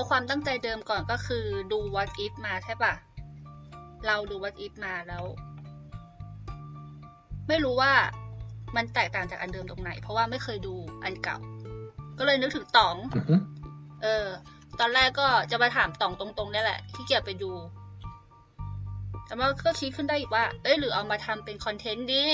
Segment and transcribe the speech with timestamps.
[0.00, 2.92] เอาความตั้งใจเดิมก่อนก็คือดู what if มาใช่ปะ
[4.06, 5.24] เราดู what if มาแล้ว
[7.48, 7.92] ไม่รู้ว่า
[8.76, 10.74] มันแตกต่างจากอันเดิมตรงไหน เพราะว่าไม่เคยดู
[11.04, 11.38] อันเก่า
[12.18, 13.34] ก็เลยนึกถึงต๋องอือฮึ
[14.02, 14.26] เออ
[14.80, 17.52] ตอนแรกก็จะมาถามต๋องตรงๆนี่แหละที่เกียจไปดู
[19.26, 22.24] แต่ว่าก็คิดขึ้นได้อีกว่า เอ้ยหรือเอามาทำเป็นคอนเทนต์ดี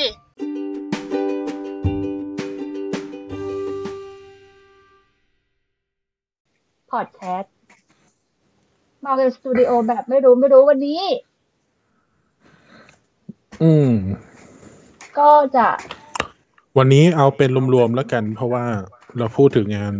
[6.91, 7.56] พอดแคสต์
[9.07, 11.01] มาเป็นสตูดิโอแบบไม่รู้ไม่รู้วันนี้
[13.63, 13.93] อืม
[15.19, 15.69] ก็จะ
[16.79, 18.65] วันนี้เอาเป็นรวมๆแล้วกัน เพราะว่า
[19.19, 19.95] เราพูดถึงงาน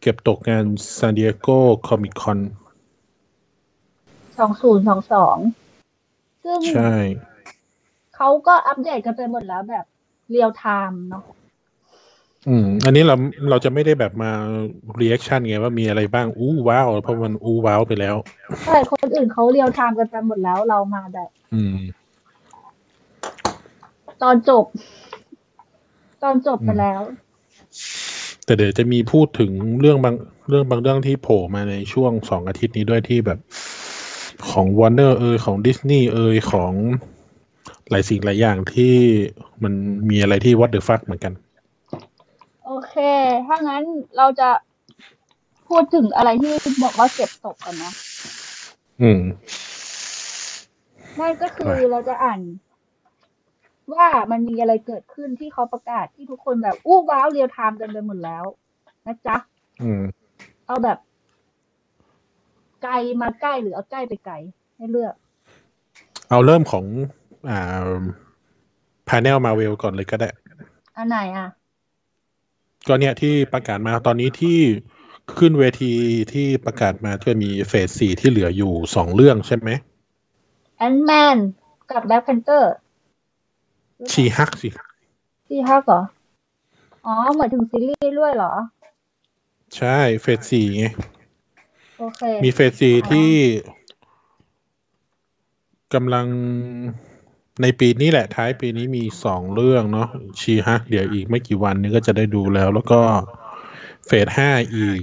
[0.00, 0.64] เก็บตกงาน
[0.98, 1.48] ซานดิเอโก
[1.86, 2.38] คอมิคอน
[4.38, 5.36] สองศูนย์สองสอง
[6.44, 6.94] ซึ่งใช่
[8.16, 9.84] เขาก็อัปเดตกันไปหมดแล้วแบบ
[10.30, 11.24] เรียลไทม์เนาะ
[12.48, 13.14] อืม อันนี้เรา
[13.50, 14.30] เราจะไม่ได้แบบมา
[15.00, 18.16] reaction ไงว่ามีอะไรบ้าง อู้ว้าวเพราะมันอู้ว้าวไปแล้ว
[18.64, 21.76] ใช่คนอื่นเขาเรียลไทม์กันไปหมดแล้วเรามาแบบ อืม
[24.22, 24.64] ตอนจบ
[26.22, 27.00] ตอนจบไปแล้ว
[28.44, 30.14] แต่เดี๋ยวจะมีพูดถึงเรื่องบาง
[30.48, 33.38] เรื่องบางเรื่องที่โผล่มาในช่วงสองอาทิตย์นี้ด้วยที่แบบ
[34.50, 36.72] ของ Warner เอยของดิสนีย์เอยของ
[37.90, 38.94] หลายสิ่งหลายอย่างที่
[39.62, 39.72] มัน
[40.10, 41.32] มีอะไรที่ what the fuck เหมือนกัน
[42.66, 42.94] โอเค
[43.46, 43.84] ถ้างั้น
[44.16, 44.48] เราจะ
[45.68, 47.92] พูดถึงอะไรที่บอกว่าเก็บตกกันนะ
[49.02, 49.20] อืม
[51.20, 52.40] นั่นก็คือว่าเราจะอ่าน
[53.94, 58.44] ว่ามันมีอะไรเกิดขึ้นที่เขาประกาศที่ทุกคนแบบ อู้ว้าวเรียลไทม์กันไปหมดแล้ว
[59.06, 59.36] นะจ๊ะ
[59.82, 60.02] อืม
[60.66, 60.98] เอาแบบ
[62.82, 64.34] ไกลมาใกล้หรือเอาใกล้ไปไกล
[64.76, 65.14] ให้เลือก
[66.28, 66.84] เอาเริ่มของ
[67.48, 67.92] อ่า
[69.08, 70.28] panel Marvel ก่อนเลยก็ได้
[70.96, 71.48] อันไหนอะ
[72.86, 74.58] ก็เนี่ยที่ประกาศมาตอนนี้ที่
[75.38, 75.92] ขึ้นเวที
[76.32, 79.70] ที่ประกาศมาจะมี phase สี่ที่เหลืออยู่สองเรื่องใช่ไหม
[80.78, 81.38] Ant-Man
[81.90, 84.68] กับ Black Panther She-Hulk สิ
[85.46, 86.02] She-Hulk เหรอ
[87.06, 88.52] อ๋อหมายถึงซีรีส์ด้วยเหรอ
[89.76, 90.86] ใช่เฟสสี่ไง
[91.98, 93.30] โอเค มีเฟสสี่ที่
[95.94, 96.26] กำลัง
[97.60, 100.08] ในปีนี้แหละท้ายปีนี้มีสองเรื่องเนาะ
[100.40, 103.00] ชีฮักเดี๋ยวอีกไม่กี่วันนี้ก็จะได้ดูแล้ว แล้วก็
[104.06, 105.02] เฟสห้าอีก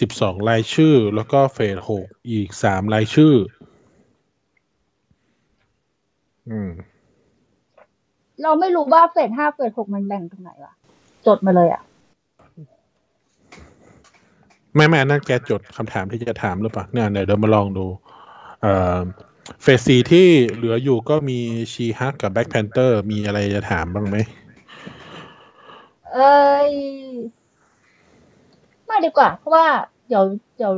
[0.00, 3.34] สิบสองรายชื่อ แล้วก็เฟสหกอีกสามรายชื่อ
[6.50, 6.70] อืม
[8.42, 10.72] เราไม่รู้ว่าเฟสห้าเฟสหกมันแบ่งตรงไหนวะ
[11.26, 11.82] จดมาเลยอะ
[14.74, 17.86] ไม่ไม่อันนั่นแกจดคำถามที่จะถามหรือเปล่าเนี่ยเดี๋ยวเดี๋ยวมาลองดู
[18.62, 18.98] เอ่อ
[19.62, 21.38] phase สี่ที่เหลืออยู่ก็มี
[21.72, 24.16] She-Hulk กับ Black Panther มีอะไรจะถามบ้างไหม
[26.12, 26.70] เอ้ย
[28.86, 29.66] ไม่ดีกว่า เพราะว่า
[30.08, 30.24] เดี๋ยว
[30.56, 30.72] เดี๋ยว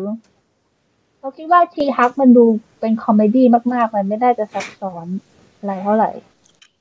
[1.20, 2.44] เราคิดว่า She-Hulk มันดู
[2.80, 5.06] เป็น comedy มาก ๆ มันไม่ได้จะซับซ้อน
[5.58, 6.10] อะไรเท่าไหร่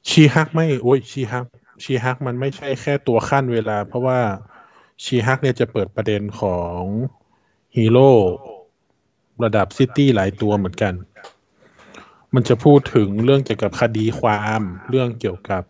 [0.10, 1.46] She-Hulk ไม่ โอ้ย She-Hulk
[1.84, 4.20] She-Hulk มันไม่ใช่แค่ตัวคั่นเวลา เพราะว่า
[5.04, 6.82] She-Hulk เนี่ยจะเปิดประเด็นของ
[7.76, 8.12] ฮีโร่
[9.44, 10.94] ระดับ city หลายตัวเหมือนกัน
[12.36, 15.64] มันจะพูดถึงเรื่องเกี่ยวกับคดีความ เรื่องเกี่ยวกับ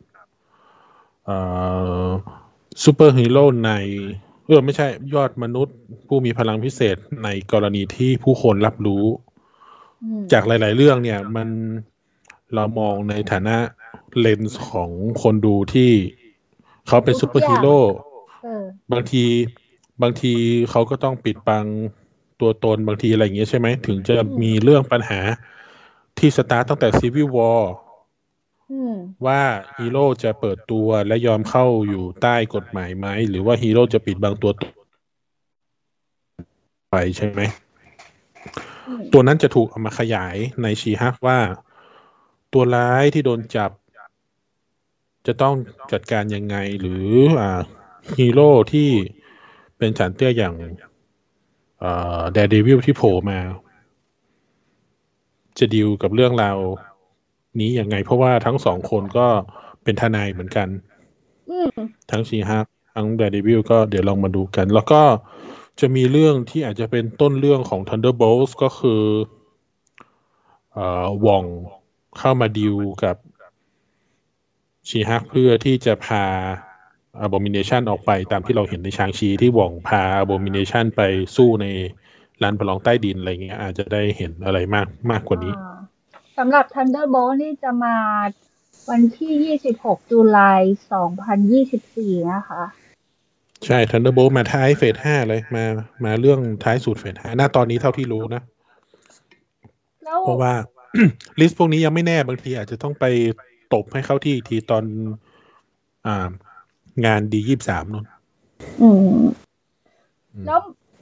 [1.25, 1.37] เอ่
[2.05, 2.07] อ
[2.83, 3.71] ซูเปอร์ฮีโร่ใน
[4.45, 5.75] เออไม่ใช่ยอดมนุษย์
[6.07, 9.05] ผู้มีพลังพิเศษในกรณีที่ผู้คนรับรู้
[10.03, 11.49] อืมจากหลาย ๆ เรื่องเนี่ย มัน
[12.53, 13.57] เรามองในฐานะ
[14.19, 14.89] เลนส์ของ
[15.21, 15.91] คนดูที่
[16.87, 17.77] เขาเป็นซูเปอร์ฮีโร่
[18.43, 19.23] เออบางที
[20.01, 20.33] บางที
[20.71, 21.65] เขาก็ต้องปิดบัง
[22.39, 25.19] ตัวตนบางทีอะไรอย่างเงี้ยใช่ไหม ถึงจะมีเรื่องปัญหา
[26.19, 27.73] ที่สตาร์ตตั้งแต่ Civil War
[28.71, 29.41] อืมว่า
[29.77, 34.73] ฮีโร่จะเปิดตัวและยอมเข้าอยู่ใต้กฎหมายไหม หรือว่าฮีโร่จะปิดบังตัวตน
[36.91, 37.41] ไปใช่ไหม
[38.87, 41.39] อืมตัวนั้นจะถูกเอามาขยายใน She-Hulk ว่า
[42.53, 43.71] ตัวร้ายที่โดนจับ
[45.27, 45.55] จะต้อง
[45.91, 47.07] จัดการยังไง หรือ
[47.39, 47.61] อ่า
[48.19, 48.89] ฮีโร่ที่
[49.77, 50.55] เป็นศาลเตี้ยอย่าง
[51.79, 53.39] เอ่อ Daredevil ที่โผล่มา
[55.59, 56.57] จะดีลกับเรื่องราว
[57.59, 59.27] นี้ยังไง เพราะว่าทั้งสองคนก็
[59.83, 60.67] เป็นทนายเหมือนกัน
[61.49, 61.77] อืม
[62.11, 62.65] ทั้งชีฮัก
[62.95, 65.01] ทั้งแดด e วิลก็เดี๋ยวลองมาดูกัน แล้วก็
[65.79, 69.03] จะมีเรื่องที่อาจจะเป็นต้นเรื่องของ Thunderbolts ก็คือ
[70.73, 71.45] เอ่อวอง
[72.17, 73.15] เข้ามาดิวกับ
[74.89, 76.23] ชีฮักเพื่อที่จะพา
[77.25, 81.01] Abomination ออกไปตามที่เราเห็นในชางชีที่วองพา Abomination ไป
[81.35, 81.67] สู้ใน
[82.43, 85.77] ลานประลองใต้ดินอะไรเงี้ย อาจจะได้เห็นอะไรมากมากกว่านี้อ่า
[86.37, 87.95] สำหรับ Thunderbolt นี่จะมา
[88.89, 90.53] วันที่ 26ตุลา
[90.87, 91.09] คม
[91.69, 92.63] 2024 นะคะ
[93.65, 95.63] ใช่ Thunderbolt มาท้ายเฟสห้าเลยมา
[96.05, 98.41] มาเรื่องท้ายสุดเฟสห้าหน้าตอนนี้เท่าที่รู้นะ
[100.05, 100.53] แล้วเพราะว่า
[101.39, 103.05] ลิสต์พวกนี้ยังไม่แน่บางทีอาจจะต้องไป
[103.73, 104.83] ตบให้เข้าที่อีกทีตอน
[106.07, 106.29] อ่า
[107.05, 108.05] งานดียี่สามนู่น
[108.81, 108.89] อื
[109.19, 109.23] ม
[110.47, 110.59] แล้ว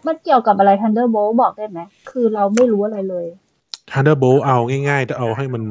[0.07, 3.27] มันเกี่ยวกับอะไร Thunderbolt บอกได้ไหม คือเราไม่รู้อะไรเลย
[3.92, 4.57] Thunderbolt เอา
[4.89, 5.63] ง่ายๆแต่เอาให้มัน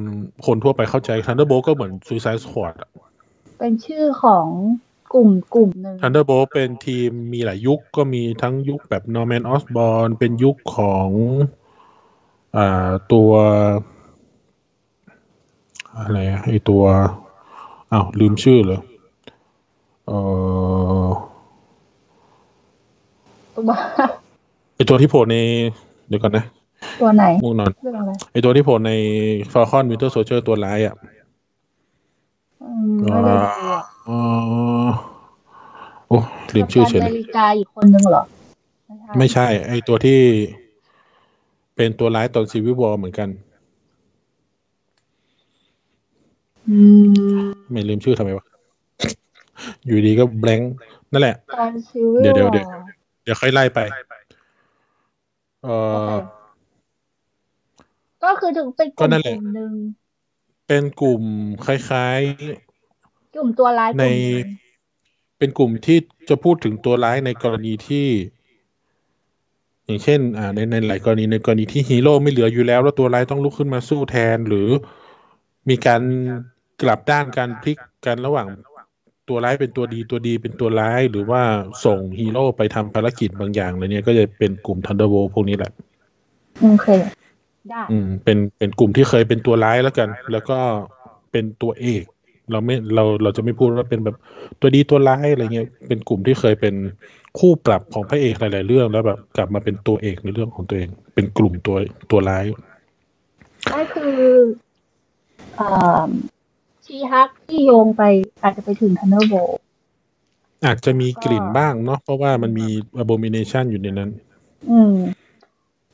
[0.46, 2.90] คนทั่วไปเข้าใจ Thunderbolt ก็เหมือน Suicide Squad อะ
[3.58, 4.46] เป็นชื่อของ
[5.14, 11.08] กลุ่มกลุ่มหนึ่ง Thunderbolt เป็นทีมมีหลายยุคก็มีทั้งยุคแบบ Norman Osborn เป็นยุคของ
[12.56, 13.30] อ่าตัว
[15.98, 16.84] อะไรอะไอตัว
[17.92, 18.80] อ้าวลืมชื่อเลย
[20.06, 20.12] เอ
[21.04, 21.08] อ
[23.56, 23.70] ตัว
[24.76, 25.36] ไอตัวที่โผล่ใน
[26.08, 26.44] เดี๋ยวก่อนนะ
[27.00, 28.92] ตัวไหนง่วงนอนเรื่องอะไรไอตัวที่โผล่ใน
[29.52, 30.94] Falcon Winter Soldier ตัวร้ายอะ
[32.62, 34.10] อืมไม่ได้ดูอะเอ
[34.86, 34.88] อ
[36.08, 36.18] โอ้
[36.54, 38.22] ลืมชื่อเฉยกัปเลตันย อเมริกาอีกคนนึงเหรอ
[39.18, 40.20] ไม่ใช่ ไอตัวที่
[41.76, 43.28] เป็นตัวร้ายตอนซีวิวอเหมือนกัน
[46.68, 46.78] อื
[47.40, 47.40] ม
[47.72, 48.46] ไม่ลืมชื่อทำไมวะ
[49.84, 50.72] อยู่ดีก็แบงค์
[51.12, 52.66] นั่นแหละ ตอนซีวิเดี๋ลยวเดี๋ยวเดี๋ยว
[53.24, 53.78] เดี๋ยวค่อยไล่ไป
[55.66, 55.70] เอ
[56.10, 56.14] อ
[58.24, 59.72] ก็คือถึงเป็นกก็ลุ่มนั่นแหกละลุ่มหนึ่ง
[60.68, 61.22] เป็นกลุ่ม
[61.64, 62.20] คล้าย
[63.34, 65.98] กลุ่มตัวร้ายกในลุ่มหนึ่งๆเป็นกลุ่มที่
[66.28, 68.06] จะพูดถึงตัวร้ายในกรณีที่
[69.84, 74.68] อย่างเช่น อ่าในในหลายกรณีในกรณีที่ฮีโร่ไม่เหลืออยู่แล้ว แล้วตัวร้ายต้องลุกขึ้นมาสู้แทนหรือ
[75.68, 76.02] มีการ
[76.82, 78.48] กลับด้านการพลิกกันระหว่าง
[79.28, 81.42] ตัวร้ายเป็นตัวดีตัวดีเป็นตัวร้าย หรือว่า
[81.84, 85.72] ส่งฮีโร่ไปทำภารกิจบางอย่างอะไรเนี่ยก็จะเป็นกลุ่ม Thunderbolt พวกนี้แหละ
[86.62, 86.88] โอเค
[87.68, 90.58] ได้อืมเป็นเป็นกลุ่มที่เคยเป็นตัวร้ายแล้วกัน แล้วก็
[91.32, 92.04] เป็นตัวเอก
[92.52, 94.16] เราไม่เราเราจะไม่พูดว่าเป็นแบบ
[94.60, 96.74] ตัวดีตัวร้ายอะไรเงี้ยเป็นกลุ่มที่เคยเป็น
[97.38, 101.76] คู่ปรับของพระเอกหลาย ๆ เรื่องแล้วแบบกลับมาเป็นตัวเอกในเรื่องของตัวเอง เป็นกลุ่มตัว
[102.10, 102.44] ตัวร้าย
[103.72, 104.16] ก็คือ
[105.60, 106.06] อ่า
[106.86, 108.02] She-Hulk ที่โยงไป
[108.42, 109.34] อาจจะไปถึง Thunderbolts
[110.64, 112.68] อาจจะมีกลิ่นบ้างเนาะเพราะว่ามันมี
[113.02, 114.10] Abomination อยู่ในนั้น
[114.70, 114.96] อืม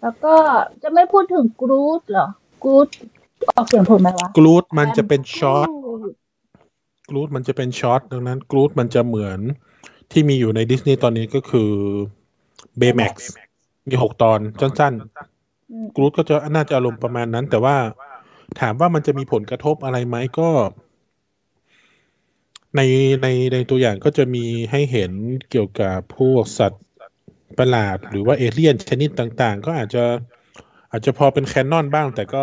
[0.00, 0.34] แล้วก็
[0.82, 2.28] จะไม่พูดถึงกรูดเหรอ
[2.64, 2.86] กรูด
[3.56, 6.12] ออกเสียงถูกไหมวะกรูดมันจะเป็นช็อต Groot
[7.10, 9.38] Groot มันจะเป็น short ดังนั้น Groot มันจะเหมือน
[10.12, 11.70] ที่มีอยู่ในดิสนีย์ตอนนี้ก็คือ
[12.78, 13.30] เบ y แม็กซ์
[13.88, 14.92] มีหกตอนสั้น
[15.72, 17.76] อืมๆกรูดก็จะน่าจะอารมณ์ประมาณนั้น แต่ว่า
[18.60, 20.50] ถามว่ามันจะมีผลกระทบอะไรไหมก็
[22.76, 22.81] ใน
[23.22, 25.12] ในในตัวอย่างก็จะมีให้เห็น
[25.50, 26.84] เกี่ยวกับพวกสัตว์
[27.58, 30.04] ประหลาด หรือว่าเอเลี่ยนชนิดต่าง ๆ ก็อาจจะ
[30.90, 32.43] อาจจะพอเป็นแคนนอนบ้าง แต่ก็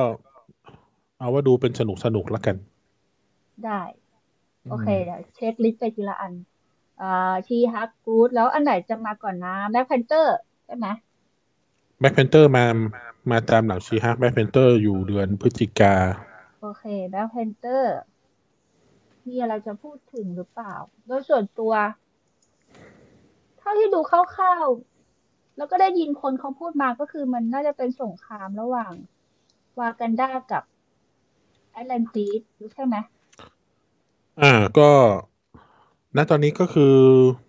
[1.20, 2.56] เอาว่าดูเป็นสนุกสนุกๆแล้วกัน
[3.66, 3.82] ได้
[4.70, 6.34] โอเคเดี๋ยวเช็คลิสต์ไปทีละอัน
[7.02, 10.36] อ่า She-Hulk Groot แล้วอันไหนจะมาก่อนนะ Black Panther
[10.66, 10.88] ใช่ไหม
[12.00, 12.64] Black Panther มา
[13.32, 15.96] มาตามหลัง She-Hulk Black Panther อยู่เดือนพฤศจิกา
[16.62, 17.96] โอเค Black Panther
[19.28, 20.76] มีอะไรจะพูดถึงหรือเปล่า
[21.08, 21.74] โดยส่วนตัว
[23.58, 28.94] เท่าที่ดูคร่าวๆ แล้วก็ได้ยินคนเขาพูดมาก็คือมันน่าจะเป็นสงครามระหว่าง
[29.80, 30.64] วากันดากับ
[31.72, 32.42] Atlantis
[32.74, 32.96] ใช่ไหม
[34.42, 34.90] อ่าก็
[36.16, 37.49] ณตอนนี้ก็คืออ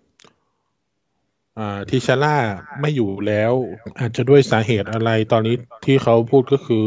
[1.89, 2.37] ทิชาร่า
[2.79, 3.53] ไม่อยู่แล้ว
[3.99, 6.85] อาจจะด้วยสาเหตุอะไรตอนนี้ที่เขาพูดก็คือ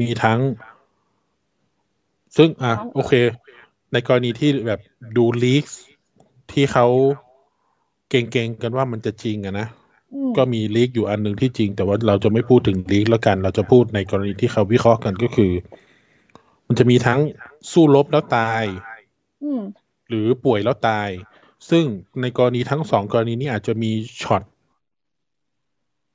[0.00, 0.40] มีทั้ง
[2.36, 3.12] ซึ่งอะโอเค
[3.92, 4.80] ในกรณีที่แบบ
[5.16, 5.64] ดูลีก
[6.52, 6.86] ที่เขา
[8.10, 9.66] เก่งๆกันว่ามันจะจริงอะนะ
[10.14, 15.52] อืมก็มีลีกอยู่อันหนึ่งที่จริง แต่ว่าเราจะไม่พูดถึงลีกแล้วกัน เราจะพูดในกรณีที่เขาวิเคราะห์กันก็คือ
[16.66, 17.20] มันจะมีทั้ง
[17.72, 18.64] สู้รบแล้วตาย
[19.42, 19.62] อืม
[20.08, 21.08] หรือป่วยแล้วตาย
[21.70, 21.84] ซึ่ง
[22.20, 23.90] ในกรณีทั้งสองกรณีนี้อาจจะมี
[24.22, 24.42] ช็อต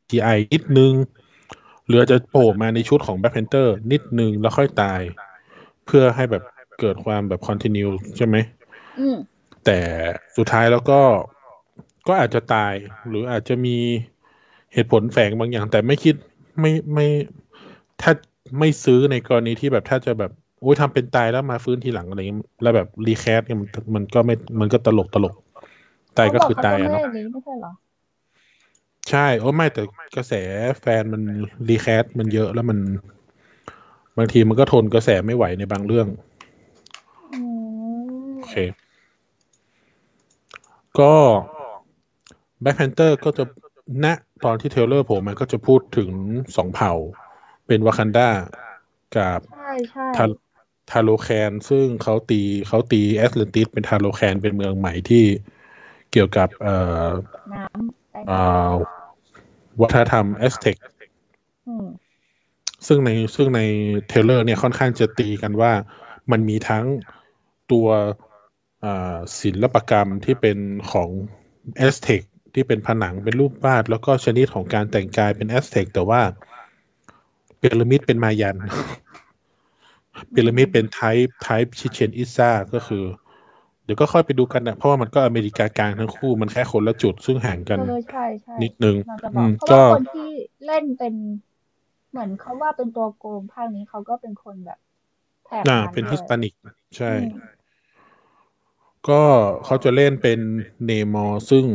[0.09, 0.93] GI นิดนึง
[1.87, 5.01] หรือจะโผล่มาในชุดของ Black Panther นิดนึงแล้วค่อยตาย
[5.85, 6.43] เพื่อให้แบบ
[6.79, 8.35] เกิดความแบบ continue ใช่ไหม
[9.65, 9.79] แต่
[10.37, 11.01] สุดท้ายแล้วก็
[12.07, 12.73] ก็อาจจะตาย
[13.07, 13.77] หรืออาจจะมี
[14.73, 16.15] เหตุผลแฝงบางอย่าง แต่ไม่คิด
[16.59, 17.07] ไม่ไม่
[18.01, 18.11] ถ้า
[18.59, 25.33] ไม่ซื้อในกรณีที่แบบถ้าจะแบบ โอ้ยทำเป็นตายแล้วมาฟื้นทีหลังอะไรเงี้ยแล้วแบบรีแคสเนี่ยมันมันก็ไม่มันก็ตลกตลก
[26.17, 27.71] ตายก็คือตายเขอะบกเนาะเขจไม่ได้นี้ไม่ใช่เหรอ
[29.09, 29.81] ใช่โอ้ไม่แต่
[30.15, 30.33] กระแส
[30.81, 31.21] แฟนมัน
[31.69, 32.79] รีแคสมันเยอะแล้วมัน
[34.17, 36.07] บางทีมันก็ทนกระแสไม่ไหวในบางเรื่อง
[37.31, 37.39] อื
[38.31, 38.55] มโอเค
[40.99, 41.13] ก็
[42.61, 43.43] Black Panther ก็จะ
[44.03, 44.05] ณ
[44.45, 46.09] ตอนที่ trailer โผล่มามันก็จะพูดถึง
[46.57, 46.93] สองเผ่า
[47.67, 48.29] เป็นวากันดา
[49.15, 50.25] กับใช่ใช่ทา
[50.91, 55.23] Talokan ซึ่งเขาตีเขาตีแอตแลนติสเป็น Talokan เป็นเมืองใหม่ที่
[56.11, 57.07] เกี่ยวกับเอ่อ
[57.53, 58.73] น้ำใต้เอ่น้อ
[59.81, 61.87] วัฒนธรรมแอสเท็กำอืม
[62.87, 63.61] ซึ่งในซึ่งใน
[64.07, 65.71] trailer เนี่ยค่อนข้างจะตีกันว่า
[66.31, 66.85] มันมีทั้ง
[67.71, 67.87] ตัว
[68.85, 70.57] อ่าศิลปกรรมที่เป็น
[70.91, 71.09] ของ
[71.77, 72.21] แอสเท็ก
[72.53, 76.21] ที่เป็นผนังเป็นรูปวาด แล้วก็ชนิดของการแต่งกายเป็นแอสเท็กแต่ว่า
[77.59, 78.55] พีระมิดเป็นมายัน
[80.33, 83.03] พีระมิดเป็น type type Chichen Itza ก็คือ
[83.83, 90.21] เดี๋ยวก็ค่อยไปดูกันนะเพราะว่ามันก็อเมริกากลางทั้งคู่มันแค่คนละจุดซึ่งห่างกันเออใช่ใช่นิดนึงเราจะบอือกมเพราะก็ว่าคนที่
[90.65, 91.13] เล่นเป็น
[92.09, 94.79] เหมือนเขาว่าเป็นตัวโกงภาคนี้เขาก็เป็นคนแบบ
[95.43, 96.53] แถบอ่านั้นเป็นด้วยฮิสปานิก
[96.97, 97.29] ใช่อืม
[99.09, 99.23] ก็
[99.65, 100.39] เขาจะเล่นเป็น
[100.85, 101.65] Namor ซึ่ง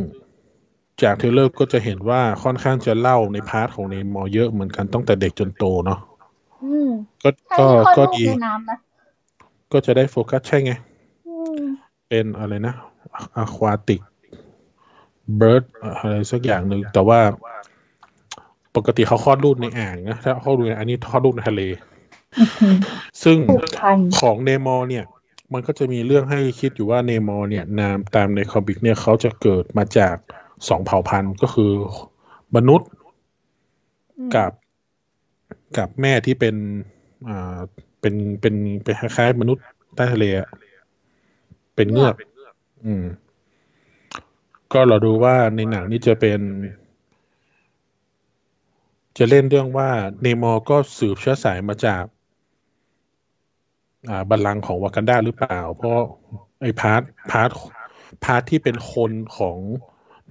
[1.03, 5.99] จาก trailer ก็จะเห็นว่าค่อนข้างจะเล่าใน part ของ Namor เยอะเหมือนกันตั้งแต่เด็กจนโตเนาะ
[6.63, 6.89] อืม
[7.23, 8.77] ก็ใช่ก็ที่คลอดก็ลูกดีในน้ำนะ
[9.71, 10.71] ก็จะได้โฟกัสใช่ไง
[11.27, 11.61] อืม
[12.09, 12.73] เป็นอะไรนะ
[13.35, 14.01] aquatic
[15.37, 15.63] birth
[15.99, 17.19] อะไรสักอย่างหนึ่งแต่ว่า
[18.75, 21.61] ปกติเขาคลอดลูกในอ่างนะถ้าคลอดลูกในอันนี้คลอดลูกในทะเล
[23.23, 25.05] ซึ่งผูกพันของเนมอร์เนี่ย
[25.53, 30.15] มันก็จะมีเรื่องให้คิดอยู่ว่าเนมอร์เนี่ย นามตามในคอมิกเนี่ยเขาจะเกิดมาจาก
[30.67, 31.71] สองเผ่าพันธุ์ก็คือ
[32.55, 32.89] มนุษย์
[34.17, 34.51] อืมกับ
[35.77, 36.55] กับแม่ที่เป็น
[37.29, 37.57] อ่า
[38.01, 39.63] เป็นเป็นเป็นคล้ายๆมนุษย์
[39.95, 40.49] ใต้ทะเลอะ
[41.75, 42.15] เป็นเงือก
[42.85, 43.05] อืม
[44.73, 46.39] ก็เราดูว่าในหนังนี่จะเป็น
[49.17, 49.89] จะเล่นเรื่องว่า
[50.21, 52.03] Namor ก็สืบเชื้อสายมาจาก
[54.09, 55.99] อ่าบัลลังก์ของวากันดาหรือเปล่า เพราะ
[56.61, 57.01] ไอ้ part
[57.31, 57.49] part
[58.23, 59.57] part ที่เป็นคนของ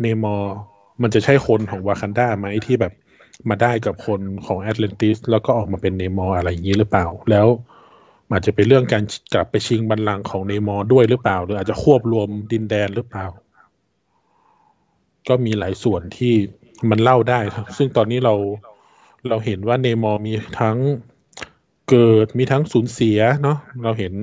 [0.01, 0.55] Namor
[1.03, 2.93] มันจะใช่คนของวากันดาไหมที่แบบ
[3.49, 7.49] มาได้กับคนของแอตแลนติสแล้วก็ออกมาเป็น Namor อะไรอย่างนี้หรือเปล่า แล้ว
[8.31, 13.27] อาจจะเป็นเรื่องการกลับไปชิงบัลลังก์ของ Namor ด้วยหรือเปล่า หรืออาจจะควบรวมดินแดนหรือเปล่า
[15.29, 16.35] ก็มีหลายส่วนที่
[16.91, 18.35] มันเล่าได้ครับซึ่งตอนนี้เรา
[19.29, 20.77] เราเห็นว่าเนมอร์มีทั้ง
[21.91, 24.15] เกิดมีทั้งสูญเสียเนาะเราเห็น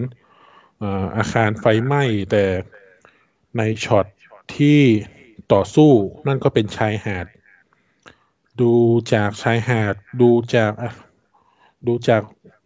[0.81, 2.43] อาอาคารไฟไหม้แต่
[3.57, 4.05] ในช็อต
[4.55, 4.79] ที่
[5.53, 5.91] ต่อสู้
[6.27, 7.25] นั่นก็เป็นชายหาด
[8.59, 8.71] ดู
[9.13, 10.91] จากชายหาดดูจากอะ
[11.87, 12.21] ดูจาก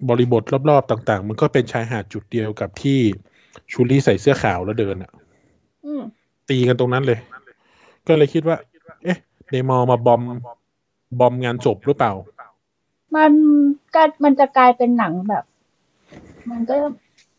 [0.09, 2.99] บริบทรอบๆต่าง ๆ มันก็เป็นชายหาดจุดเดียวกับที่
[3.71, 5.11] Shuri ใส่เสื้อขาวแล้วเดินอะ
[5.85, 6.03] อืม
[6.49, 7.19] ตีกันตรงนั้นเลย
[8.07, 8.57] ก็เลยคิดว่า
[9.03, 9.17] เอ๊ะ
[9.49, 10.21] Namor มา bomb
[11.19, 12.13] bomb งานจบหรือเปล่า
[13.15, 13.31] มัน
[13.95, 15.43] กลายมันจะกลายเป็นหนังแบบ
[16.49, 16.75] มันก็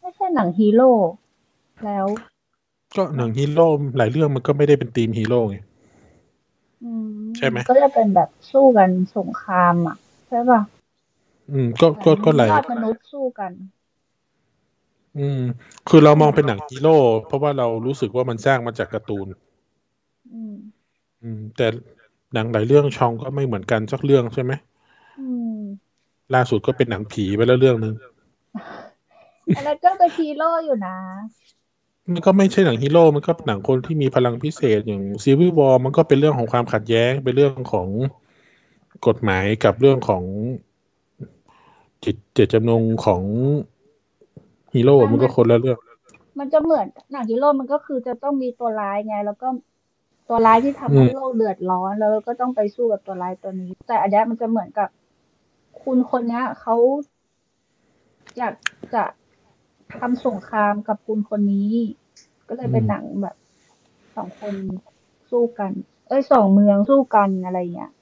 [0.00, 0.90] ไม่ใช่หนังฮีโร่
[1.84, 2.06] แล้ว
[2.96, 5.75] ก็หนังฮีโร่หลายเรื่องมันก็ไม่ได้เป็นธีมฮีโร่ไงอืม
[7.36, 9.96] ใช่ไหมก็จะเป็นแบบสู้กันสงครามอะ
[10.28, 10.60] ใช่ป่ะ
[11.52, 13.52] อืม ก็ก็ก็หลายยอดมนุษย์สู้กัน
[15.18, 15.40] อืม
[15.88, 19.26] คือเรามองเป็นหนังฮีโร่เพราะว่าเรารู้สึกว่ามันสร้างมาจากการ์ตูน
[20.32, 20.54] อืม
[21.22, 21.66] อืม แต่
[22.34, 24.52] หนังหลายเรื่องชองก็ไม่เหมือนกันสักเรื่องใช่ไหม
[25.20, 25.60] อืม
[26.34, 27.94] ล่าสุดก็เป็นหนังผีไปแล้วเรื่องหนึ่ง
[29.56, 30.96] อันนั้นก็เป็นฮีโร่อยู่นะ
[32.12, 37.88] มันก็ไม่ใช่หนังฮีโร่ มันก็หนังคนที่มีพลังพิเศษอย่างซีวิวอมันก็เป็นเรื่องของความขัดแย้ง เป็นเรื่องของ
[39.06, 40.22] กฎหมายกับเรื่องของ
[42.04, 43.22] จิตเจตจำนงของ
[44.74, 45.78] ฮีโร่ มันมันก็คนละเรื่อง
[46.38, 49.48] มันจะเหมือนหนังฮีโร่มันก็คือจะต้องมีตัวร้ายไง แล้วก็
[50.28, 54.88] ตัวร้ายที่ทำให้อืมโลกเดือดร้อน แล้วก็ต้องไปสู้กับตัวร้ายตัวนี้ แต่อันเนี้ยมันจะเหมือนกับ
[55.82, 56.76] คุณคนเนี้ยเขา
[58.38, 58.54] อยาก
[58.94, 59.02] จะ
[60.00, 61.70] ทำสงครามกับคุณคนนี้
[62.48, 63.36] ก็เลยเป็นหนังแบบ
[64.16, 64.54] สองคน
[65.30, 65.72] สู้กัน
[66.08, 67.92] เอ้ยสองเมืองสู้กันอะไรเงี้ย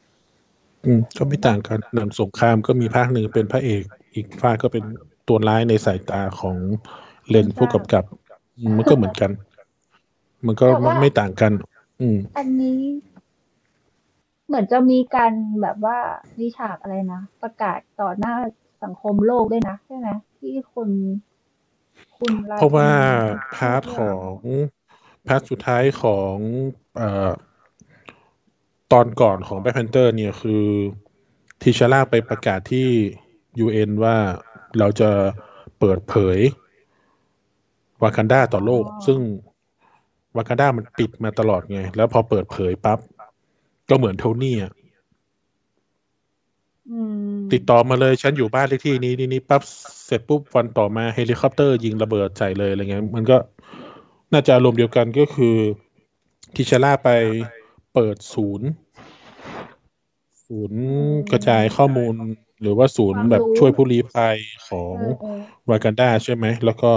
[0.84, 3.82] อืมก็ไม่ต่างกันหนังสงครามก็มีภาคหนึ่งเป็นพระเอก
[4.14, 4.84] อีกภาคก็เป็น
[5.28, 6.56] ตัวร้ายในสายตาของ
[7.28, 8.04] เลนผู้กำกับ
[8.58, 9.30] อืมมันก็เหมือนกัน
[10.46, 11.52] มันก็แต่ว่าไม่ต่างกัน
[12.00, 12.80] อืม อันนี้
[14.46, 15.98] เหมือนจะมีการแบบว่า
[16.38, 18.34] มีฉากอะไรนะ ประกาศต่อหน้า
[18.82, 21.33] สังคมโลกด้วยนะ ใช่ไหมที่คนคุณลย
[22.56, 24.34] เพราะว่าคน part ของ
[25.26, 26.34] part สุดท้ายของ
[26.96, 27.30] เอ่อ
[28.92, 30.64] ตอนก่อนของ Black Panther เนี่ยคือ
[31.62, 32.88] T'Challa ไปประกาศที่
[33.64, 34.16] UN ว่า
[34.78, 35.10] เราจะ
[35.78, 36.38] เปิดเผย
[38.02, 39.20] วากันดาต่อโลก ซึ่ง
[40.36, 42.98] วากันดามันปิดมาตลอดไง แล้วพอเปิดเผยปั๊บ
[43.88, 44.83] ก็เหมือน Tony อะอืม
[47.52, 49.62] ติดต่อมาเลยฉันอยู่บ้านเลขที่นี้นี่นี่ปั๊บ
[50.06, 53.36] เสร็จปุ๊บวันต่อมาเฮลิคอปเตอร์ยิงระเบิดใส่เลยอะไรเงี้ยมันก็
[54.32, 55.56] น่าจะอารมณ์เดียวกันก็คือ
[56.56, 57.10] T'Challa ไป
[57.94, 58.68] เปิดศูนย์
[60.46, 60.82] ศูนย์
[61.32, 62.14] กระจายข้อมูล
[62.60, 64.36] หรือว่าศูนย์แบบช่วยผู้ลี้ภัย
[64.68, 65.26] ของเออเอ
[65.66, 66.92] อวากันดาใช่ไหม แล้วก็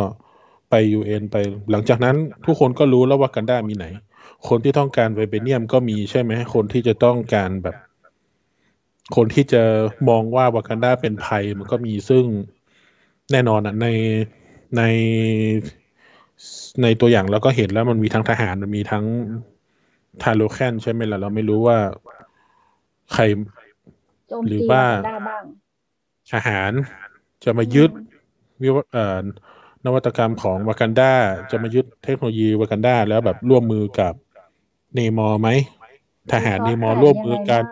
[0.69, 1.35] ไป UN ไป
[1.71, 2.15] หลังจากนั้น
[2.45, 3.85] ทุกคนก็รู้แล้ววากันดามีไหน
[4.47, 7.75] คนที่ต้องการ vibranium ก็มีใช่ไหม คนที่จะต้องการแบบ
[9.15, 9.63] คนที่จะ
[10.09, 12.25] มองว่าวากันดาเป็นภัยมันก็มีซึ่ง
[13.31, 13.87] แน่นอนอะใน
[14.77, 14.83] ใน
[16.81, 19.05] ในตัวอย่างเราก็เห็นแล้วมันมีทั้งทหารมันมีทั้ง
[20.21, 21.77] ทาโลแคนใช่ไหมล่ะ เราไม่รู้ว่า
[23.13, 23.23] ใคร
[24.29, 25.43] โจมหรือตีว่าได้บ้าง
[26.33, 26.71] ทหาร
[27.43, 27.91] จะมายึด
[28.61, 29.17] วิวเอ่อ
[29.85, 31.13] นวัตกรรมของวากันดา
[31.51, 34.13] จะมายึดเทคโนโลยีวากันดาแล้วแบบร่วมมือกับ
[34.95, 35.49] เนมอร์ไหม
[36.31, 37.63] ทหารเนมอร์ร่วมมือกัน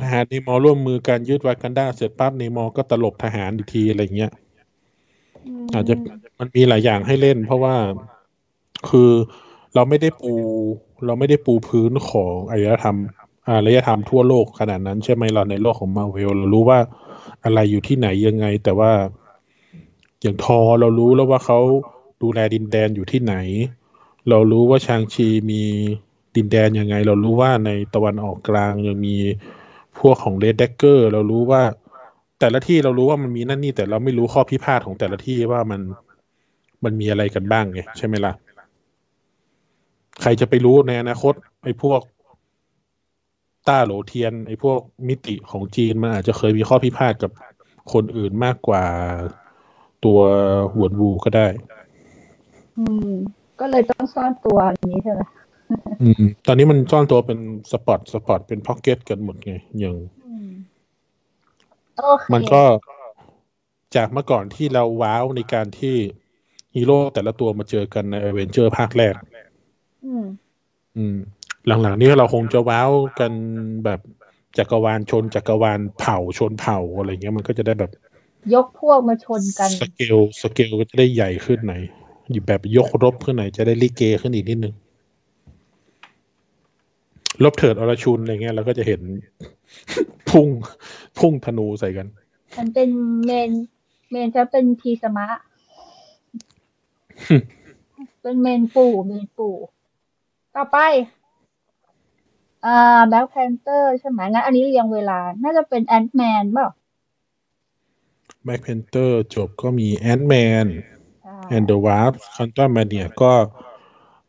[0.00, 4.32] ทหารเนมอร์ร่วมมือกันยึดวากันดาเสร็จปั๊บเนมอ์ก็ตลบทหารอีกทีอะไรเงี้ย
[5.74, 5.94] อาจจะ
[6.38, 7.74] มันมีหลายอย่างให้เล่น เพราะว่า
[8.88, 9.10] คือ
[9.74, 10.32] เราไม่ได้ปู
[11.06, 12.96] เราไม่ได้ปูพื้นของอารยธรรม
[13.48, 16.78] อารยธรรมทั่วโลกขนาดนั้นใช่ไหมเราในโลกของมาเวลเรารู้ว่า
[17.44, 18.92] อะไรอยู่ที่ไหนยังไง แต่ว่า
[20.22, 21.58] อย่างทอเรารู้แล้วว่าเขา
[22.22, 23.34] ดูแลดินแดนอยู่ที่ไหน
[24.28, 25.62] เรารู้ว่าชางชีมี
[26.36, 29.16] ดินแดนยังไง เรารู้ว่าในตะวันออกกลางยังมี
[30.00, 31.62] พวกของเ d ด d เกอร์เรารู้ว่า
[32.40, 35.80] แต่ละที่เรารู้ว่ามันมีนั่นนี่ แต่เราไม่รู้ข้อพิพาทของแต่ละที่ว่ามัน
[36.84, 38.32] มันมีอะไรกันบ้างไงใช่ไหมล่ะ
[40.22, 42.00] ใครจะไปรู้ในอนาคตไอ้พวก
[43.68, 47.30] ต้าโหลเทียน ไอ้พวกมิติของจีนมันอาจจะเคยมีข้อพิพาทกับ
[47.92, 48.84] คนอื่นมากกว่า
[50.04, 50.18] ตัว
[50.72, 51.46] หวนวูก็ได้
[52.78, 53.10] อืม
[53.60, 55.20] ก็เลยต้องซ่อนตัวอย่างนี้ใช่ไหม
[56.46, 57.38] ตอนนี้มันซ่อนตัวเป็น
[57.72, 59.96] spot spot เป็น pocket กันหมดไงอย่าง
[60.26, 60.48] อืม
[61.96, 62.62] โอเคมันก็
[63.96, 65.96] จากเมื่อก่อนที่เราว้าวในการที่
[66.74, 69.14] ฮีโร่แต่ละตัวมาเจอกันในอเวนเจอร์ภาคแรก
[70.06, 70.24] อืม
[70.96, 71.16] อืม
[71.66, 73.32] หลังๆนี้เราคงจะว้าวกัน
[73.84, 74.00] แบบ
[74.58, 77.90] จักรวาลชนจักรวาลเผ่าชนเผ่าอะไรเงี้ยมันก็จะได้แบบ
[78.54, 81.82] ยกพวกมาชนกัน สเกลสเกลก็จะได้ใหญ่ขึ้นไหนอย
[82.32, 84.74] อยู่แบบยกรบขึ้นไหนอยจะได้ลิเกขึ้นอีกนิดนึง
[87.44, 89.00] ลบเถิดอรชุนอะไรเงี้ยเราก็จะเห็น
[90.30, 90.48] พุ่ง
[91.18, 92.06] พุ่งธนูใส่กัน
[92.56, 92.88] มันเป็น
[93.24, 93.50] เมน
[94.10, 95.26] เมนจะเป็นพีสมะ
[98.22, 99.56] เป็นเมนปู่เมนปู่
[100.56, 100.78] ต่อไป
[102.64, 106.68] อ่า Black Panther ใช่ไหมงั้นอันนี้เรียงเวลา น่าจะเป็น Ant-Man เปล่า
[108.44, 110.66] Black Panther จบก็มีแอน t ์แมน
[111.22, 113.32] ใช่ and the Wasp Quantumania ก็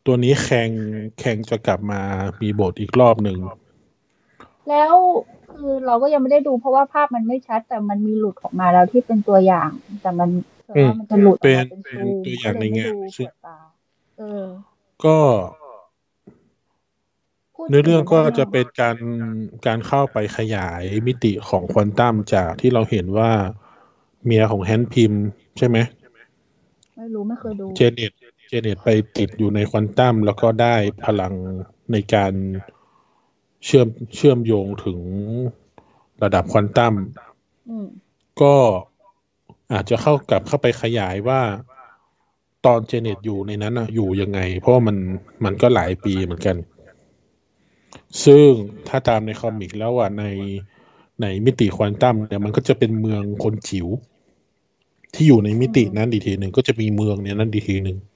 [0.06, 0.70] ตัวนี้ Kang
[1.20, 2.00] Kang จะกลับมา
[2.42, 3.38] มีบทอีกรอบหนึ่ง
[4.68, 4.94] แล้ว
[5.52, 9.70] คือเราก็ยังไม่ได้ดูเพราะว่าภาพมันไม่ชัด แต่มันมีหลุดออกมาแล้วที่เป็นตัวอย่าง
[10.02, 10.30] แต่มัน
[10.66, 13.58] แต่ว่ามันจะหลุดออกเป็นมาเป็นเป็นซูมตัวอย่างในงานก็เลยไม่ดูซึ่งเปิดตา
[14.18, 14.46] เออ
[15.04, 15.16] ก็
[17.54, 18.96] พูดเนื้อเรื่องก็ถึจะเป็นการ
[19.66, 23.30] การเข้าไปขยายมิติของควอนตัมจากที่เราเห็นว่า
[24.24, 25.24] เมียของแฮนด์พิมพ์
[25.58, 25.78] ใช่ไหม
[26.96, 28.12] ไม่รู้ไม่เคยดูเจเน็ต
[28.52, 31.34] เจเน็ตไปติดอยู่ในควอนตัมแล้วก็ได้พลัง
[31.92, 32.32] ในการ
[33.64, 34.98] เชื่อมเชื่อมโยงถึง
[36.22, 36.94] ระดับควอนตัม
[37.68, 37.88] อืม
[38.40, 38.54] ก็
[39.72, 41.40] อาจจะเข้ากลับเข้าไปขยายว่า
[42.66, 44.96] ตอน Janet อยู่ในนั้นอะอยู่ยังไง เพราะว่ามัน
[45.44, 46.56] มันก็หลายปีเหมือนกัน
[48.24, 48.48] ซึ่ง
[48.88, 50.24] ถ้าตามใน comic แล้วอะใน
[51.22, 53.86] ในมิติควอนตัมเนี่ยมันก็จะเป็นเมืองคนจิ๋ว
[55.14, 58.09] ที่อยู่ในมิตินั้นอีกทีหนึ่งก็จะมีเมืองเนี่ยนั้นอีกทีหนึ่งอืม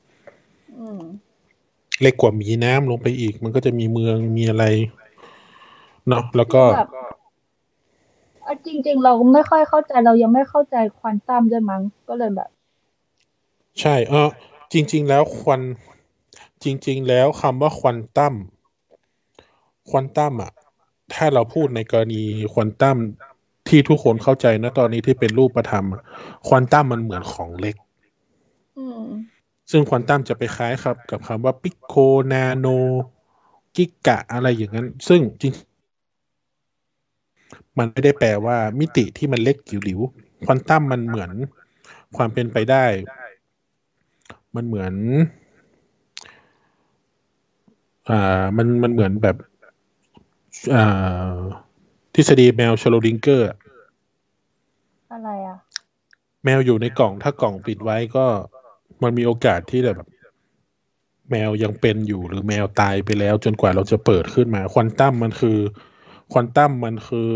[2.00, 4.64] เล็กกว่าหมีน้ำลงไปอีก มันก็จะมีเมืองมีอะไร
[6.08, 6.88] เนาะแล้วก็แบบ
[8.42, 12.50] เอาจริง ๆ เราไม่ค่อยเข้าใจเรายังไม่เข้าใจควอนตัมด้วยมั้งก็เลยแบบ
[13.80, 14.28] ใช่ เออ
[14.72, 15.60] จริง ๆ แล้วควัน
[16.64, 18.34] จริง ๆ แล้วคำว่าควอนตัม
[19.88, 20.52] ควอนตัมอะ
[21.14, 22.96] ถ้าเราพูดในกรณีควอนตัม
[23.68, 26.02] ที่ทุกคนเข้าใจนะตอนนี้ที่เป็นรูปธรรมอะ
[26.46, 27.76] ควอนตัมมันเหมือนของเล็ก
[28.78, 29.04] อืม
[29.70, 31.94] ซึ่งควอนตัมจะไปคล้ายครับ กับคำว่าปิโค
[32.32, 32.66] นาโน
[33.76, 35.52] กิกะอะไรอย่างนั้น ซึ่งจริง
[37.78, 40.00] มันไม่ได้แปลว่ามิติที่มันเล็กจิ๋วหลิว
[40.44, 41.30] ควอนตัมมันเหมือน
[42.16, 42.84] ความเป็นไปได้
[44.54, 44.94] มันเหมือน
[48.08, 49.36] อ่า มันมันเหมือนแบบ
[50.74, 51.36] อ่า
[52.14, 53.58] ทฤษฎีแมวชโลดิงเกอร์ อะ
[55.12, 55.56] อะไรอะ
[56.44, 58.26] แมวอยู่ในกล่องถ้ากล่องปิดไว้ก็
[59.02, 60.08] มันมีโอกาสที่แบบ
[61.30, 65.58] แมวยังเป็นอยู่หรือแมวตายไปแล้ว จนกว่าเราจะเปิดขึ้นมา ควอนตัมมันคือ
[66.32, 67.32] ควอนตัมมันคือ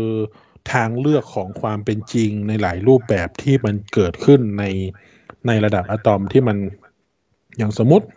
[0.73, 4.63] ทางเลือกของความเป็นจริงในหลายรูปแบบที่มันเกิดขึ้นใน
[5.47, 6.57] ในระดับอะตอมที่มัน
[7.57, 8.07] อย่างสมมติ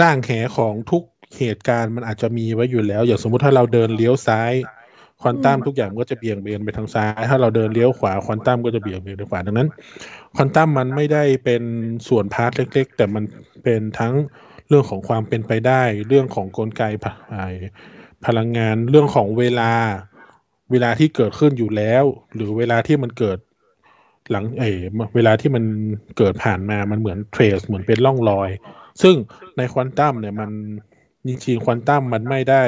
[0.00, 1.02] ร่างแหของทุก
[1.38, 4.52] เหตุการณ์มันอาจจะมีไว้อยู่แล้ว อย่างสมมติถ้าเราเดินเลี้ยวซ้าย
[5.22, 9.68] ควอนตัมอืมทุกอย่างก็จะเบี่ยงเบนไปทางซ้าย ถ้าเราเดินเลี้ยวขวาควอนตัมก็จะเบี่ยงเบนไปขวาดังนั้น
[10.36, 11.62] ควอนตัมมันไม่ได้เป็น
[12.08, 13.24] ส่วน part เล็ก ๆ แต่มัน
[13.64, 14.14] เป็นทั้ง
[14.68, 17.46] เรื่องของความเป็นไปได้ เรื่องของกลไกพะไอ้
[18.26, 19.72] พลังงานเรื่องของเวลา
[20.70, 23.38] เวลาที่เกิดขึ้นอยู่แล้ว หรือเวลาที่มันเกิด
[24.30, 24.80] หลังเออ
[25.14, 25.64] เวลาที่มัน
[26.18, 28.50] เกิดผ่านมามันเหมือน trace เหมือนเป็นร่องรอย
[29.02, 29.14] ซึ่ง
[29.56, 30.50] ในควอนตัมเนี่ยมัน
[31.26, 32.62] จริงๆควอนตัมมันไม่ได้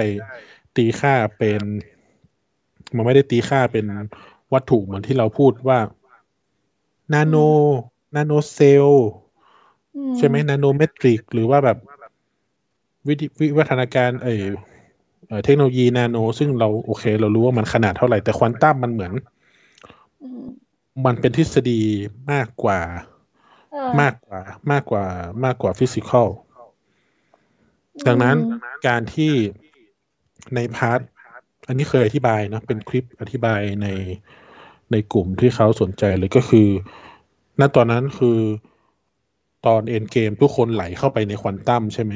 [0.77, 1.63] ตีค่าเป็น
[2.97, 3.85] มันไม่ได้ตีค่าเป็น
[4.53, 5.79] วัตถุเหมือนที่เราพูดว่า
[7.13, 7.37] นาโน
[8.15, 8.89] นาโนเซล
[9.95, 11.79] อือใช่ไหม nanometric หรือว่าแบบ
[13.09, 14.47] วิธีวิวัฒนาการ เออ
[15.27, 19.13] เอ่อเทคโนโลยีนาโน ซึ่งเราโอเค เรารู้ว่ามันขนาดเท่าไหร่ แต่ควอนตัมมันเหมือน
[20.23, 20.45] อืม
[21.05, 21.81] มันเป็นทฤษฎี
[22.33, 22.81] มากกว่า
[23.73, 24.41] เออมากกว่า
[24.73, 25.05] มากกว่า
[25.45, 26.29] มากกว่า physical
[28.07, 28.45] ดังนั้นอืม
[28.87, 29.33] การที่
[30.55, 31.01] ใน part
[31.69, 33.87] อันนี้เคยอธิบายนะเป็นคลิปอธิบายใน
[34.93, 36.69] ในกลุ่มที่เขาสนใจเลยก็คือ
[37.61, 38.39] ณตอนนั้นคือ
[39.67, 42.13] ตอน Endgame ทุกคนไหลเข้าไปในควอนตัมใช่ไหม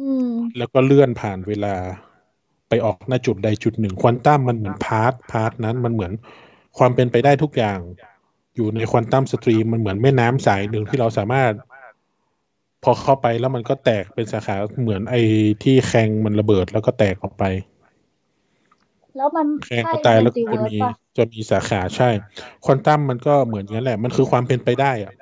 [0.00, 1.74] อืมแล้วก็เลื่อนผ่านเวลา
[2.68, 6.12] ไปออกหน้าจุดใดจุดหนึ่งควอนตัมมันเหมือน part part นั้นมันเหมือน
[6.78, 7.78] ความเป็นไปได้ทุกอย่าง
[8.56, 11.52] อยู่ในควอนตัม stream มันเหมือนแม่น้ำสายหนึ่งที่เราสามารถ
[12.82, 15.22] พอเข้าไปแล้วมันก็แตกเป็นสาขาเหมือนไอ้
[15.62, 17.44] ที่แข่งมันระเบิดแล้วก็แตกออกไป
[19.16, 22.10] แล้วมันแข่งใช่ก็ตายแล้วมัก็นจะติมีเวิร์สปะจะมีสาขาใช่
[22.64, 25.12] ควอนตัมมันก็เหมือนอย่างนั้นแหละ มันคือความเป็นไปได้อะ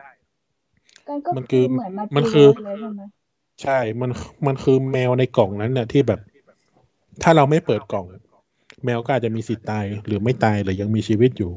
[1.09, 3.02] กันก็มันคือเหมือนมัมันคือเลยใช่ไหม
[3.62, 4.11] ใช่ มัน
[4.46, 6.20] มันคือแมวในกล่องนั้นเนี่ยที่แบบ
[7.22, 8.07] ถ้าเราไม่เปิดกล่อง
[8.85, 11.52] แมวก็อาจจะมีสิทธิ์ตายหรือไม่ตายหรือยังมีชีวิตอยู่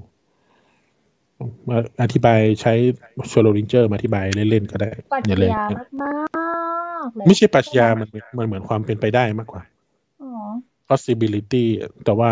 [1.69, 2.73] มาอธิบายใช้
[3.28, 5.62] โชโลริงเจอร์มาอธิบายเล่นๆก็ได้ปรัชอย่าเลยญา
[6.02, 6.10] มา
[7.06, 9.77] กๆเลยไม่ใช่ปรัชญามันมันเหมือนความเป็นไปได้มากกว่าอ๋อ
[10.89, 11.65] possibility
[12.06, 12.32] แต่ว่า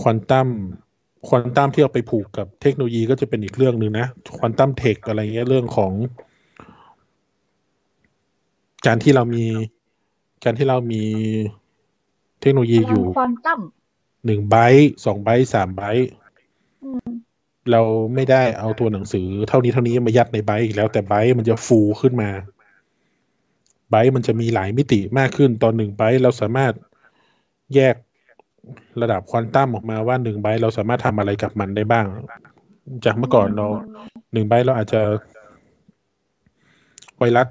[0.00, 0.48] ควอนตัม
[1.28, 4.06] ควอนตัมที่เอาไปผูกกับเทคโนโลยีก็จะเป็นอีกเรื่องหนึ่งนะ
[4.36, 5.92] ควอนตัมเทคอะไรเงี้ยเรื่องของ
[8.86, 9.44] การที่เรามี
[10.44, 11.02] การที่เรามี
[12.40, 13.60] เทคโนโลยีพอลังยู่ควอนตัม
[14.26, 16.08] หนึ่งไบต์สองไบต์สามไบต์
[16.84, 17.10] อืม
[17.72, 17.82] เรา
[18.14, 22.30] ไม่ได้เอาตัวหนังสือ เท่านี้เท่านี้มายัดในไบต์อีกแล้วแต่ไบต์มันจะฟูขึ้นมา
[23.90, 26.72] ไบต์มันจะมีหลายมิติมากขึ้นตอนหนึ่งไบต์เราสามารถ
[27.74, 27.94] แยก
[29.02, 32.06] ระดับควอนตัมออกมาว่าหนึ่งไบต์เราสามารถทำอะไรกับมันได้บ้าง
[33.04, 33.66] จากเมื่อก่อนเรา
[34.32, 35.00] หนึ่งไบต์เราอาจจะ
[37.18, 37.48] ไวรัส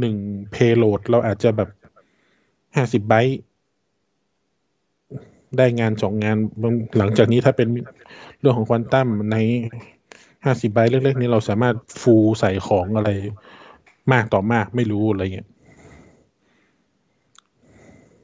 [0.00, 0.16] หนึ่ง
[0.52, 1.68] เพโลดเราอาจจะแบบ
[2.76, 3.38] ห้าสิบไบต์
[5.58, 7.68] ได้งานสองงานบางหลังจากนี้ถ้าเป็น
[8.40, 9.36] เรื่องของควอนตัมใน
[10.44, 13.10] ห้าสิบไบต์เล็กๆนี้เราสามารถฟูใส่ของอะไร
[14.12, 15.48] มากต่อมากไม่รู้อะไรเงี้ย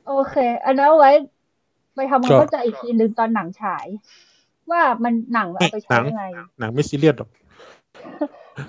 [0.09, 1.13] โอเค อันนั้นเอาไว้
[1.95, 3.87] ไปทำความก็เข้าใจอีกทีหนึ่งตอนหนังฉาย
[4.71, 6.25] ว่ามันหนังเอาไปหใช้นังยังไง
[6.61, 7.31] หนังไม่ซีเรียสหรอก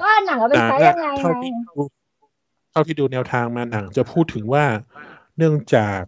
[0.02, 1.82] ก็หนังเอาไปหนังใช้อะยังไงเท่าไงที่ดู
[2.72, 4.66] เท่าที่ดูแนวทางมาหนัง จะพูดถึงว่า
[5.38, 6.02] เนื่องจาก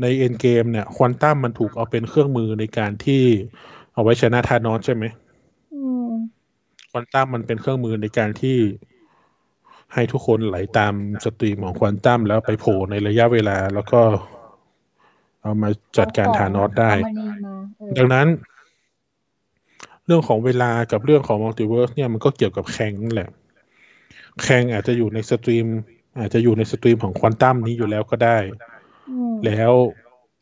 [0.00, 3.22] ใน Endgame เนี่ยควอนตัมมันถูกเอาเป็นเครื่องมือในการที่
[3.94, 5.04] เอาไว้ชนะ Thanos ใช่ไหม
[5.74, 6.08] อืม
[6.90, 8.58] ควอนตัมมันเป็นเครื่องมือในการที่
[9.94, 14.00] ให้ทุกคนไหลตาม stream ของควอนตัมแล้วไปโผล่ในระยะเวลา แล้วก็
[15.42, 18.26] เอามาจัดการ Thanos ได้เามานีมาเออดังนั้น
[20.06, 23.30] เรื่องของเวลากับเรื่องของ multiverse เนี่ยมันก็เกี่ยวกับ Kang นั่นแหละ
[24.44, 25.66] Kang อาจจะอยู่ใน stream
[26.18, 28.38] อาจจะอยู่ใน stream ของควอนตัมนี้อยู่แล้วก็ได้
[29.10, 29.72] อืมแล้ว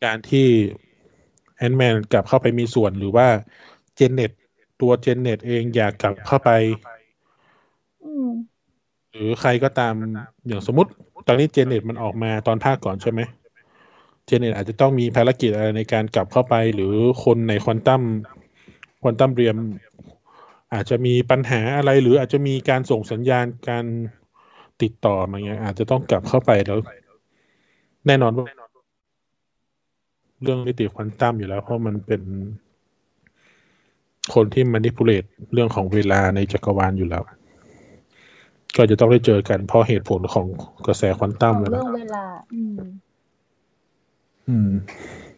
[0.04, 0.48] การที่
[1.56, 3.28] Ant-Man กลับเข้าไปมีส่วนหรือว่า
[3.96, 4.30] Janet
[4.80, 6.50] ตัว Janet เองอยากกลับเข้าไป
[8.04, 8.28] อืม
[9.12, 9.92] หรือใครก็ตาม
[10.46, 10.90] อย่างสมมติ
[11.26, 13.20] ตอนนี้ Janet มันออกมาตอนภาคก่อนใช่ไหม
[14.26, 16.94] Janet อาจจะต้องมีภารกิจอะไรในการกลับเข้าไป หรือ
[17.24, 18.02] คนในควอนตัม
[19.02, 19.56] ควอนตัมเรียม
[20.74, 23.84] อาจจะมีปัญหาอะไร หรืออาจจะมีการส่งสัญญาณการ
[24.82, 26.78] ติดต่อมาเงี้ยอาจจะต้องกลับเข้าไปแล้ว
[28.06, 28.46] แน่นอนว่า
[30.42, 32.22] เรื่องมิติควอนตัมอยู่แล้ว เพราะมันเป็น
[34.34, 37.22] คนที่มานิพุเลตเรื่องของเวลาในจักรวาลอยู่แล้ว
[38.76, 40.46] ก็จะต้องได้เจอกันเพราะเหตุผลของ
[40.86, 42.76] กระแสควอนตัมของแล้วเรื่นะองเวลา อืม
[44.48, 44.70] อืม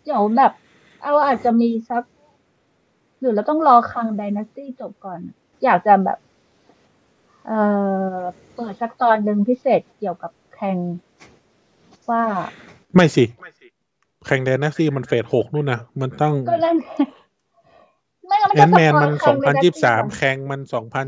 [0.04, 0.52] เดี๋ยวแบบ
[1.02, 2.02] เอาอาจจะมีสัก
[3.20, 5.20] หรือเราต้องรอคังไดนาสตี้จบก่อน
[5.64, 6.18] อยากจะแบบ
[7.46, 7.60] เอ่
[8.14, 8.16] อ
[8.54, 10.78] เปิดสักตอนหนึ่งพิเศษเกี่ยวกับแข่ง
[12.10, 12.22] ว่า
[12.94, 13.24] ไม่สิ
[14.26, 16.76] แข่งแดนนักซี่มันเฟสหกนู่นนะ มันต้องก็นั่น
[18.26, 21.06] ไม่งั้นมันแอก็นสแมนปอยมันแข่สองงพันไดยี่นาสิบสสามตี้แข่งมันสองพัน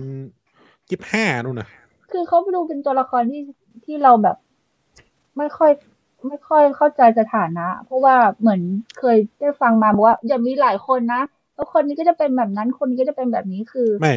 [0.90, 1.68] ยี่สิบห้านู่นนะ
[2.12, 3.42] คือเขาดูเป็นตัวละครที่
[3.84, 4.36] ที่เราแบบ
[5.38, 5.70] ไม่ค่อย
[6.26, 8.60] ไม่ค่อยเข้าใจสถานะ เพราะว่าเหมือน
[8.98, 11.22] เคยได้ฟังมาบอกว่าอย่ามีหลายคนนะ
[11.54, 14.14] แล้วคนนี้ก็จะเป็นแบบนั้นคนนี้ก็จะเป็นแบบนี้คือ ไม่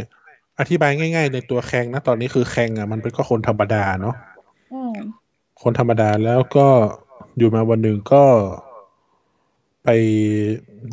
[0.60, 4.16] อธิบายง่าย ๆ ในตัวแคงนะตอนนี้คือแคงอะมันเป็นก็คนธรรมดาเนาะ
[4.74, 4.94] อืม
[5.64, 6.68] คนธรรมดาแล้วก็
[7.38, 8.24] อยู่มาวันหนึ่งก็
[9.84, 9.90] ไป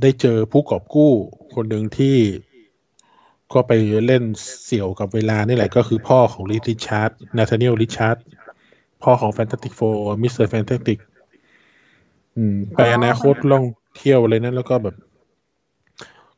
[0.03, 1.12] ได้เจอผู้กอบกู้
[1.55, 2.17] คนหนึ่งที่
[3.55, 3.73] ก็ไป
[4.07, 4.25] เล่น
[4.65, 8.17] เสี่ยวกับเวลานี่แหละก็คือพ่อของ Reed Richards Nathaniel Richards
[9.03, 9.81] พ่อของ Fantastic Four
[10.23, 10.99] Mister Fantastic
[12.37, 13.65] อืมไปอนาคตท่อง
[13.97, 14.95] เที่ยวเลยนะแล้วก็แบบ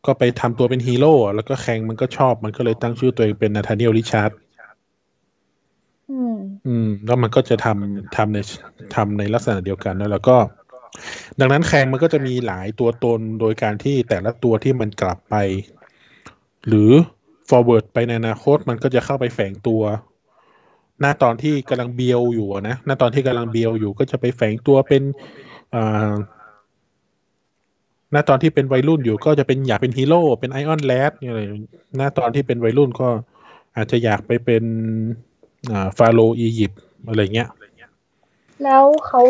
[0.07, 4.31] ก็ไปทำตัวเป็นฮีโร่อะแล้วก็ Kang มันก็ชอบมันก็เลยตั้งชื่อตัวเองเป็น Nathaniel Richards
[6.11, 8.39] อืมอืม แล้วมันก็จะทำทำใน
[8.95, 10.37] ทำในลักษณะเดียวกันนะแล้วก็
[11.41, 15.35] ดังนั้น Kang มันก็จะมีหลายตัวตนโดยการที่แต่ละตัวที่มันกลับไป
[16.69, 16.91] หรือ
[17.49, 19.83] forward ไปในอนาคตมันก็จะเข้าไปแฝงตัว
[21.01, 25.03] หน้าตอนที่กำลังเบียวอยู่อะนะหน้าตอนที่กำลังเบียวอยู่ ก็จะไปแฝงตัวเป็น
[25.75, 26.13] อ่า
[28.13, 31.41] หน้าตอนที่เป็นวัยรุ่นอยู่ ก็จะเป็นอยากเป็นฮีโร่เป็นไอออนแลดอะไร
[31.97, 33.09] หน้าตอนที่เป็นวัยรุ่นก็
[33.77, 34.65] อาจจะอยากไปเป็น
[35.71, 37.49] อ่าฟาโรห์อียิปต์อะไรเงี้ย
[38.65, 39.21] แล้วเขา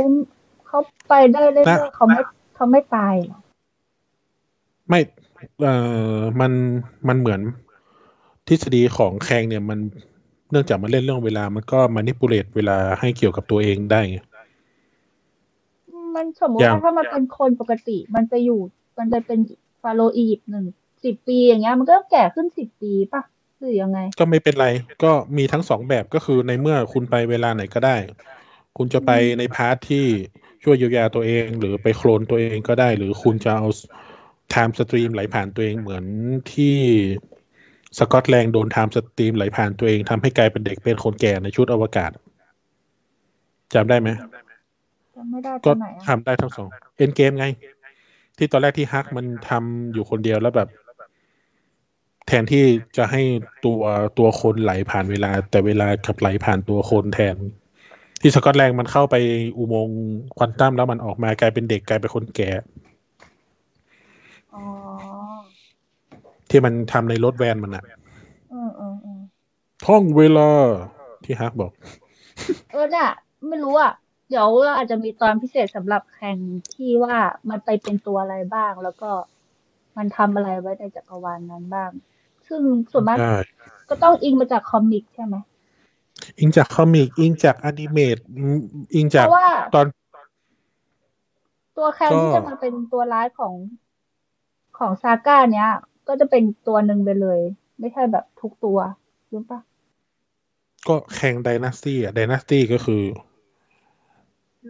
[0.67, 2.21] เขาไปได้เรื่อยนะๆเขาไม่
[2.55, 3.39] เขาไม่ตายเหรอ
[4.89, 5.01] ไม่
[5.63, 5.75] เอ่
[6.17, 6.53] อมัน
[7.09, 7.41] มันเหมือน
[8.49, 9.79] ทฤษฎีของแคงเนี่ยมัน
[10.51, 14.19] เนื่องจากมันเล่นเรื่องเวลา มันก็มานิปูเลตเวลาให้เกี่ยวกับตัวเองได้ไง
[16.15, 18.61] มันสมมติอย่างว่าถ้ามันเป็นคนปกติ มันไปอยู่
[18.99, 19.39] มันไปเป็น
[19.83, 20.67] ฟาโรห์อียิปต์หนึ่ง
[21.05, 23.23] สิบปีอย่างเงี้ย มันก็แก่ขึ้นสิบปีป่ะ
[23.59, 24.69] หรือยังไง ก็ไม่เป็นไร
[25.05, 27.97] ก็มีทั้งสองแบบก็คือในเมื่อคุณไปเวลาไหนก็ได้
[28.77, 30.05] คุณจะไปในพาร์ทที่
[30.63, 33.69] ช่วยเยียวยาตัวเอง หรือไปโคลนตัวเองก็ได้ หรือคุณจะเอา
[34.51, 36.05] ไทม์สตรีมไหลผ่านตัวเองเหมือน
[36.53, 36.77] ที่
[37.99, 42.11] สกอตแลนด์โดนไทม์สตรีมไหลผ่านตัวเองทำให้กลายเป็นเด็กเป็นคนแก่ในชุดอวกาศ
[43.75, 44.09] จำได้ไหม
[45.17, 47.47] จำไม่ได้ตก็อนไหนทำอะได้ทั้งสองเอ็นเกมไง
[48.39, 50.69] ที่ตอนแรกที่ฮักมันทำอยู่คนเดียวแล้วแบบ
[52.27, 52.65] แทนที่
[52.97, 53.23] จะให้
[53.65, 53.83] ตัว
[54.19, 57.37] ตัวคนไหลผ่านเวลา แต่เวลากลับไหลผ่านตัวคนแทน
[58.21, 59.17] ที่สกอตแลนด์มันเข้าไป
[59.59, 59.99] อุโมงค์
[60.37, 62.51] ควอนตัมแล้วมันออกมากลายเป็นเด็กกลายเป็นคนแก่
[64.55, 64.65] อ๋อ
[66.57, 67.85] ที่มันทำในรถแวนมันอะ
[68.51, 69.21] เออเออเออ
[69.87, 70.51] ท่องเวลา
[71.25, 71.73] ที่ฮักบอก
[72.71, 73.09] เออเนี่ย
[73.49, 73.93] ไม่รู้อะ
[74.31, 76.39] เดี๋ยวเราอาจจะมีตอนพิเศษสำหรับแข่ง
[76.75, 77.17] ที่ว่า
[77.51, 79.11] มันไปเป็นตัวอะไรบ้าง แล้วก็
[79.97, 81.91] มันทำอะไรไว้ในจักรวาลนั้นบ้าง
[82.47, 82.61] ซึ่ง
[82.93, 83.37] ส่วนมากใช่
[83.89, 85.37] ก็ต้องอิงมาจากคอมิกใช่ไหม
[86.39, 88.59] อิงจากคอมิก อิงจากอนิเมตอืม
[88.95, 89.87] อิงเพจากราะว่าตอน
[91.77, 93.55] ตัวแคนก็ที่จะมาเป็นตัวร้ายของ
[94.79, 95.69] ของซาก้าเนี้ย
[96.09, 97.41] ก็จะเป็นตัวหนึ่งไปเลย
[97.81, 98.79] ไม่ใช่แบบทุกตัว
[99.33, 99.61] รู้ปะ
[100.89, 103.03] ก็แข่งไดนาสตี้อะไดนาสตี้ก็คือ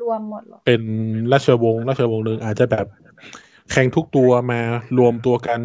[0.00, 0.82] รวมหมดเหรอ เป็น
[1.32, 2.86] ราชวงศ์ราชวงศ์หนึ่งอาจจะแบบ
[3.72, 4.60] แข่งทุกตัวมา
[4.98, 5.60] รวมตัวกัน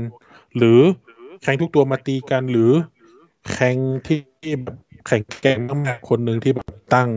[0.58, 0.79] หรือ
[1.43, 2.71] แข่งทุกตัวมาตีกันหรือ
[3.53, 3.75] แข่ง
[4.08, 4.19] ที่
[4.63, 4.77] แบบ
[5.08, 7.10] แข่งแกร่งมากๆคนหนึ่งที่แบบตั้ง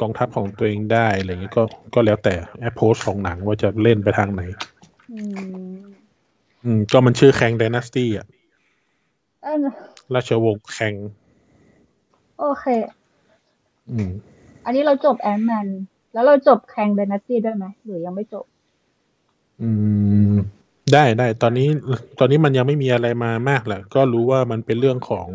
[0.00, 1.62] กองทัพของตัวเองได้อะไรอย่างเงี้ยก็
[1.94, 4.42] ก็แล้วแต่แอปโพสของหนังว่าจะเล่นไปทางไหน
[5.12, 5.20] อื
[5.74, 5.76] ม
[6.66, 8.26] อืม ก็มันชื่อแข่งไดนาสตี้อะ
[9.42, 9.66] เออ
[10.14, 10.94] ราชวงศ์แข่ง
[12.38, 12.64] โอเค
[13.90, 14.10] อืม
[14.64, 15.66] อันนี้เราจบ Ant-Man
[16.12, 18.44] แล้วเราจบแข่งเดน a ตี้ด้วยไหมหรือยังไม่จบ
[19.60, 19.68] อื
[20.32, 20.34] ม
[20.92, 21.68] ได้ได้ตอนนี้
[22.18, 25.28] ตอนนี้มันยังไม่มีอะไรมามากแหละ ก็รู้ว่ามันเป็นเรื่องของ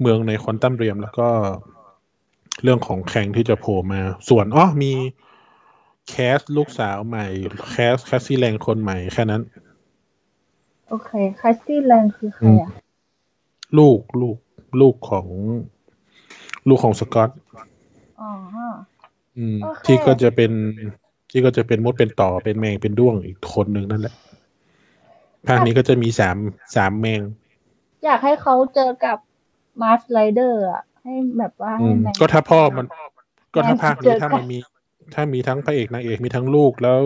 [0.00, 1.28] เมืองใน Quantum Realm แล้วก็
[2.62, 4.92] เรื่องของ Kang ที่จะโผล่มา ส่วนอ๋อมี
[6.08, 7.26] cast ลูกสาวใหม่
[7.70, 9.42] cast Cassie Lang คนใหม่แค่นั้น
[10.88, 11.10] โอเค
[11.40, 12.70] Cassie Lang คือใครอะ
[13.78, 14.36] ลูกลูก
[14.80, 15.26] ลูกของ
[16.68, 17.30] ลูกของสกอต
[18.20, 18.30] อ๋อ
[19.38, 20.50] อืมโอเคที่ก็จะเป็น
[21.30, 24.14] ที่ก็จะเป็นมดเป็นต่อเป็นแมงเป็นด้วงอีกคนหนึ่งนั่นแหละ
[25.46, 26.36] ภาคนี้ก็จะมีสาม
[26.76, 27.20] สามแมง
[28.04, 29.18] อยากให้เขาเจอกับ
[29.82, 32.86] มาร์สไ i เดอร์อะ ให้แบบว่าอืให้มแมนก็ถ้าพ่อมัน
[33.54, 34.58] ก็ถ้าแม่งภาคนี้เจอกันถ้ามันมี
[35.14, 36.98] ถ้ามีทั้งพระเอกนางเอกมีทั้งลูกแล้ว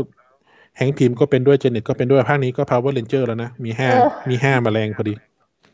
[0.76, 3.88] แฮงค์พิมพ์ก็เป็นด้วยเจเน็ตก็เป็นด้วยภาคนี้ก็ Power Ranger แล้วนะ มีห้า
[4.28, 5.14] มีห้าแมลงพอดี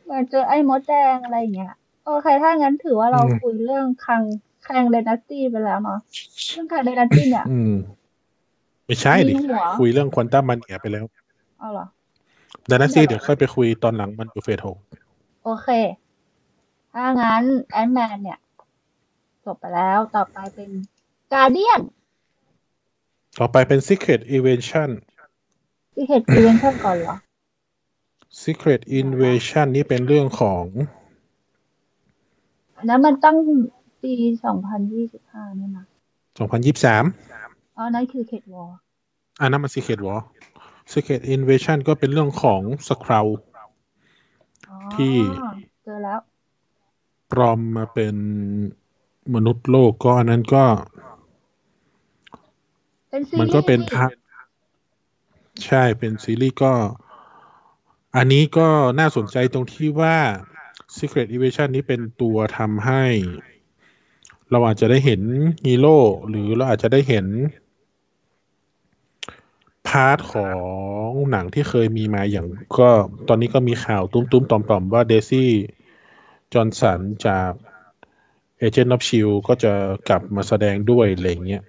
[0.04, 1.72] เหมือนเจอไอ้มดแดงอะไรอย่างเงี้ย
[2.04, 4.22] โอเคถ้างั้นถือว่าเราอืมคุยเรื่องคัง
[4.64, 5.98] แข่งเดน a ตี้ไปแล้วเนาะ
[6.50, 7.74] เรื่องแข่งเดน a ตี้เนี่ยอืม
[8.86, 11.04] ไม่ใช่ดิมีหัวคุยเรื่องควอนตัมมันเนียไปแล้ว
[11.58, 11.86] เอาเหรอ
[12.70, 14.76] ดานาซี่เดี๋ยวค่อยไปคุยตอนหลังมันอยู่เฟสหก
[15.44, 15.68] โอเค
[16.92, 18.38] ถ้างั้นแอนแมนเนี่ย
[19.44, 20.70] จบไปแล้วต่อไปเป็น
[21.32, 21.80] กาเดียน
[23.38, 24.90] ต่อไปเป็น Secret Invasion
[25.94, 27.14] ที่เห็นอีเวนต์ก่อนเหรอ
[28.42, 30.64] Secret Invasion นี่เป็นเรื่องของ
[32.76, 33.36] อันนั้นมันตั้ง
[34.02, 34.12] ปี
[34.44, 35.84] สองพันยี่สิบห้านี่นะ
[36.60, 38.68] 2023อ๋อ นั่นคือเขตวอล
[39.40, 40.20] อันนั้นมัน Secret War
[40.92, 43.26] Secret Invasion ก็เป็นเรื่องของสคราว
[44.68, 45.14] อ๋อที่
[45.84, 46.20] เจอแล้ว
[47.32, 48.16] ปลอมมาเป็น
[49.34, 50.95] มนุษย์โลกก็อันนั้นก็เป็นซี
[53.40, 54.06] มันก็เป็นซีรีส์ปะ
[55.66, 56.72] ใช่เป็นซีรีส์ก็
[58.16, 60.16] อันนี้ก็น่าสนใจตรงที่ว่า
[60.96, 63.04] Secret Invasion นี้เป็นตัวทำให้
[64.50, 65.22] เราอาจจะได้เห็น
[65.66, 65.98] ฮีโร่
[66.28, 67.26] หรือเราอาจจะได้เห็น
[69.88, 70.48] part ขอ
[71.08, 72.46] งหนังที่เคยมีมาอย่าง
[72.78, 72.88] ก็
[73.28, 77.50] ตอนนี้ก็มีข่าวตุ้มๆ ต่อมๆ ว่า Daisy Johnson จาก
[78.62, 79.72] Agent of Shield ก็จะ
[80.08, 81.62] กลับมาแสดงด้วยอะไรอย่างเงี้ย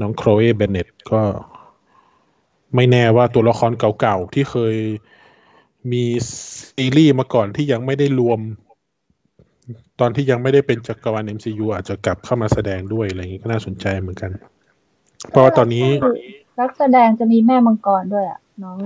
[0.00, 1.22] น้องโครเอเบนเน็ตก็
[2.74, 4.76] ไม่แน่ว่าตัวละครเก่าๆ ที่เคย
[5.92, 6.04] มี
[6.76, 8.40] ซีรีส์มาก่อนที่ยังไม่ได้รวม
[10.00, 14.30] ตอนที่ยังไม่ได้เป็นจักรวาล MCU อาจจะกลับเข้ามาแสดงด้วยอะไรอย่างนี้ก็น่าสนใจเหมือนกัน
[15.30, 15.86] เพราะว่าตอนนี้
[16.60, 18.78] นักแสดงจะมีแม่มังกรด้วยอะน้อง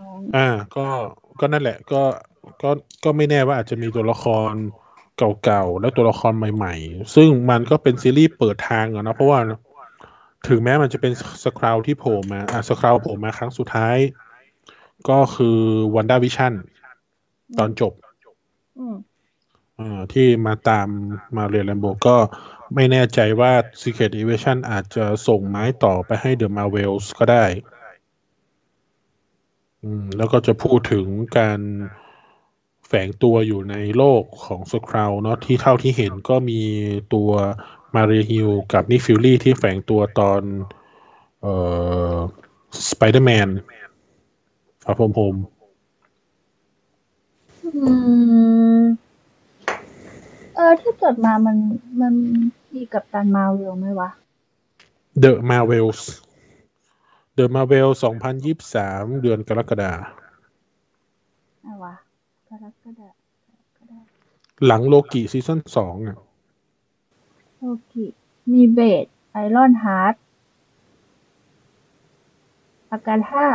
[0.00, 0.86] น้อง อ่า ก็
[1.40, 2.02] ก็นั่นแหละ ก็
[2.62, 2.70] ก็
[3.04, 4.52] ก็ไม่แน่ว่าอาจจะมีตัวละคร
[5.44, 9.38] เก่าๆ และตัวละครใหม่ ๆ ซึ่งมันก็เป็นซีรีส์เปิดทางอะนะเพราะว่า
[10.48, 11.12] ถึงแม้มันจะเป็น
[11.44, 13.96] สคราวที่โผล่มาอะสคราวโผล่มาครั้งสุดท้าย
[15.08, 15.58] ก็คือ
[15.94, 16.52] วันด้าวิชั่น
[17.58, 17.92] ตอนจบ
[18.78, 18.96] อืม
[19.78, 20.88] อ่าที่มาตาม
[21.36, 22.16] มาเรียนแลมโบก็
[22.74, 27.44] ไม่แน่ใจว่า Secret Invasion อาจจะส่งไม้ต่อไปให้ The Marvels ก็ได้
[29.82, 31.06] อืม แล้วก็จะพูดถึง
[31.38, 31.60] การ
[32.86, 36.60] แฝงตัวอยู่ในโลกของ Skrull เนาะที่เท่าที่เห็นก็มี
[37.14, 37.30] ตัว
[37.96, 40.42] Maria Hill กับ Nick Fury ที่แฝงตัวตอน
[41.40, 41.54] เอ่
[42.14, 42.16] อ
[42.90, 43.48] Spider-Man
[44.82, 45.36] Far From Home
[47.64, 47.68] อื
[48.80, 48.84] ม
[50.54, 51.56] เออที่จดมามัน
[52.00, 52.14] มัน
[52.74, 54.10] มี Captain Marvel ไหมวะ
[55.22, 56.00] The Marvels
[57.38, 57.88] The Marvel
[58.56, 59.92] 2023 เดือนกรกฎา
[61.64, 61.94] อะไรวะ
[62.48, 63.08] กรกฎา
[63.76, 63.98] ก็ได้
[64.66, 66.16] หลัง Loki season สองอะ
[67.60, 67.92] โอเค
[68.52, 70.14] มี Blade Ironheart
[72.90, 73.48] Agatha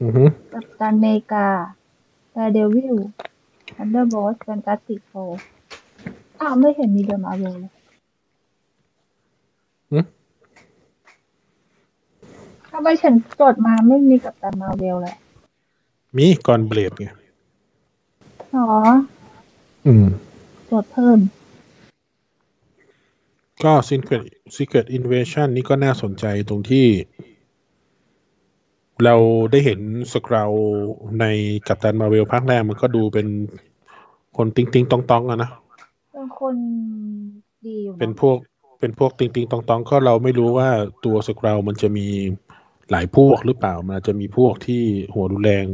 [0.00, 2.96] อือฮึ Captain America Daredevil
[3.74, 5.12] Thunderbolts Fantastic Four
[6.40, 7.72] อ้าวไม่เห็นมีเดอะมาเวลเลย
[9.92, 9.98] หึ
[12.70, 15.16] ทำไมฉันจดมาไม่มีกับตันมาเวลเลย
[16.16, 17.06] มีก่อนเบลดไง
[18.54, 18.66] อ๋อ
[19.86, 20.06] อืม
[20.70, 21.18] จดเพิ่ม
[23.64, 24.24] ก็ Secret
[24.56, 26.86] Secret Invasion นี่ก็น่าสนใจตรงที่
[29.04, 29.14] เรา
[29.52, 29.80] ได้เห็น
[30.12, 30.50] สคราว
[31.20, 31.24] ใน
[31.66, 33.26] กัปตันมาเวลภาคแรกมันก็ดูเป็น
[34.36, 35.50] คนติงติงตองตองอะนะ
[36.12, 36.54] เป็นคน
[37.66, 38.36] ดีอยู่ะเป็นพวก
[38.80, 40.68] เป็นพวกติงติงตองตองก็เราไม่รู้ว่า
[41.04, 42.06] ตัวสคราวมันจะมี
[42.90, 44.82] หลายพวกหรือเปล่า มันอาจจะมีพวกที่
[45.14, 45.66] หัวรุนแรง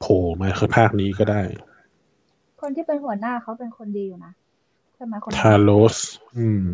[0.00, 1.42] โผล่มาคือภาคนี้ก็ได้
[2.60, 5.98] คนที่เป็นหัวหน้าเขาเป็นคนดีอยู่นะใช่ไหมคนนั้นทาโรส
[6.36, 6.64] อืม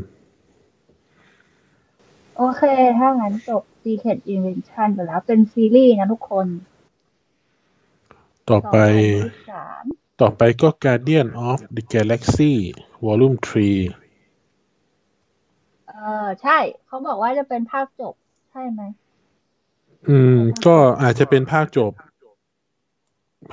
[2.37, 2.63] โอเค
[2.99, 6.47] ถ้างั้นจบ Secret Invention ไปแล้ว เป็นซีรีส์นะทุกคน
[8.51, 8.77] ต่อไป
[9.33, 12.53] 2023ต่อไปก็ Guardian of the Galaxy
[13.05, 14.07] Volume 3
[15.89, 15.93] เอ
[16.25, 18.15] อใช่ เขาบอกว่าจะเป็นภาคจบ
[18.51, 18.83] ใช่ไหม
[20.09, 20.37] อืม
[20.67, 21.93] ก็อาจจะเป็นภาคจบ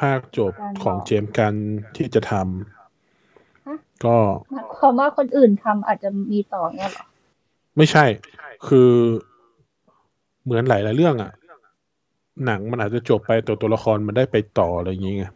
[0.02, 1.54] ภาคจบการบอกของเจมส์กัน
[1.96, 2.73] ที่จะทฮะำ
[4.06, 4.16] ก็
[4.54, 7.06] หมายความว่าคนอื่นทำอาจจะมีต่อเนี่ยเหรอ
[7.78, 8.06] ไม่ใช่
[8.68, 8.92] คือ
[10.44, 11.32] เหมือนหลายๆเรื่องอะ
[12.46, 15.32] หนังมันอาจจะจบไปแต่ตัวละครมันได้ไปต่ออะไรอย่างเงี้ย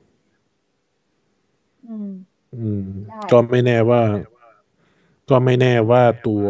[1.88, 2.10] อืม
[2.56, 4.02] อืมได้ก็ไม่แน่ว่า
[5.30, 6.46] ก็ไม่แน่ว่าตัว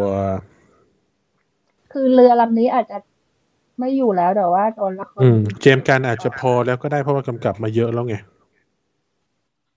[1.93, 2.97] คือเรือลำนี้อาจจะ
[3.80, 8.15] ไม่อยู่แล้วแต่ว่าตัวละครอืมเจมส์กันอาจจะพอแล้วก็ได้เพราะว่ากำกับมาเยอะแล้วไง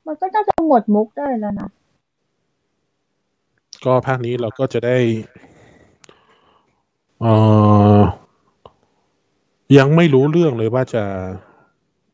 [0.07, 1.69] มันก็น่าจะหมดมุกได้แล้วนะ
[3.85, 4.99] ก็ภาคนี้เราก็จะได้
[7.21, 7.33] เอ่
[7.99, 8.01] อ
[9.79, 11.05] ยังไม่รู้เรื่องเลยว่าจะ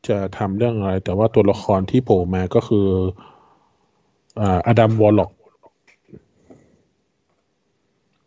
[0.08, 2.86] จะทำเรื่องอะไร แต่ว่าตัวละครที่โผล่มาก็คือ
[4.40, 5.30] อ่าอดัมวอลล็อก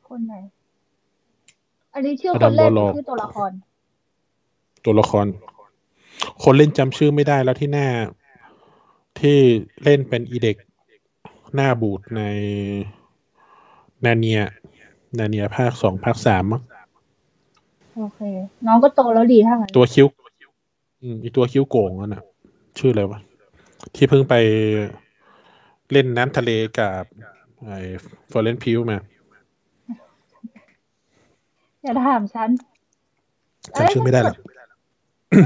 [0.08, 0.36] คนไหน
[1.94, 3.52] อันนี้ชื่อคนเล่นหรือชื่อตัวละคร
[4.86, 5.26] ตัวละคร
[6.44, 7.88] คนเล่นจำชื่อไม่ได้แล้วที่หน้า
[9.20, 9.38] ที่
[9.84, 10.56] เล่นเป็นอีเด็ก
[11.56, 12.22] หน้าบูดใน
[14.06, 14.40] นาเนีย
[15.20, 16.62] นาเนียภาคสองภาคสามมั้ง
[17.98, 18.20] โอเค
[18.68, 20.08] น้องก็โตแล้วดีถ้างั้นตัวคิ้ว
[21.02, 22.24] อืมอีตัวคิ้วโก่งนั่นน่ะ
[22.78, 23.20] ชื่ออะไรวะ
[23.96, 24.36] ที่เพิ่งไป
[25.92, 27.04] เล่นน้ำทะเลกับ
[27.66, 27.78] ไอ้
[28.32, 28.98] ฟอร์เรนพิวมา
[31.82, 32.50] อย่าถามฉัน
[33.78, 34.36] จำชื่อไม่ได้หรอก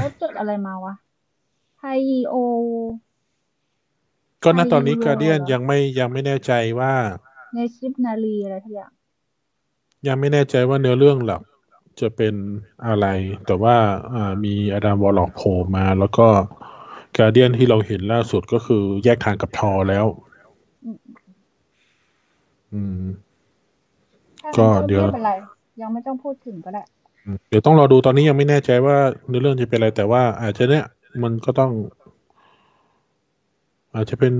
[0.00, 0.94] ล้วจดอะไรมาวะ
[1.80, 1.86] ไฮ
[2.28, 2.34] โอ
[4.42, 6.92] ก็ณตอนนี้การเดียนยังไม่ยังไม่แน่ใจว่า
[7.54, 8.92] ในซิปนารีอะไรทุกอย่าง
[10.06, 11.42] ยังไม่แน่ใจว่าเนื้อเรื่องหลัก
[12.00, 12.34] จะเป็น
[12.86, 13.06] อะไร
[13.46, 13.76] แต่ว่า
[14.14, 16.26] อ่ามีอดัมวอลล็อกโผล่มา แล้วก็
[17.16, 20.06] การเดียนที่เราเห็นล่าสุดก็คือแยกทางกับทอแล้ว
[20.84, 20.98] อืม
[22.72, 23.04] อืม
[24.40, 25.32] ถ้าก็งั้นเดี๋ยวไม่เป็นไร
[25.80, 26.82] ยังไม่ต้องพูดถึงก็ได้
[27.24, 28.96] อืมเดี๋ยวต้องรอดูตอนนี้ยังไม่แน่ใจว่า
[29.28, 30.86] เนื้อเรื่องจะเป็นอะไร แต่ว่าอาจจะเนี่ย
[31.22, 31.72] มันก็ต้อง
[33.94, 34.34] อาจจะเป็น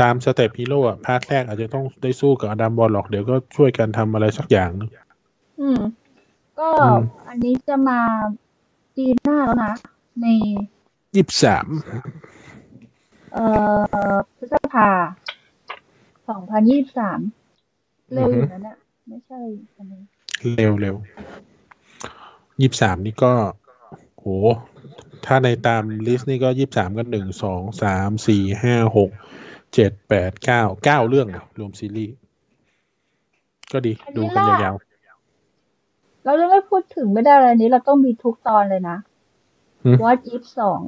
[0.00, 4.90] ตาม step ฮีโร่อะ part แรกอาจจะต้องได้สู้กับ Adam Warlock เดี๋ยวก็ช่วยกันทำอะไรสักอย่างหนึง
[5.60, 5.80] อืม
[6.58, 8.00] ก็อืมอันนี้จะมา
[8.94, 9.74] ปีหน้าแล้วนะ
[10.22, 10.26] ใน
[11.14, 11.66] ยี่สิบสาม
[13.32, 13.44] เอ่
[14.14, 14.88] อพฤษภา
[16.28, 17.20] สองพันยี่สาม
[18.12, 18.76] เร็วอยู่นะเนี่ย
[19.08, 19.40] ไม่ใช่
[19.76, 20.02] อันนี้
[20.56, 20.96] เร็วเร็ว
[22.60, 23.32] ยี่สิบสามนี่ก็
[24.18, 24.26] โห
[25.26, 29.10] ถ้าในตามลิสต์นี่ก็ยี่สิบสามก็หนึ่งสองสามสี่ห้าหก
[29.74, 32.14] เจ็ดแปดเก้าเก้าเรื่องอะรวมซีรีส์
[33.72, 34.74] ก็ดีดูกันยาว
[36.24, 38.96] เราจะไม่พูดถึงไม่ได้เลยอันนี้ เราต้องมีทุกตอนเลยนะ
[39.84, 40.84] หืม What if สองๆ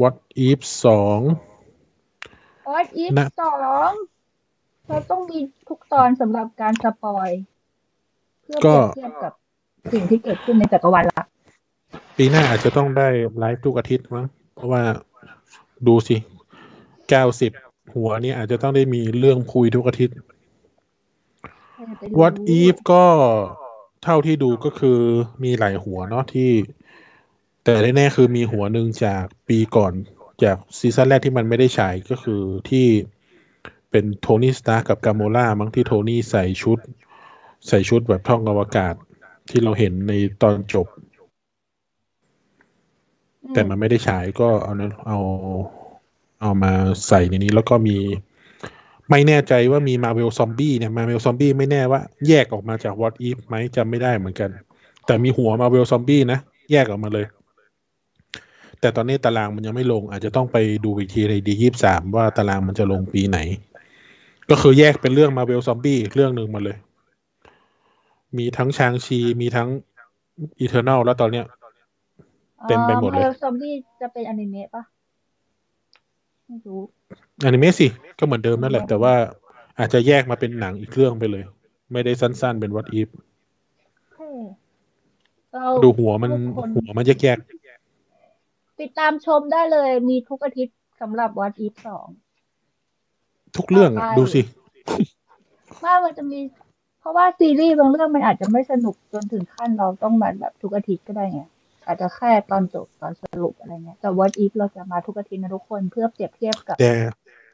[0.00, 0.16] What
[0.48, 1.20] if สอง
[2.72, 3.54] What if นะสอ
[3.88, 3.90] ง
[4.88, 7.28] เราต้องมีทุกตอนสำหรับการสปอย
[8.42, 9.32] เพื่อเปก็รียบเทียบกับ
[9.92, 11.26] สิ่งที่เกิดขึ้นในจักรวาลหลัก
[12.16, 13.08] ปีหน้าอาจจะต้องได้
[13.38, 14.82] ไลฟ์ทุกอาทิตย์มั้งเพราะว่า
[15.88, 16.16] ดูสิ
[17.08, 17.52] เก้าสิบ
[17.94, 20.16] หัวนี่อาจจะต้องได้มีเรื่องคุยทุกอาทิตย์
[21.72, 23.04] ใครจะไปรู้ What if ก็
[24.02, 24.98] เท่าที่ดูก็คือ
[25.42, 26.50] มีหลายหัวเนาะที่
[27.64, 29.92] แต่แน่ๆคือมีหัวหนึ่งจากปีก่อน
[30.42, 32.86] จาก season แรกที่มันไม่ได้ฉายก็คือที่
[33.90, 36.78] เป็น Tony Stark กับ Gamora มั้งที่โทนี่ใส่ชุด
[37.68, 38.94] ใส่ชุดแบบท่องอวกาศ
[39.50, 40.12] ที่เราเห็นใน
[40.42, 41.03] ตอนจบอืม
[43.52, 45.18] แต่มันไม่ได้ฉายก็เอานั้นเอา
[46.40, 46.72] เอามา
[47.08, 47.96] ใส่ในนี้แล้วก็มี
[49.10, 54.48] ไม่แน่ใจว่ามี Marvel Zombies เนี่ย Marvel Zombies ไม่แน่ว่า แยกออกมาจาก What If ไหมจำไม่ได้เหมือนกัน
[55.06, 56.38] แต่มีหัว Marvel Zombies นะ
[56.72, 57.26] แยกออกมาเลย
[58.80, 63.38] แต่ตอนนี้ตารางมันยังไม่ลง อาจจะต้องไปดูอีกทีใน D ยี่สามว่าตารางมันจะลงปีไหน
[64.50, 66.76] ก็คือแยกเป็นเรื่อง Marvel Zombies เรื่องหนึ่งมาเลย
[68.36, 69.68] มีทั้ง Shang-Chi มีทั้ง
[70.58, 71.44] Eternals แล้วตอนเนี้ย
[72.68, 74.82] เต็มไปหมดเลยมาซอมบี้จะเป็นอนิเมะปะ
[76.46, 76.80] ไม่รู้
[77.44, 77.86] อนิเมะสิ
[78.18, 79.14] ก็เหมือนเดิมนั่นแหละ แต่ว่า
[79.78, 81.44] อาจจะแยกมาเป็นหนังอีกเรื่องไปเลย
[81.92, 83.08] ไม่ได้สั้นๆเป็น What If
[84.14, 84.28] เท่
[85.52, 87.38] เราดูหัวมันทุกคนหัวมันแยก
[88.80, 94.42] ติดตามชมได้เลยมีทุกอาทิตย์สำหรับ What if สองๆทุกเรื่องอะใช่ดูสิ
[95.84, 96.38] ว่ามันจะมี
[97.00, 101.42] เพราะว่าซีรีส์บางเรื่องมันอาจจะไม่สนุกจนถึงขั้นเราต้องมาแบบทุกอาทิตย์ก็ได้ไง
[101.86, 106.92] อาจจะแค่ตอนจบตอนสรุปอะไรเงี้ย แต่ What if เราจะมาทุกอาทิตย์นะทุกคนเพื่อเปรียบเทียบกับแต่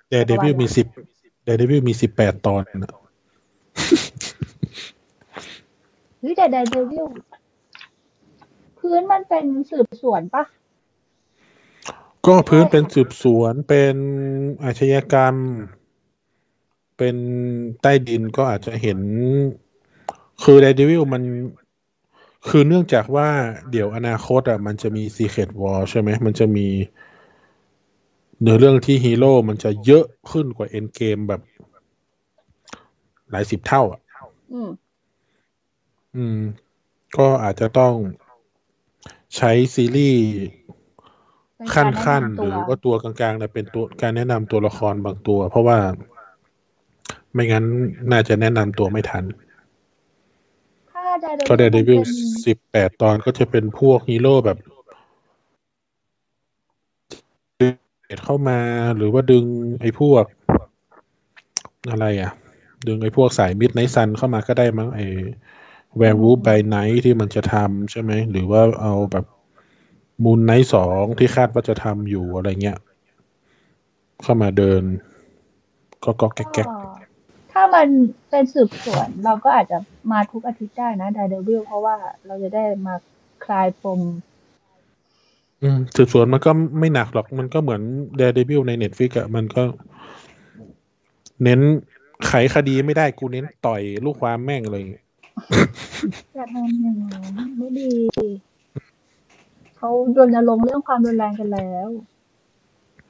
[0.08, 0.86] แต่เดวิลมีสิบ
[1.44, 2.92] แต่เดวิลมีสิบแปดตอนนะ
[6.20, 7.06] หรือแต่ Daredevil
[8.78, 10.44] พื้นมันเป็นสืบสวนปะ
[12.26, 13.94] ก็พื้นเป็นสืบสวนเป็น
[14.64, 15.34] อาชญากรรม
[16.98, 17.16] เป็น
[17.82, 18.98] ใต้ดินก็อาจจะเห็น
[20.42, 21.22] คือเดวิลมัน
[22.48, 23.28] คือเนื่องจากว่า
[23.70, 26.66] เดี๋ยวอนาคตอะมันจะมี Secret War ใช่ไหมมันจะมี
[28.40, 31.40] เนื้อเรื่องที่ฮีโร่มันจะเยอะขึ้นกว่าเอ็นเกมแบบ
[33.30, 34.00] หลายสิบเท่า อะ
[34.52, 34.70] อืม
[36.16, 36.38] อืม
[37.16, 37.94] ก็อาจจะต้อง
[39.36, 40.24] ใช้ซีรีส์
[41.56, 45.78] เป็นขั้นการขั้นแะำหตัรือว่าตัวกลางๆเนี่ยเป็นตัวการแนะนำตัวละครบางตัว เพราะว่า
[47.32, 47.64] ไม่งั้น
[48.12, 49.24] น่าจะแนะนำตัวไม่ทัน
[51.46, 54.58] ถ้าไดเดวิลก็เดวิลเป็นสิบแปดตอนก็จะเป็นพวกฮีโร่แบบ
[57.60, 57.74] ดึง
[58.24, 58.60] เข้ามา
[58.96, 59.44] หรือว่าดึง
[59.80, 60.24] ไอ้พวก
[61.90, 62.30] อะไรอะ
[62.86, 65.06] ดึงไอ้พวกสาย Midnight Sons เข้ามาก็ได้มั้งไอ้
[65.96, 69.26] Werewolf by Night ที่มันจะทำใช่ไหม หรือว่าเอาแบบ
[70.24, 72.78] Moon Knight สองที่คาดว่าจะทำอยู่อะไรเงี้ย
[74.22, 74.82] เข้ามาเดิน
[76.04, 76.74] ก็ก็แก๊กแก๊กก็
[77.52, 77.86] ถ้ามัน
[78.30, 79.78] เป็นสืบสวนเราก็อาจจะ
[80.10, 81.96] มาทุกอาทิตย์ได้นะ Daredevil เพราะว่า
[82.26, 82.94] เราจะได้มา
[83.44, 84.00] คลายปม
[85.62, 87.82] อืมสืบสวนมันก็ไม่หนักหรอกมันก็เหมือน
[88.18, 89.62] Daredevil ใน Netflix อะมันก็
[91.42, 91.60] เน้น
[92.26, 94.82] ไขคดีไม่ได้กูเน้นต่อยลูกความแม่งเลย
[96.36, 97.90] จะทำอย่างนั้นไม่ดี
[99.76, 101.88] เขารณรงค์เรื่องความรุนแรงกันแล้ว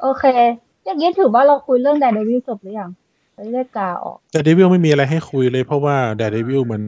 [0.01, 0.25] โอเค
[0.85, 2.91] อย่างนี้ถือว่าเราคุยเรื่องไดเดวิลจบหรือยัง
[3.41, 6.83] เราจะได้กาออก Daredevil ไม่มีอะไรให้คุยเลยเพราะว่า Daredevil มัน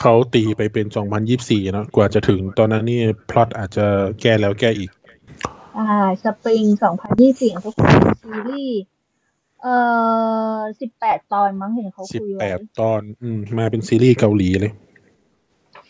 [0.00, 0.86] เขาตีไปเป็น
[1.28, 3.00] 2024เนอะกว่าจะถึงตอนนั้นนี่
[3.30, 3.86] พล็อตอาจจะ
[4.20, 4.90] แก้แล้วแก้อีก
[5.76, 5.86] อ่า
[6.22, 8.80] สปริงสองพันยี่สิบทุกคนซีรีส์
[9.62, 9.74] เอ่
[10.56, 14.72] อสิบแปดตอนมั้งเห็นเขาสิบคุยแปไว้ดตอน อืม มาเป็นซีรีส์เกาหลีเลย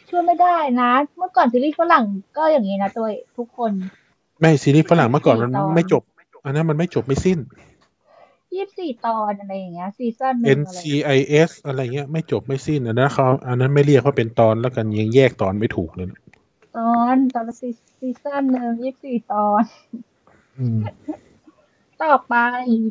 [0.09, 2.05] ช่วยไม่ได้นะ เมื่อก่อนซีรีส์ฝรั่ง
[2.37, 3.07] ก็อย่างนี้นะตัว
[3.39, 3.73] ทุกคน
[4.41, 6.03] ไม่ซีรีส์ฝรั่งเมื่อก่อนมันตอนไม่จบ
[6.45, 7.39] อันนั้นมันไม่จบไม่สิ้น
[8.55, 16.21] ยี่สิบสี่ตอนอะไรอย่างเงี้ยซีซั่นหนึ่งอะไร NCIS อะไรเงี้ยไม่จบไม่สิ้นอันนั้นเขาอันนั้นไม่เรียกว่าเป็นตอนแล้วกันยังแยกตอนไม่ถูกเลยนะ
[16.77, 19.63] ตอนตอนละซีซีซั่นหนึ่งยี่สิบสี่ตอน
[20.59, 20.81] อืม
[22.03, 22.35] ต่อไป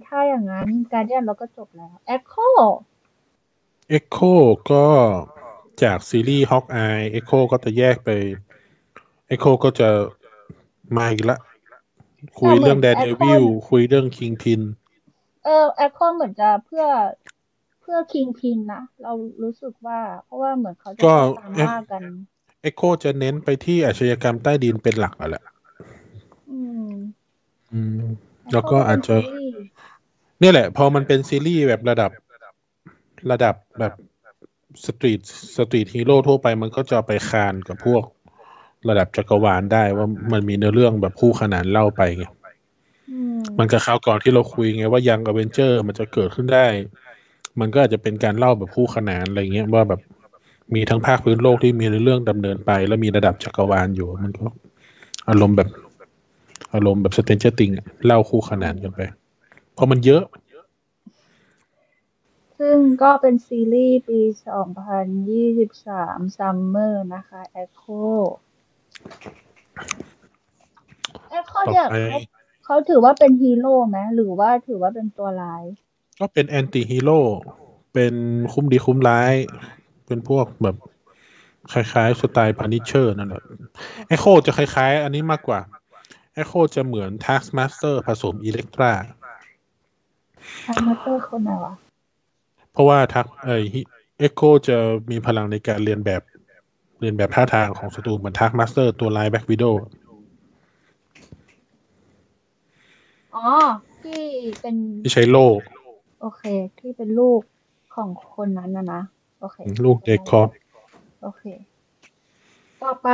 [0.07, 2.49] ถ้าอย่างนั้นการเดียนเราก็จบแล้ว Echo
[3.97, 4.34] Echo
[4.72, 4.86] ก็
[5.84, 8.09] จากซีรีส์ Hawkeye Echo ก็จะแยกไป
[9.32, 9.89] Echo ก็จะ
[10.97, 11.38] มาอีกละ
[12.39, 14.61] คุยเรื่อง Daredevil คุยเรื่อง Kingpin
[15.43, 16.85] เออ Echo เหมือนจะเพื่อ
[17.81, 19.13] เพื่อ Kingpin นะเรา
[19.43, 22.03] รู้สึกว่า เพราะว่าเหมือนเขาจะก็ตามล่ากัน
[22.69, 25.43] Echo จะเน้นไปที่อาชญากรรมใต้ดินเป็นหลักอะแหละ
[26.51, 26.91] อืม
[27.73, 28.05] อืม
[28.53, 29.61] แล้วก็อาจจะเป็นซีรีส์
[30.39, 32.11] เนี่ยแหละ พอมันเป็นซีรีส์แบบระดับ
[33.31, 33.93] ระดับแบบ
[34.86, 35.19] street
[35.57, 38.03] street ฮีโร่ทั่วไปมันก็จะไปคานกับพวก
[38.89, 42.42] ระดับจักรวาลได้ว่ามันมีเนื้อเรื่องแบบคู่ขนานเล่าไปไงอื
[43.37, 46.65] มมันกับคราวก่อนที่เราคุยไงว่ายังอเวนเจอร์มันจะเกิดขึ้นได้
[47.59, 50.01] มันก็อาจจะเป็นการเล่าแบบคู่ขนานอะไรเงี้ยว่าแบบ
[50.75, 54.45] มีทั้งภาคพื้นโลกที่มีเรื่องดำเนินไป แล้วมีระดับจักรวาลอยู่ มันก็
[55.29, 55.69] อารมณ์แบบ
[56.73, 57.69] อารมณ์แบบสเตนเจอร์ติง
[58.05, 58.99] เล่าคู่ขนานกันไป
[59.73, 60.23] เพราะมันเยอะ
[62.59, 64.19] ซึ่งก็เป็นซีรีส์ปี
[65.43, 68.03] 2023 Summer นะคะ Echo
[71.39, 72.32] Echo ต่อเนี่ยไปเขา
[72.66, 75.64] เขาถือว่าเป็นฮีโร่ไหมหรือว่าถือว่าเป็นตัวร้าย
[76.20, 77.19] ก็เป็น anti-hero
[77.93, 78.14] เป็น
[78.53, 79.34] คุ้มดีคุ้มร้าย
[80.05, 80.76] เป็นพวกแบบ
[81.72, 83.43] คล้ายๆสไตล์ Punisher นั่นแหละ
[84.07, 85.59] Echo จะคล้ายๆ อันนี้มากกว่า
[86.34, 88.91] Echo จะเหมือน Taskmaster ผสม Elektra
[90.67, 91.74] Taskmaster คนไหนวะ
[92.74, 93.49] เพราะว่าทักเอ
[94.20, 94.78] เอโคจะ
[95.11, 96.22] มีพลังในการเลียนแบบ
[96.99, 99.65] เลียนแบบท่าทางของศัตรูเหมือน Taskmaster ตัวร้าย Black Widow
[103.36, 103.49] อ๋อ
[104.03, 104.23] ที่
[104.61, 105.45] เป็นที่ใช้โล่
[106.21, 106.43] โอเค
[106.79, 107.41] ที่เป็นลูก
[107.95, 109.01] ของคนนั้นนะนะ
[109.39, 110.53] โอเค ลูก Dreykov
[111.23, 111.43] โอเค
[112.84, 113.09] ต่อไป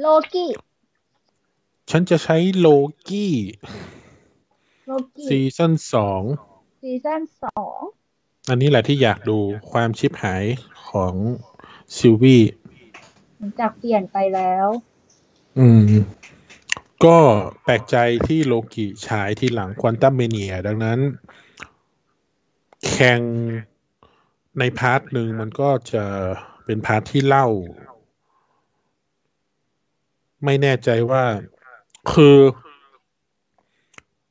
[0.00, 0.46] โลกิ
[1.90, 2.68] ฉันจะใช้โล
[3.08, 3.34] กี้
[4.86, 6.22] โลกิ season สอง
[6.80, 7.80] season สอง
[8.48, 9.38] อันนี้แหละที่อยากดู
[9.70, 10.44] ความชิบหาย
[10.90, 11.14] ของ
[11.96, 12.38] ซิลวี
[13.38, 14.66] หลังจากเปลี่ยนไปแล้ว
[15.58, 15.90] อืม
[17.04, 17.18] ก็
[17.62, 17.96] แปลกใจ
[18.28, 20.98] ที่โลกิฉายที่หลัง Quantumania ดังนั้น
[22.90, 23.20] Kang
[24.58, 26.04] ใน part หนึ่งมันก็จะ
[26.64, 27.46] เป็น part ที่เล่า
[30.44, 31.24] ไม่แน่ใจว่า
[32.12, 32.36] คือ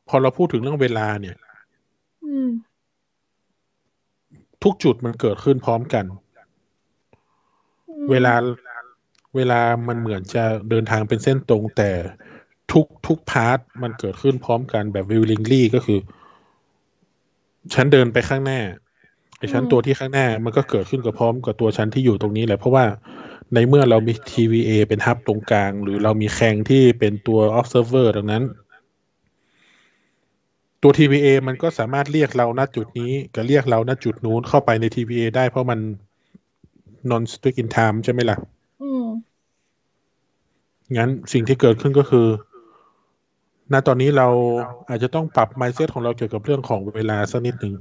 [0.07, 1.37] พอเราพูดถึงเรื่องเวลาเนี่ย
[2.25, 2.49] อืม
[4.63, 6.05] ทุกจุดมันเกิดขึ้นพร้อมกัน
[7.89, 8.33] อืมเวลา
[9.35, 11.91] เวลามันเหมือนจะเดินทางเป็นเส้นตรงแต่
[12.73, 15.99] ทุกทุกพาร์ทมันเกิดขึ้นพร้อมกันแบบวิลลิงลี่ก็คือ
[17.73, 18.59] ฉันเดินไปข้างหน้า
[19.37, 22.85] ไอ้ฉันตัวที่ข้างหน้ามันก็เกิดขึ้นกับพร้อมกับตัวฉันที่อยู่ตรงนี้แหละเพราะว่า
[23.53, 28.43] ในเมื่อเรามี TVA เป็นฮับตรงกลาง หรือเรามีแข่งที่เป็นตัว observer ดังนั้น
[30.81, 35.79] ตัว TVA มันก็สามารถเรียกเราณจุดนี้ กับเรียกเราณจุดนู้นเข้าไปใน TVA ได้เพราะมัน
[37.09, 38.37] non strict in time ใช่ไหมล่ะ
[38.81, 39.05] อืม
[40.97, 42.27] งั้นสิ่งที่เกิดขึ้นก็คือ
[43.71, 44.27] ณตอนนี้เรา
[44.89, 47.73] อาจจะต้องปรับ mindset ของเราเกี่ยวกับเรื่องของเวลาสักนิดหนึ่ง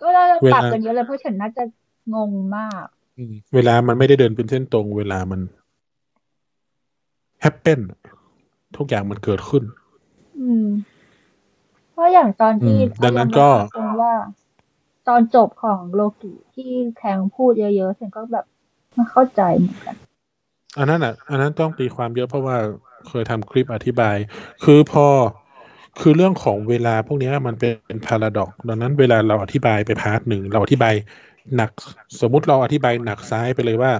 [0.00, 1.64] ก็เราจะเวปรับลากันเยอะเลยเพราะฉันน่าจะ
[2.14, 2.84] งงมาก
[3.18, 5.40] อืมเวลามันไม่ได้เดินเป็นเส้นตรง เวลามัน
[7.44, 7.80] happen
[8.76, 9.64] ทุกอย่างมันเกิดขึ้น
[10.40, 10.66] อืม
[11.92, 14.12] เพราะอย่างตอนที่อืมดังนั้นก็ตรงว่า
[15.08, 18.44] ตอนจบของโลกิที่แทงพูดเยอะๆฉันก็แบบ
[18.94, 19.96] ไม่เข้าใจเหมือนกัน
[20.78, 22.56] อันนั้นอะ อันนั้นต้องตีความเยอะเพราะว่า
[23.08, 24.16] เคยทำคลิปอธิบาย
[24.64, 25.06] คือพอ
[26.00, 30.94] คือเรื่องของเวลาพวกนี้มันเป็นพาราดอกดังนั้นเวลาเราอธิบายไปพาร์ทหนึ่งเราอธิบาย
[31.56, 31.70] หนัก
[32.20, 33.92] สมมุติเราอธิบายหนักซ้ายไปเลยว่า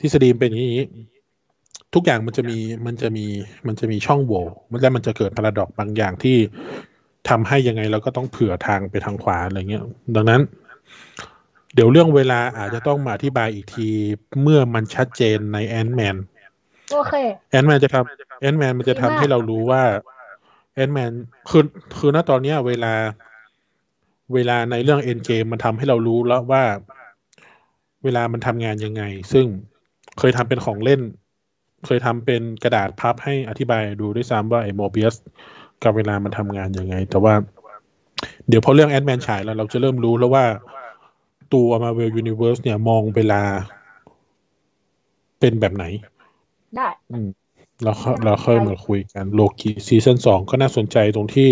[0.00, 0.86] ทฤษฎีเป็นอย่างนี้
[1.94, 3.26] ทุกอย่างมันจะมีมันจะมี
[3.66, 6.36] มันจะมีช่องโหว่มันแล้วมันจะเกิดพาราดอกบางอย่างที่
[7.28, 9.84] ทำให้ยังไงเราก็ต้องเผื่อทางไปทางขวาอะไรเงี้ย
[10.16, 10.42] ดังนั้น
[11.74, 13.88] เดี๋ยวเรื่องเวลาอาจจะต้องมาอธิบายอีกที
[14.42, 16.16] เมื่อมันชัดเจนในแอนแมน
[16.92, 17.14] โอเค
[17.50, 19.82] Ant-Man จะทำ Ant-Man มันจะทำให้เรารู้ว่า
[20.74, 21.12] Ant-Man
[21.50, 21.64] คือ
[21.98, 22.94] คือณตอนเนี้ย เวลา
[24.34, 26.62] เวลาในเรื่อง Endgame มันทำให้เรารู้แล้วว่า
[28.04, 29.46] เวลามันทำงานยังไง ซึ่ง
[30.18, 31.00] เคยทำเป็นของเล่น
[31.86, 35.14] เคยทำเป็นกระดาษพับให้อธิบายดูด้วยซ้ำว่าไอ้ Mobius
[35.82, 37.34] กับเวลามันทำงานยังไง แต่ว่า
[38.48, 40.44] เดี๋ยวพอเรื่อง Ant-Man ฉายแล้วเราจะเริ่มรู้แล้วว่า
[41.54, 43.42] ตัว Marvel Universe เนี่ยมองเวลา
[45.40, 45.84] เป็นแบบไหน
[46.76, 47.28] ได้อืม
[47.82, 51.50] เราค่อยเราค่อยมาคุยกันโลกิซีซั่นสองก็น่าสนใจตรงที่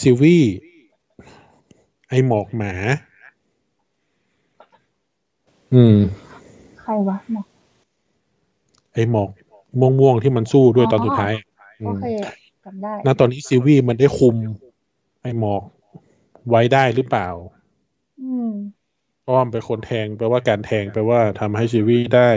[0.00, 0.44] ซิวี่
[2.08, 2.72] ไอหมอกหมา
[5.72, 5.94] อืม
[6.80, 7.42] ใครวะหมอ
[8.92, 9.30] ไอหมอก
[9.80, 11.32] ม่วงๆที่มันสู้ด้วยอ๋อตอนสุดท้าย
[11.80, 12.02] อืโอมเค
[12.64, 14.36] จำได้ณตอนนี้ซิวี่มันได้คุม
[15.22, 15.62] ไอหมอก
[16.48, 17.28] ไว้ได้หรือเปล่า
[18.18, 18.48] อืม
[19.22, 22.30] เพราะว่ามันเป็นคนแทงแปลว่าการแทงแปลว่าทำให้ซิวี่ได้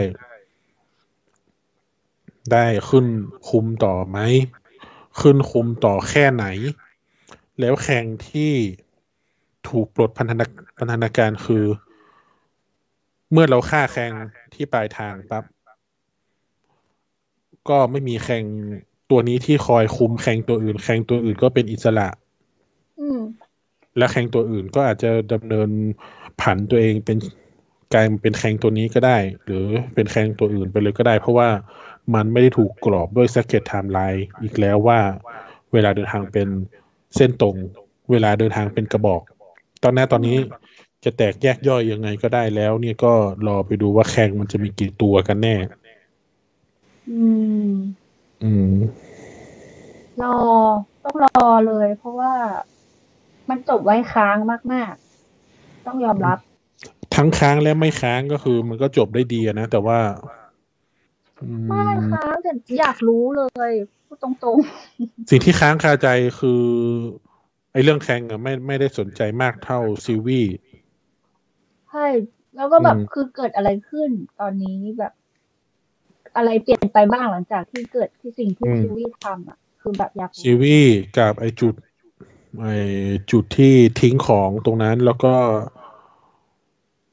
[2.52, 3.06] ได้ขึ้น
[3.48, 4.18] คุมต่อไหม
[5.20, 6.46] ขึ้นคุมต่อแค่ไหน
[7.60, 8.52] แล้วแข่งที่
[9.68, 10.46] ถูกปลดพันธนา
[10.78, 11.64] พันธนาการคือ
[13.32, 14.12] เมื่อเราฆ่าแข่ง
[14.54, 15.44] ที่ปลายทางปั๊บ
[17.68, 18.44] ก็ไม่มีแข่ง
[19.10, 22.08] ตัวนี้ที่คอยคุมแข่งตัวอื่น แข่งตัวอื่นก็เป็นอิสระ
[23.00, 23.20] อืม
[23.96, 25.70] และ Kang ตัวอื่นก็อาจจะดำเนิน
[26.40, 27.18] ผันตัวเองเป็น
[27.94, 29.64] กลายมาเป็น Kang ตัวนี้ก็ได้ หรือ
[29.94, 31.48] เป็น Kang ตัวอื่นไปเลยก็ได้ เพราะว่า
[32.14, 34.98] มันไม่ได้ถูกกรอบด้วย s ซ c เก็ตไทม์ไลน์อีกแล้วว่า
[35.72, 36.48] เวลาเดินทางเป็น
[37.16, 37.56] เส้นตรง
[38.10, 39.22] เวลาเดินทางเป็นกระบอก
[39.82, 40.36] ตอนนี้ตอนนี้
[41.04, 43.12] จะแตกแยกย่อยยังไงก็ได้แล้ว เนี่ยก็
[43.46, 45.54] รอไปดูว่า Kang มันจะมีกี่ตัวกันแน่
[47.10, 47.24] อื
[47.68, 47.72] ม
[48.42, 48.74] อืม
[50.22, 50.36] รอ
[51.04, 52.32] ต้องรอเลย เพราะว่า
[53.48, 54.36] มันจบไว้ค้าง
[54.72, 54.92] มาก
[55.40, 56.38] ๆ ต้องยอมรับ
[57.14, 59.98] ทั้งค้างและไม่ค้างก็คือ มันก็จบได้ดีอะนะ แต่ว่า
[61.42, 63.72] อืมไม่ค้างแต่อยากรู้เลย
[64.06, 64.56] พูดตรง
[65.30, 66.08] สิ่งที่ค้างคาใจ
[66.40, 66.64] คือ
[67.72, 72.06] ไอ้เรื่องแข่งอะไม่ไม่ได้สนใจมากเท่าซิวีๆใช่
[72.56, 75.12] แล้วก็แบบอืมคือเกิดอะไรขึ้นตอนนี้แบบ
[76.36, 80.78] อะไรเปลี่ยนไปบ้างหลังจากที่เกิดที่สิ่งที่ชีวิตทำอะ คือแบบอยากซิรู้วี
[81.18, 81.74] กับไอ้จุด
[82.60, 82.76] ไอ้
[83.30, 85.34] จุดที่ทิ้งของตรงนั้นแล้วก็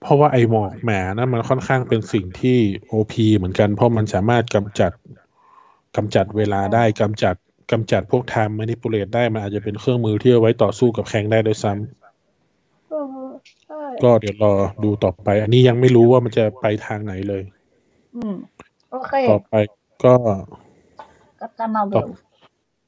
[0.01, 4.91] เพราะว่าไอ้หมอกแหมนะมันค่อนข้างเป็นสิ่งที่โอพีเหมือนกัน เพราะมันสามารถกำจัด
[5.95, 7.35] กำจัดเวลาได้กำจัด
[7.71, 13.05] กำจัดพวกไทม์ม a นิปูเลตได้มันอาจจะเป็นเครื่องมือที่เอาไว้ต่อสู้กับแข่งได้ด้วยซ้ำเออ
[13.63, 17.43] ใช่ก็เดี๋ยวรอดูต่อไป อันนี้ยังไม่รู้ว่ามันจะไปทางไหนเลย
[18.15, 18.35] อืม
[18.91, 19.53] โอเค ต่อไป
[20.05, 20.15] ก็
[21.41, 22.09] กับตามาเวต่อล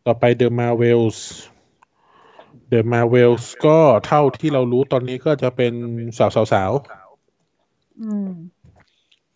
[0.05, 1.17] ต่อไป The Marvels
[2.71, 5.73] The Marvels ก็เท่าที่เรารู้ตอนนี้ก็จะเป็น
[6.17, 7.00] สาวสาวสาวอืม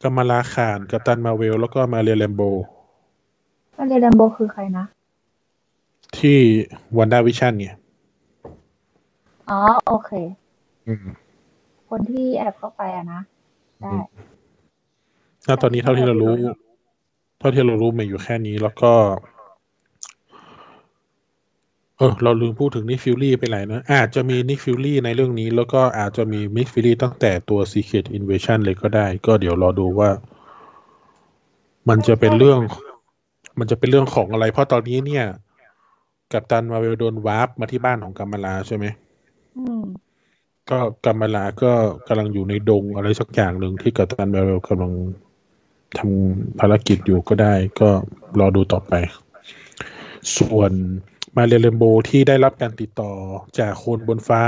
[0.02, 2.42] กัมาลาขานกัปตันมาเวล แล้วก็มาเรียแลมโบ
[3.74, 4.86] แล้วเรดัมโบคือใครนะ
[6.18, 6.38] ที่
[6.98, 7.76] WandaVision เนี่ย
[9.50, 10.12] อ๋อ โอเค
[10.88, 11.06] อืม
[11.90, 13.22] คนที่แอบเข้าไปอะนะ
[13.82, 13.92] ได้
[15.48, 16.34] ณตอนนี้เท่าที่เรารู้
[17.40, 18.92] เท่าที่เรารู้มีอยู่แค่นี้แล้วก็
[21.98, 29.06] เออเราลืมพูดถึง Nick Fury ไปไหนนะ อาจจะมี Nick Fury ในเรื่องนี้ แล้วก็อาจจะมี Nick Fury ตั้งแต่ตัว Secret Invasion เลยก็ได้
[29.26, 30.10] ก็เดี๋ยวรอดูว่า
[31.90, 32.60] มันจะเป็นเรื่อง
[33.60, 35.26] มันจะเป็นเรื่องของอะไร เพราะตอนนี้เนี่ย
[36.34, 38.86] กัปตันมาเวลโดนวาร์ปมาที่บ้านของกัมมาลาใช่ไหม
[39.58, 39.84] อืม
[40.70, 41.72] ก็กัมมาลาก็
[42.08, 44.94] กำลังอยู่ในดงอะไรสักอย่างหนึ่งที่กัปตันมาเวลกำลัง
[45.98, 47.90] ทำภารกิจอยู่ก็ได้ ก็
[48.40, 48.94] รอดูต่อไป
[50.38, 50.72] ส่วน
[51.38, 53.12] มาเรเลมโบที่ได้รับการติดต่อ
[53.60, 54.44] จากคนบนฟ้า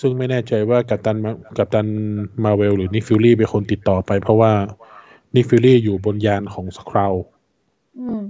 [0.00, 1.86] ซึ่งไม่แน่ใจว่ากัปตันมาCaptain
[2.44, 4.52] Marvel หรือ Nick Fury เป็นคนติดต่อไป เพราะว่า
[5.34, 7.14] Nick Fury อยู่บนยานของ Skrull
[7.98, 8.22] อืม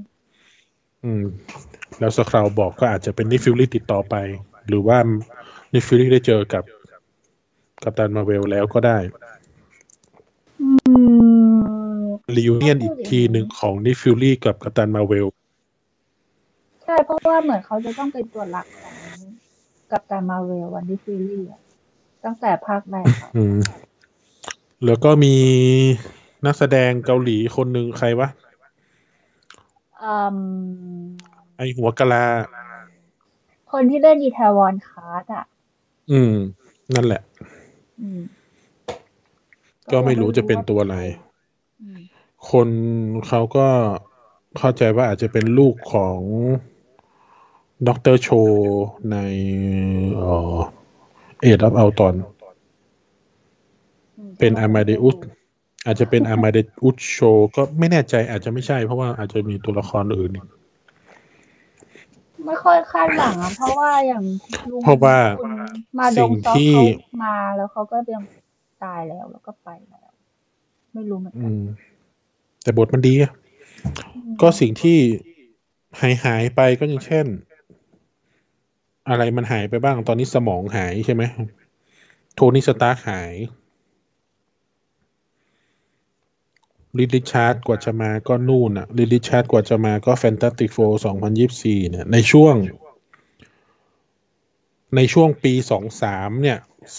[1.04, 1.22] อืม
[1.98, 4.14] แล้ว Skrull บอกก็อาจจะเป็น Nick Fury ติดต่อไป
[4.68, 4.98] หรือว่า
[5.72, 6.64] Nick Fury ได้เจอกับ
[7.82, 8.98] Captain Marvel แล้วก็ได้
[10.60, 10.68] อื
[11.56, 11.58] ม
[12.36, 15.26] re union อีกทีหนึ่งของ Nick Fury กับ Captain Marvel
[16.90, 18.96] ใช่เพราะว่าเหมือนเขาจะต้องเป็นตัวหลักของ
[19.90, 21.60] Captain Marvel วันดิซีรีส์อะ
[22.24, 23.58] ตั้งแต่ภาคแรกอะอืม
[24.84, 25.34] แล้วก็มี
[26.46, 28.28] นักแสดงเกาหลีคนหนึ่งใครวะ
[30.04, 30.38] อืม
[31.56, 32.26] ไอหัวกะลา
[33.72, 35.44] คนที่เล่น Itaewon Class อะ
[36.10, 36.32] อืม
[36.94, 37.22] นั่นแหละ
[38.00, 38.20] อืม
[39.92, 40.96] ก็ไม่รู้จะเป็นตัวอะไร
[41.82, 42.00] อืม
[42.50, 42.68] คน
[43.28, 43.66] เขาก็
[44.58, 46.20] เข้าใจว่าอาจจะเป็นลูกของ
[47.86, 48.28] Doctor Cho
[49.10, 49.16] ใน
[50.16, 50.56] เอ่อ
[51.40, 52.14] Age of Ultron
[54.16, 55.16] อืมเป็น Amadeus
[55.86, 57.18] อาจจะเป็น Amadeus Cho
[57.56, 60.46] ก็ไม่แน่ใจอาจจะไม่ใช่เพราะว่าอาจจะมีตัวละครอื่นอีก
[62.46, 64.24] ไม่ค่อยคาดหวังอะเพราะว่าอย่าง
[64.70, 65.50] ลุงเพราะว่าคุณ
[65.98, 66.82] มาดสิ่งงซอกที่เขา
[67.22, 68.24] มาแล้วเขาก็ยัง
[68.84, 70.10] ตายแล้วแล้วก็ไปแล้ว
[70.94, 71.62] ไม่รู้เหมือนอืกันม
[72.62, 73.32] แต่บทมันดีอะ
[74.40, 74.98] ก็สิ่งที่
[76.00, 77.26] หายหายไปก็อย่างเช่น
[79.08, 81.22] อะไรมันหายไปบ้าง ตอนนี้สมองหายใช่ไหม
[82.34, 83.34] Tony Stark หาย
[86.98, 92.54] Reed Richards กว่าจะมาก็นู่นอะ Reed Richards กว่าจะมาก็ Fantastic Four สองพันยี่สี่เนี่ย ในช่วง
[94.96, 96.58] ในช่วงปีสองสามเนี่ย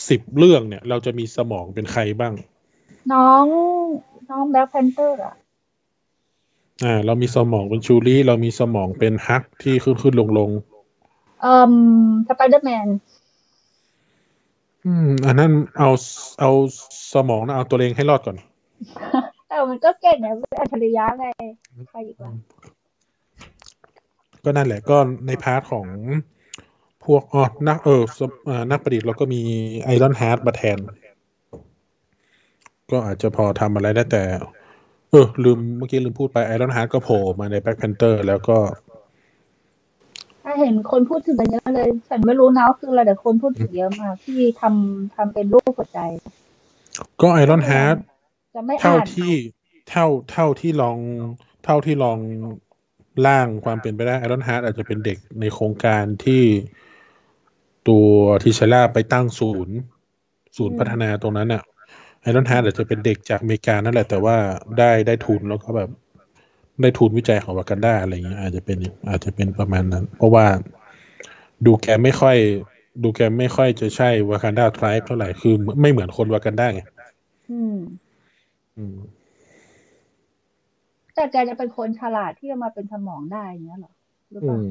[0.09, 2.33] สิบเรื่องเนี่ย เราจะมีสมองเป็นใครบ้าง
[3.13, 3.45] น้อง
[4.29, 5.35] น้อง Black Panther อะ
[6.85, 10.49] อ่า เรามีสมองเป็น Shuri เรามีสมองเป็นฮักที่ขึ้นขึ้นลงลง
[11.41, 11.73] เอ่อ
[12.27, 12.87] สไปเดอร์แมน
[14.85, 15.89] อืม อันนั้นเอา
[16.39, 16.49] เอา
[17.13, 18.37] สมองนะเอาตัวเองให้รอดก่อน
[19.47, 21.27] แต่มันก็เก่งไงเป็นอัจฉริยะไง
[21.89, 22.31] ใครอีกล่ะ
[24.43, 25.87] ก็นั่นแหละก็ใน part ของ
[27.05, 29.41] พวกอ๋อนักเออสเอ่อนักประดิษฐ์เราก็มี
[29.83, 30.77] Ironheart มาแทน
[32.91, 34.23] ก็อาจจะพอทำอะไรได้แต่
[35.11, 38.57] เออลืมเมื่อกี้ลืมพูดไป Ironheart ก็โผล่มาใน Black Panther แล้วก็
[40.49, 45.99] ถ้าเห็นคนพูดถึงกันเยอะเลย ฉันไม่รู้นะว่าคืออะไรแต่คนพูดถึงเยอะมากที่ทำทำเป็นรูปหัวใจ
[47.21, 47.95] ก็ Ironheart
[48.55, 49.33] จะไม่เท่าอ่านที่
[49.89, 50.97] เท่าเท่าที่ลอง
[51.63, 52.17] เท่าที่ลอง
[53.27, 56.43] ร่างความเป็นไปได้ Ironheart อาจจะเป็นเด็กในโครงการที่
[57.87, 58.07] ตัว
[58.43, 59.75] ทิชล่าไปตั้งศูนย์
[60.57, 61.63] ศูนย์พัฒนาตรงนั้นอะ
[62.21, 64.37] ไอรอนฮาร์ดอาจจะเป็นเด็กจากอเมริกานั่นแหละแต่ว่า
[64.77, 65.89] ได้ได้ทุนแล้วก็แบบ
[66.81, 68.77] ได้ทุนวิจัยของวากันดาอะไรอย่างเงี้ยอาจจะเป็น
[69.09, 70.45] อาจจะเป็นประมาณนั้น เพราะว่า
[71.65, 72.37] ดูแกไม่ค่อย
[73.03, 76.81] ดูแกไม่ค่อยจะใช่วากันดาทริปเท่าไหร่คือไม่เหมือนคนวากันดาไง
[77.51, 77.77] อืม
[78.77, 78.97] อืม
[81.15, 83.93] แต่แกจะเป็นคนฉลาดที่จะมาเป็นสมองได้อย่างเงี้ยเหรอ
[84.31, 84.65] หรืออืเปล่าม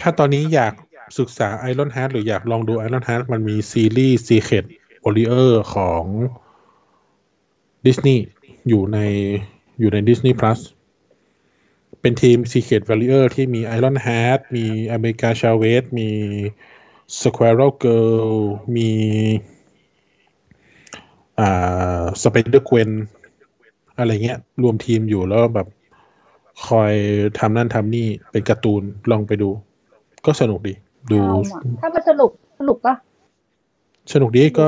[0.00, 0.74] ถ้าตอนนี้อยาก
[1.18, 4.64] ศึกษา Ironheart หรืออยากลองดู Ironheart มันมีซีรีส์ Secret
[5.04, 6.04] Warrior ของ
[7.86, 8.22] ดิสนีย์
[8.68, 8.98] อยู่ใน
[9.80, 10.60] อยู่ใน Disney Plus
[12.06, 16.08] เป็นทีม Secret Warrior ที่มี Ironheart มี America Chavez มี
[17.20, 18.30] Squirrel Girl
[18.76, 18.90] มี
[21.40, 22.90] อ่า Spider-Gwen
[23.98, 25.68] อะไรเงี้ย รวมทีมอยู่แล้วแบบ
[26.66, 26.92] คอย
[27.38, 29.50] ทำนั่นทำนี่เป็นการ์ตูนลองไปดู
[30.26, 30.74] ก็สนุกดี
[31.12, 32.94] ดูเอาอะถ้ามันสนุกสนุกปะ
[34.12, 34.66] สนุกดีก็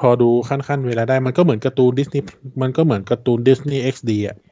[0.00, 2.24] พอดูขั้นๆ เวลาได้มันก็เหมือนการ์ตูนดิสนีย์
[2.62, 4.51] มันก็เหมือนการ์ตูน Disney XD อะอืมเอา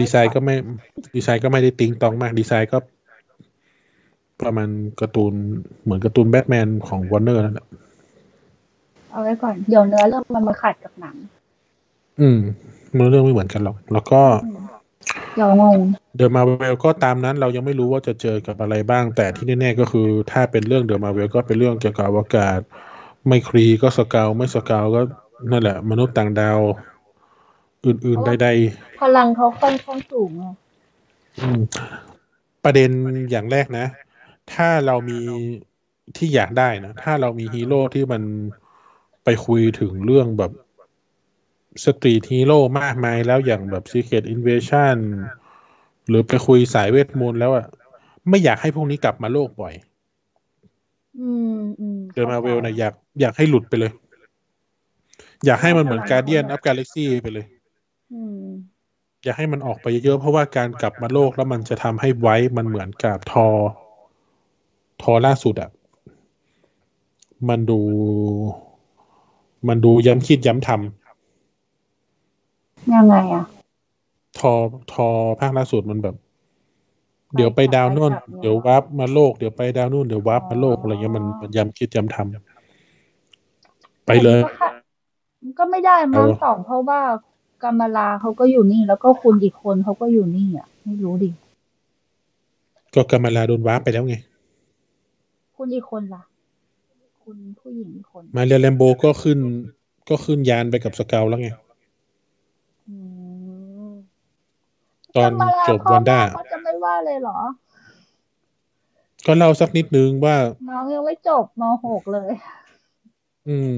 [0.00, 0.54] ดีไซน์ก็ไม่
[1.16, 2.78] ดีไซน์ก็ไม่ได้ติงตองมาก ดีไซน์ก็
[4.42, 4.68] ประมาณ
[5.00, 5.32] การ์ตูน
[5.82, 7.66] เหมือนการ์ตูนแบทแมนของวอร์เนอร์นั่นแหละ
[9.10, 11.16] เอาไว้ก่อน เดี๋ยวเนื้อเรื่องมันมาขัดกับหนัง
[12.20, 12.38] อืม
[12.96, 14.58] มันเรื่องไม่เหมือนกันหรอก แล้วก็อืม
[15.36, 15.76] เดี๋ยวงง
[16.16, 22.58] The Marvels ก็ตามนั้น เรายังไม่รู้ว่าจะเจอกับอะไรบ้าง แต่ที่แน่ๆก็คือ ถ้าเป็นเรื่อง The Marvels ก็เป็นเรื่องเกี่ยวกับอวกาศ
[23.28, 25.00] ไม่ Kree ก็ Skrull ไม่ Skrull ก็
[25.50, 26.58] นั่นแหละ มนุษย์ต่างดาว
[27.86, 28.48] อื่น ๆ ใด
[29.00, 31.60] พลังเขาค่อนข้างสูงอะๆอืม
[32.64, 32.90] ประเด็น
[33.30, 33.86] อย่างแรกนะ
[34.54, 35.20] ถ้าเรามี
[36.16, 38.22] ที่อยากได้นะ ถ้าเรามีฮีโร่ที่มัน
[39.24, 40.52] ไปคุยถึงเรื่องแบบ
[41.84, 44.98] street hero มากมายแล้วอย่างแบบ Secret Invasion
[46.08, 47.66] หรือไปคุยสายเวทมนต์แล้วอะ
[48.28, 49.74] ไม่อยากให้พวกนี้กลับมาโลกบ่อย
[51.20, 53.92] อืมอืม The Marvels นะอยากอยากให้หลุดไปเลย
[55.46, 57.46] อยากให้มันเหมือน Guardians of the Galaxy ไปเลย
[58.12, 58.40] อืม
[59.24, 63.46] อยากให้มันออกไปเยอะๆเพราะว่าการกลับมาโลกแล้วมันจะทำให้ไว้มันเหมือนกับทอ
[65.02, 65.70] ทอล่าสุดอะ
[67.48, 67.80] มันดู
[69.68, 70.68] มันดูย้ำคิดย้ำท
[72.94, 74.52] ยังไงอะำทอ
[74.92, 75.08] ทอ
[75.40, 76.16] ภาคล่าสุดมันแบบ
[77.34, 84.70] เดี๋ยวไปดาวนู่นไปกลับเนี่ยเดี๋ยววับมาโลกเดี๋ยวไปดาวนู่นเดี๋ยววับมาโลกอ๋อออะไรเงี้ยมันมันย้ำคิดย้ำทำไปเลยแต่มันก็ค่ะ
[85.42, 87.00] มันก็ไม่ได้มั้งเออสองเพราะว่า
[87.62, 91.30] กำมลาเขาก็อยู่นี่ แล้วก็คุณอีกคนเขาก็อยู่นี่อะ ไม่รู้ดิ
[92.94, 94.14] ก็กำมลาโดนวับไปแล้วไง
[95.56, 96.22] คุณอีกคนล่ะ
[97.22, 99.38] คุณผู้หญิงอีกคน มาเรียแลมโบก็ขึ้น
[100.08, 101.48] ก็ขึ้นยานไปกับสเกลแล้วไง
[102.88, 102.96] อื
[103.88, 103.92] ม
[105.16, 107.38] ตอนกำมลาจบพ่อวันด้าแม่เขาจะไม่ว่าเลยเหรอ
[109.26, 110.36] ก็เล่าสักนิดนึงว่า
[110.68, 112.30] น้องยังไม่จบมหกเลย
[113.48, 113.72] อืม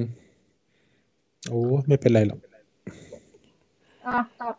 [1.49, 2.48] โอ้ไม่เป็นไรหรอกอะต่อไป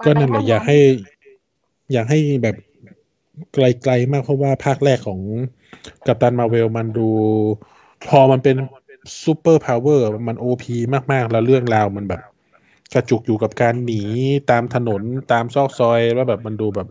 [0.05, 0.77] ก็นั่นแหละไปอยากให้
[1.93, 2.55] อยากให้แบบ
[3.53, 5.19] ไกลๆมากเพราะว่าภาคแรกของ
[6.07, 7.09] Captain Marvel มันดู
[8.07, 8.55] พอมันเป็น
[9.23, 10.75] super power มัน OP
[11.11, 12.21] มากๆ แล้วเรื่องราวมันแบบ
[12.93, 14.01] กระจุกอยู่กับการหนี
[14.51, 16.87] ตามถนนตามซอกซอยแล้วแบบมันดูแบบ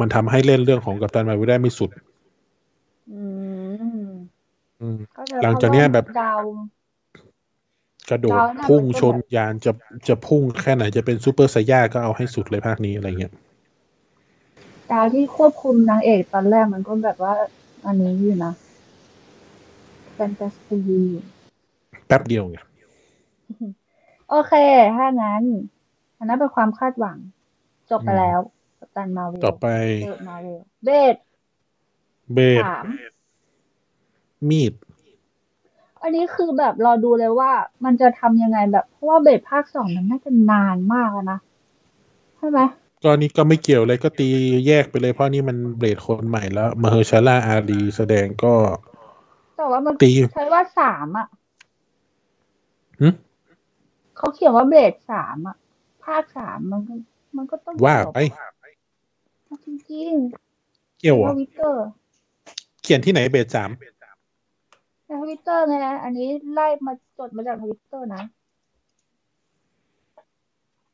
[0.00, 1.90] มันทำให้เล่นเรื่องของกัปตันมาเวลได้ไม่สุด
[3.10, 3.20] อื
[4.02, 4.08] ม
[4.80, 6.42] อืมก็จะหลังจากเนี้ยแบบดาว
[8.10, 9.72] กระโดดแล้วน่ะพุ่งมันก็ชนยานจะ
[10.08, 13.32] จะพุ่งแค่ไหนจะเป็นซูเปอร์ไซย่าก็เอาให้สุดเลยภาคนี้อะไรเงี้ย
[14.90, 17.34] ดาวที่ควบคุมนางเอกตอนแรกมันก็แบบว่า
[17.86, 18.52] อันนี้อยู่นะ
[20.14, 20.78] แฟนตาซี
[22.06, 22.58] แป๊บเดียวไง
[24.30, 24.52] โอเค
[24.96, 25.42] ถ้างั้น
[26.18, 27.18] อันนั้นเป็นความคาดหวัง
[27.90, 28.38] จบไปแล้ว
[28.78, 29.66] กัปตันมาเวลต่อไป
[30.02, 31.16] เบดมาเวลเบด
[32.34, 32.86] เบสสาม
[34.50, 34.72] มีด
[36.02, 37.50] อันนี้คือแบบรอดูเลยว่า
[37.84, 41.38] มันจะทำยังไงแบบเพราะว่าเบดภาคสองมันน่าจะนานมากแล้วนะ
[42.36, 42.60] ใช่ไหม
[43.02, 44.28] ก็นี่ก็ไม่เกี่ยวเลยก็ตี
[44.66, 48.54] แยกไปเลยเพราะนี่มันเบสคนใหม่แล้วมาเฮอร์ชาร่าอารีแสดงก็
[49.56, 51.26] แต่ว่ามันตีใช้ว่าสามอะ
[53.00, 53.08] หึ
[54.16, 55.56] เขาเขียนว่า Blade สามอะ
[56.04, 56.94] ภาคสามมันก็
[57.36, 58.18] มันก็ต้องว่าจบไป
[59.64, 61.84] จริงๆเกี่ยวเหรอในอะทวิตเตอร์
[62.82, 63.70] เขียนที่ไหนเบสสาม
[65.10, 68.22] ในทวิตเตอร์ไงนะอันนี้ไล่มาจดมาจากทวิตเตอร์นะ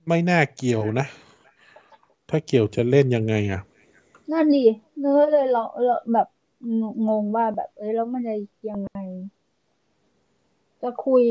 [0.07, 1.07] ไม่น่าเกี่ยวนะ
[2.29, 3.61] ถ้าเกี่ยวจะเล่นยังไงอะ
[4.33, 4.65] นั่นดิ
[4.99, 6.29] เนื้อเลยเราเราแบบ
[7.09, 8.37] งงว่าแบบ เอ้ยแล้วมันจะ
[8.71, 8.97] ยังไง
[10.83, 11.25] จะคุย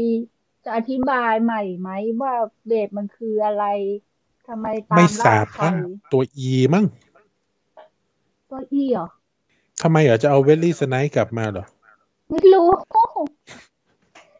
[0.63, 1.89] จะอธิบายใหม่ไหม
[2.21, 2.33] ว่า
[2.67, 3.65] เบสมันคืออะไร
[4.47, 5.75] ทำไมตาไม่มสาล่าบใครมั้ง
[6.11, 6.85] ตัวอีมั้ง
[8.49, 9.07] ตัวอีเหรอ
[9.81, 11.65] ทำไมเหรอจะเอาเวลลี่สไนท์กลับมาเหรอ
[12.31, 12.67] ไม่รู้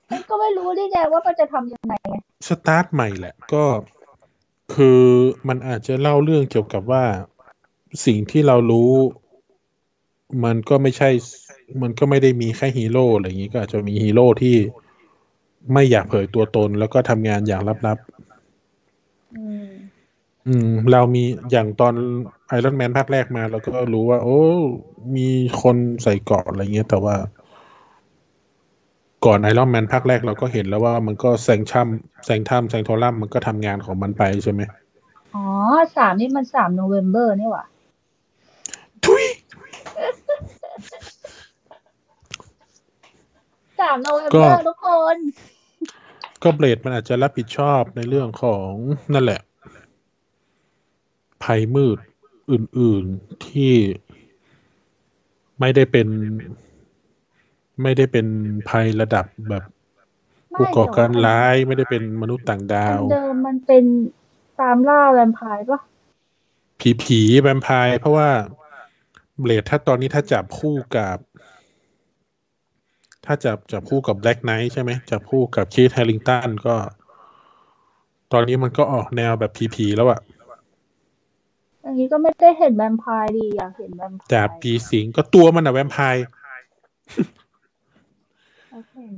[0.09, 1.93] ฉันก็ไม่รู้ได้ไงว่ามันจะทำยังไง
[2.47, 3.63] สตาร์ทใหม่แหละ ก็
[4.75, 5.01] คือ
[5.47, 7.03] มันอาจจะเล่าเรื่องเกี่ยวกับว่า
[8.05, 8.91] สิ่งที่เรารู้
[10.43, 11.09] มันก็ไม่ใช่
[11.81, 14.55] มันก็ไม่ได้มีแค่ฮีโร่อะไรอย่างนี้ก็อาจจะมีฮีโร่ที่
[15.73, 17.97] ไม่อยากเผยตัวตน แล้วก็ทำงานอย่างลับ
[19.35, 21.93] อืมๆอืมเรามีอย่างตอน
[22.47, 24.41] Iron Man ภาคแรกมาเราก็รู้ว่า โอ้
[25.15, 25.29] มี
[25.61, 27.15] คนใส่เกราะอะไรเงี้ย แต่ว่า
[29.25, 34.61] ก่อน Iron Man ภาคแรกเราก็เห็นแล้วว่ามันก็ Sanctum Sanctorum มันก็ทำงานของมันไปใช่ไหม
[35.35, 35.45] อ๋อ
[35.97, 37.65] สามนี่มันสาม November นี่หว่า
[39.05, 39.23] ทุย
[43.79, 45.17] สาม November ก็ทุกคน
[46.43, 48.71] ก็ Blade มันอาจจะรับผิดชอบในเรื่องของ
[49.13, 49.41] นั่นแหละ
[51.43, 51.97] ภัยมืด
[52.51, 53.73] อื่น ๆที่
[55.59, 56.07] ไม่ได้เป็น
[57.81, 58.27] ไม่ได้เป็น
[58.69, 59.63] ภัยระดับแบบ
[60.51, 63.83] ไม่ผู้ก่อการเดี๋ยวร้ายไม่ได้เป็นมนุษย์ต่างดาวอันเดิมมันเป็น
[64.61, 65.81] ตามล่าแวมไพร์ปะ
[66.79, 68.29] ผีผีแวมไพร์เพราะว่า
[69.39, 71.17] Blade ถ้าตอนนี้ถ้าจับคู่กับ
[73.25, 76.75] ถ้าจับจับคู่กับ Black Knight ใช่ไหมจับคู่กับ Kit Harington ก็
[78.33, 80.19] ตอนนี้มันก็ออกแนวแบบผีผีแล้วอะ
[81.85, 86.25] อันนี้ก็ไม่ได้เห็นแวมไพร์ดีอยากเห็นแวมไพร์จากผีสิงก็ตัวมันอะแวมไพร์
[88.75, 89.15] อยากเห็น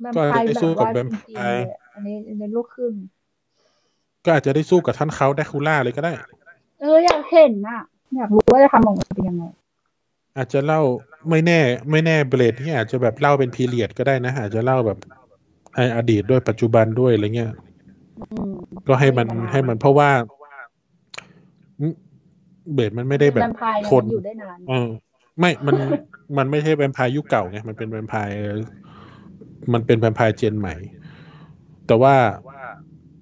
[0.00, 2.94] แวมก็ไพร์ได้แบสู้บกับว่าแวจมริงไพๆร์เลยอันนี้อันนี้ลูกครึ่ง
[4.24, 6.12] ก็อาจจะได้สู้กับท่านเขาแดคูล่าเลยก็ได้
[6.80, 7.80] เอออยากเห็นน่ะ
[8.16, 9.44] อยากรู้ว่าจะทำออกมาเป็นยังไง
[10.36, 10.80] อาจจะเล่า
[11.30, 11.60] ไม่แน่
[11.90, 14.98] ไม่แน่เบลดที่อาจจะแบบเล่าเป็นพีเรียดก็ได้นะ อาจจะเล่าแบบ
[15.74, 17.52] ในอดีตด้วยปัจจุบันด้วยอะไรเงี้ย
[18.20, 18.52] อืม
[18.88, 20.10] ก็ให้มันให้มันเพราะว่า
[21.80, 21.94] อืม
[22.74, 24.88] เบลดมันไม่ได้แบแวบมไพร์เนี่ยคนมันอยู่ได้นานเออ
[25.38, 25.76] ไม่ มัน
[26.36, 28.34] มันไม่ใช่แวมไพร์ยุคเก่าไง มันเป็นแวมไพร์
[29.72, 30.74] มันเป็นแวมไพร์ gen ใหม่
[31.86, 32.16] แต่ว่า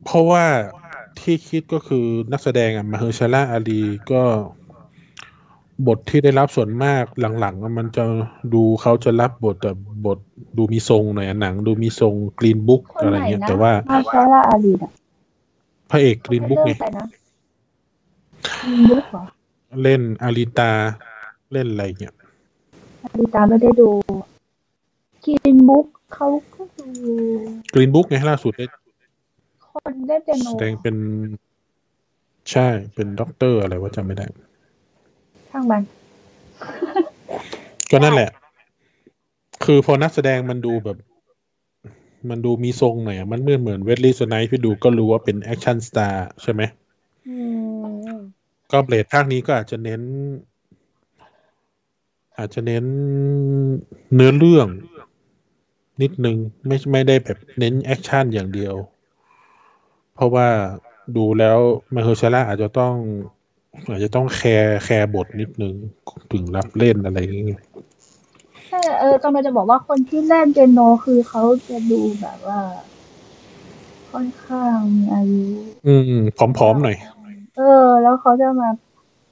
[0.05, 0.45] เพราะว่า
[1.21, 3.83] ที่คิดก็คือนักแสดงอะ Mahershala Ali
[4.13, 4.23] ก็
[5.87, 7.05] บทที่ได้รับส่วนมาก
[7.41, 8.05] หลังๆอะมันจะ
[8.55, 9.73] ดูเขาจะรับบทแต่
[10.07, 10.19] บท
[10.57, 14.91] ดูมีทรงหน่อยอะหนัง ดูมีทรง Green Book คนอะไรไหนเงี้ยนะแต่ว่ามาชาร่าอาลีน่ะ
[15.91, 17.05] พระเอกกรีนบุ๊กเริ่ไงมไปนะ
[18.63, 19.25] Green Book เหรอ
[19.83, 20.73] เล่น Alita
[21.53, 22.15] เล่นอะไรเงี้ย
[23.03, 23.89] Alita ไม่ได้ดู
[25.25, 26.89] Green Book เขาก็ดู
[27.75, 28.67] Green Book ไงล่าสุดได้
[29.69, 30.97] คนได้เป็นโนแสดงเป็น
[32.51, 34.27] ใช่เป็นด็อกเตอร์อะไรว่าจำไม่ได้
[35.51, 35.83] ช่างมัน
[37.91, 38.31] ก็นั่นแหละ
[39.65, 40.99] คือพอนักแสดงมันดูแบบ
[42.31, 46.63] มันดูมีทรงหน่อยอะมันเหมือนเหมือน Wesley Snipes พี่ดูก็รู้ว่าเป็น action star ใช่ไหม
[47.29, 47.37] อื
[48.15, 48.17] ม
[48.73, 50.03] ก็ Blade ภาคนี้ก็อาจจะเน้น
[52.39, 52.85] อาจจะเน้น
[54.15, 54.69] เนื้อเรื่อง
[56.03, 58.75] นิดนึงไม่ไม่ได้แบบเน้น action อย่างเดียว
[60.15, 60.49] เพราะว่า
[61.17, 61.59] ดูแล้ว
[61.95, 62.95] Mahershala อาจจะต้อง
[63.91, 65.75] อาจจะต้องแคร์แคร์บทนิดนึง
[66.33, 67.63] ถึงรับเล่นอะไรอย่างเงี้ย
[68.69, 72.61] ใช่เออกำลังจะบอกว่าคนที่เล่นเปียโนคือเขาจะดูแบบว่า
[74.13, 75.45] ค่อนข้างมีอายุ
[75.87, 76.23] อืมอืม
[76.59, 76.97] ผอมๆหน่อย
[77.57, 78.71] เออ แล้วเขาจะมา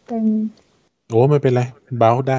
[0.07, 0.25] เป็น
[1.09, 1.63] โอ้ไม่เป็นไร
[1.99, 2.39] เบาได้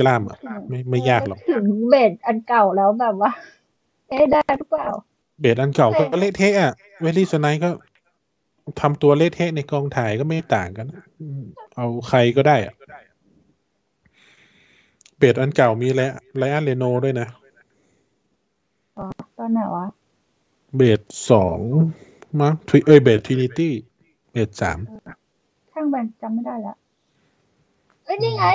[0.00, 0.38] กล้ามอะ
[0.68, 3.32] ไม่ไม่ยากหรอกถึงเบสอันเก่าแล้วแบบว่า
[4.08, 4.88] เอ๊ะได้หรือเปล่า
[5.40, 6.72] เบสอันเก่าก็เละเทะอะ
[7.02, 7.68] เวลี่สไนก็
[8.80, 10.86] ทำตัวเละเทะในกองถ่ายก็ไม่ต่างกัน
[11.20, 11.42] อืม
[11.76, 12.74] เอาใครก็ได้อะ
[15.18, 16.00] เบสอันเก่ามีไล
[16.38, 17.28] ไลอันเรโนด้วยนะ
[18.98, 19.06] อ๋อ
[19.38, 19.86] ตอนไหนวะ
[20.76, 21.58] เบสสอง
[22.40, 24.78] มั้งทริเอ้ย Blade Trinity Blade สาม
[25.72, 26.76] ช่างแม่งจำไม่ได้แล้ว
[28.04, 28.46] เอ้ยนี่ไง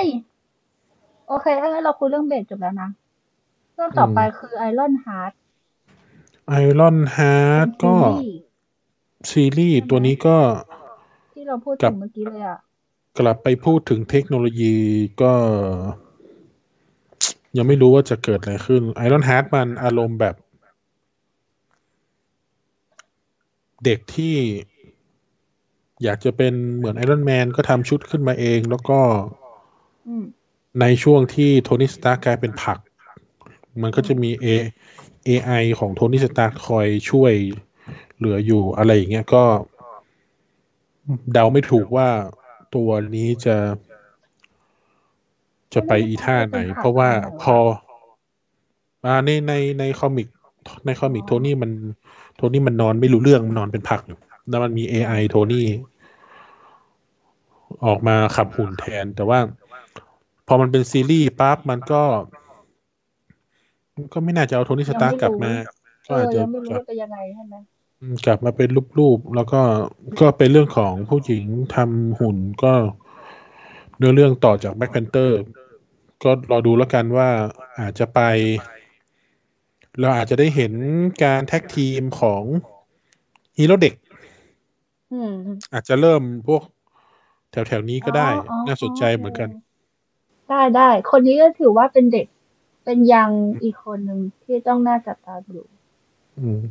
[1.32, 2.88] โอเคถ้างั้นเราคุยเรื่องเบสจบแล้วนะ
[3.74, 5.32] เรื่องต่อไปคือ Ironheart
[6.48, 7.96] Ironheart ก็
[9.30, 10.36] ซีรีส์ตัวนี้ก็
[11.32, 12.58] ที่เราพูดถึงกับเมื่อกี้เลยอะ
[13.18, 14.76] กลับไปพูดถึงเทคโนโลยี
[15.22, 15.32] ก็
[17.56, 20.34] ยังไม่รู้ว่าจะเกิดอะไรขึ้น Ironheart มันอารมณ์แบบ
[23.84, 24.36] เด็กที่
[26.02, 29.00] อยากจะเป็นเหมือน Iron Man ก็ทำชุดขึ้นมาเองแล้วก็
[30.06, 30.24] อืม
[30.80, 32.78] ในช่วงที่ Tony Stark กลายเป็นผัก
[33.82, 34.46] มันก็จะมี A
[35.28, 37.34] AI ของ Tony Stark คอยช่วย
[38.16, 39.44] เหลืออยู่อะไรอย่างเงี้ยก็
[41.32, 42.08] เดาไม่ถูกว่า
[42.74, 43.56] ตัวนี้จะ
[45.74, 47.10] จะไปอีท่าไหน เพราะว่า
[47.42, 47.56] พอ
[49.06, 50.28] อ่าในในใน comic
[50.86, 51.70] ใน comic Tony มัน
[52.36, 54.18] Tony มันนอนไม่รู้เรื่องมันนอนเป็นผักอยู่
[54.48, 55.66] แล้วมันมี AI โทนี่
[57.86, 59.38] ออกมาขับหุ่นแทนแต่ว่า
[60.52, 62.02] พอมันเป็นซีรีส์ปั๊บมันก็
[63.96, 65.52] มันก็ไม่น่าจะเอา Tony Stark กลับมา
[66.06, 67.54] เอก็อาจจะยังไม่รู้กลับว่าจะยังไงใช่ไหม
[68.00, 69.60] อืมกลับมาเป็นรูปๆแล้วก็
[70.20, 72.74] ก็เป็นเรื่องของผู้หญิงทำหุ่นก็
[73.96, 75.40] เนื้อเรื่องต่อจาก Black Panther
[76.22, 77.28] ก็รอดูแล้วกันว่า
[77.80, 78.20] อาจจะไป
[80.00, 80.72] เราอาจจะได้เห็น
[81.24, 82.44] การ tag team ของ
[83.58, 83.94] ฮีโร่เด็ก
[85.10, 85.32] อืม
[85.72, 86.62] อาจจะเริ่มพวก
[87.52, 89.48] แถวๆนี้ก็ได้อ๋ออ๋อน่าสนใจเหมือนกัน
[90.48, 92.26] ได้ได้ คนนี้ก็ถือว่าเป็นเด็ก
[92.84, 93.30] เป็นยัง
[93.62, 95.60] อีกคนหนึ่งที่ต้องน่าจับตาดู
[96.38, 96.62] อืม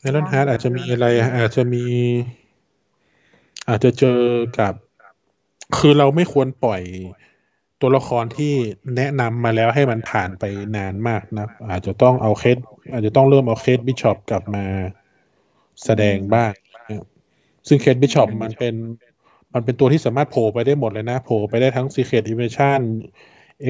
[0.00, 1.06] Ironheart อาจจะมีอะไร
[1.36, 1.84] อาจจะมี
[3.68, 4.20] อาจจะเจอ
[4.58, 4.74] กับ
[5.78, 6.82] คือเราไม่ควรปล่อย
[7.80, 8.54] ตัวละครที่
[8.96, 10.44] แนะนำมาแล้วให้มันผ่านไป
[10.76, 12.56] นานมากนะ อาจจะต้องเอา Kate
[12.92, 14.64] อาจจะต้องเริ่มเอา Kate Bishop กลับมา
[15.84, 17.04] แสดงบ้างนะครับ
[17.68, 18.74] ซึ่ง Kate Bishop มันเป็น
[19.54, 22.80] มันเป็นตัวที่สามารถโผล่ไปได้หมดเลยนะ โผล่ไปได้ทั้ง Secret Invasion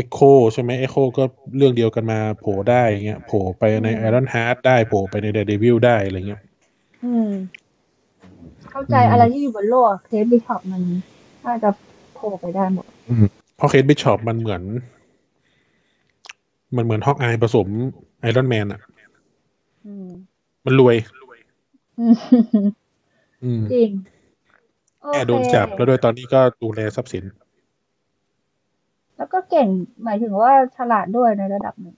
[0.00, 1.24] Echo ใช่ไหม Echo ก็
[1.56, 6.42] เรื่องเดียวกันมาโผล่ได้อย่างเงี้ย โผล่ไปในอืม Iron Heart ได้ โผล่ไปใน Daredevil ได้อะไรเงี้ย
[7.04, 7.30] อืม
[8.70, 10.82] เข้าใจอืมอะไรที่อยู่บนโลก Kate Bishop มัน
[11.44, 11.70] น่าจะ
[12.14, 13.26] โผล่ไปได้หมด อืม
[13.56, 14.62] เพราะ Kate Bishop มันเหมือน
[16.76, 17.66] มันเหมือน Hawkeye ผสม
[18.20, 18.80] Iron Man อะ
[19.86, 20.08] อืม
[20.64, 20.96] มันรวย
[21.98, 22.14] อืม
[23.44, 24.19] อืมจริงโอ
[25.08, 27.24] แม่ Kate โดนจับแล้วด้วยตอนนี้ก็ดูแลทรัพย์สิน
[29.16, 29.68] แล้วก็เก่ง
[30.04, 31.96] หมายถึงว่าฉลาดด้วยในระดับหนึ่ง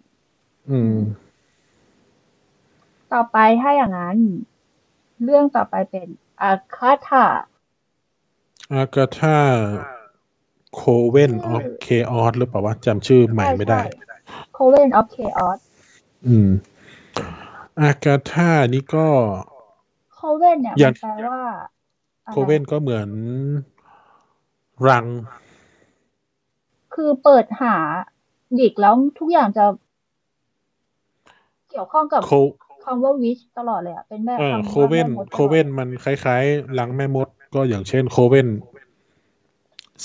[0.70, 0.96] อืม
[3.12, 4.16] ต่อไปถ้าอย่างนั้น
[5.24, 6.08] เรื่องต่อไปเป็น
[6.42, 7.26] อากาธา
[8.72, 9.38] อากาธา
[10.74, 13.80] Coven of Chaos หรือเปล่าวะจำชื่อใหม่ไม่ได้
[14.54, 15.58] Coven of Chaos
[16.26, 16.48] อืม
[17.80, 19.08] อากาธานี่ก็
[20.14, 21.81] Coven เนี่ยอย่ามังนแปลว่าอะไร
[22.30, 23.10] covenก็เหมือน
[24.88, 25.06] รัง
[26.94, 27.76] คือเปิดหา
[28.58, 29.64] ดิกแล้วทุกอย่างจะ
[31.70, 32.32] เกี่ยวข้องกับโค
[32.84, 38.48] คำว่า witch ตลอดเลยอะเป็นแม่เออคำว่า coven แม่มดตลอดโคเวมันคล้ายๆรังแม่มด ก็อย่างเช่น coven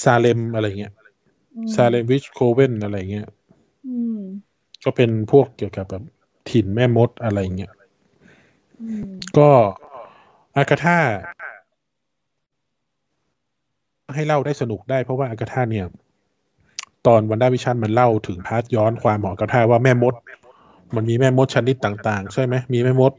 [0.03, 0.93] ซาเลมอะไรเงี้ย
[1.55, 3.28] อืมซาเลม witch coven อะไรเงี้ย
[3.88, 4.20] อืม
[4.84, 6.03] ก็เป็นพวกเกี่ยวกับแบบ
[6.49, 7.72] ถิ่นแม่มดอะไรเงี้ย
[8.82, 9.49] อืมก็
[10.55, 10.99] อากาธา
[14.15, 15.85] ให้เล่าได้สนุกได้เพราะว่าอากาธาเนี่ย
[17.07, 20.13] ตอน WandaVision มันเล่าถึง part ย้อนความของอากาธาว่าแม่มด
[20.95, 23.11] มันมีแม่มดชนิดต่าง ๆ ใช่ไหมมีแม่มด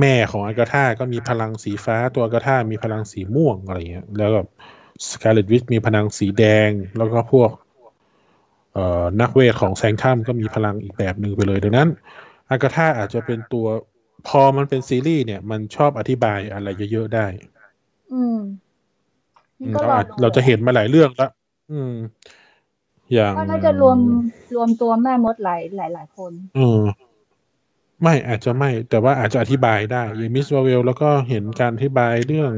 [0.00, 4.40] แม่ของอากาธาก็มีพลังสีฟ้าตัวอากาธามีพลังสีม่วงอะไรเงี้ยแล้วก็
[5.10, 7.50] Scarlet Witch มีพลังสีแดง แล้วก็พวก
[8.74, 11.88] เอ่อนักเวทของแซงทัมก็มีพลังอีกแบบหนึ่งไปเลย ดังนั้น
[12.50, 13.66] อากาธาอาจจะเป็นตัว
[14.28, 17.26] พอมันเป็นซีรีส์เนี่ย มันชอบอธิบายอะไรเยอะ ๆ ได้
[18.12, 18.38] อืม
[19.72, 21.30] เรารออาจดูเราจะเห็นมาหลายเรื่องแล้ว
[21.72, 21.94] อืม
[23.12, 23.98] อย่างก็น่าจะรวม
[24.56, 26.82] รวมตัวแม่มดหลายหลายหลายคนเออ
[28.02, 32.50] ไม่อาจจะไม่ แต่ว่าอาจจะอธิบายได้อย่างมิสวาเวลแล้วก็เห็นการอธิบายเรื่อง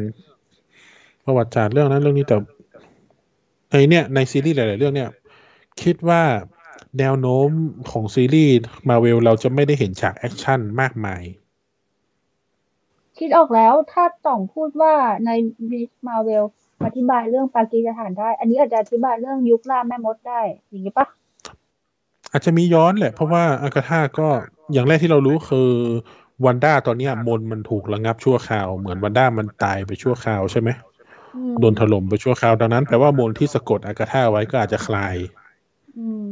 [1.25, 2.37] ประวัติศาสตร์เรื่องนั้นเรื่องนี้แต่
[3.71, 5.11] ในเนี่ยในซีรีส์หลาย ๆ เรื่องเนี่ย
[5.83, 6.23] คิดว่า
[6.99, 7.49] แนวโน้ม
[7.91, 8.55] ของซีรีส์
[8.89, 11.23] มาเวลเราจะไม่ได้เห็นฉากแอคชั่นมากมาย
[13.19, 14.95] คิดออกแล้วถ้าต่องพูดว่า
[15.27, 15.31] ใน
[15.71, 15.91] Ms.
[16.07, 16.45] Marvel
[16.87, 21.07] อธิบายเรื่องปากีสถานได้ อันนี้อาจจะอธิบายเรื่องยุคล่าแม่มดได้ อย่างนี้ปะ
[22.33, 24.29] อาจจะมีย้อนแหละ เพราะว่าอากาธาก็
[24.73, 25.71] อย่างแรกที่เรารู้คือ
[26.47, 30.69] วันด้าตอนเนี้ยมนต์มันถูกระงับชั่วคราว เหมือนวันด้ามันตายไปชั่วคราวใช่ไหม
[31.37, 35.17] อืมโดนถล่มไปชั่วคราวดังนั้นแปลว่ามนต์ที่สะกดอากาธาไว้ก็อาจจะคลาย
[35.99, 36.29] อืม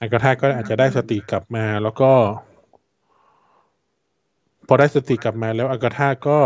[0.00, 2.12] อากาธาก็อาจจะได้สติกลับมา แล้วก็
[4.68, 6.38] พอได้สติกลับมาแล้วอากาธาก็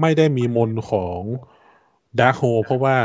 [0.00, 1.20] ไม่ได้มีมนต์ของ
[2.20, 2.96] Darkhold เพราะว่า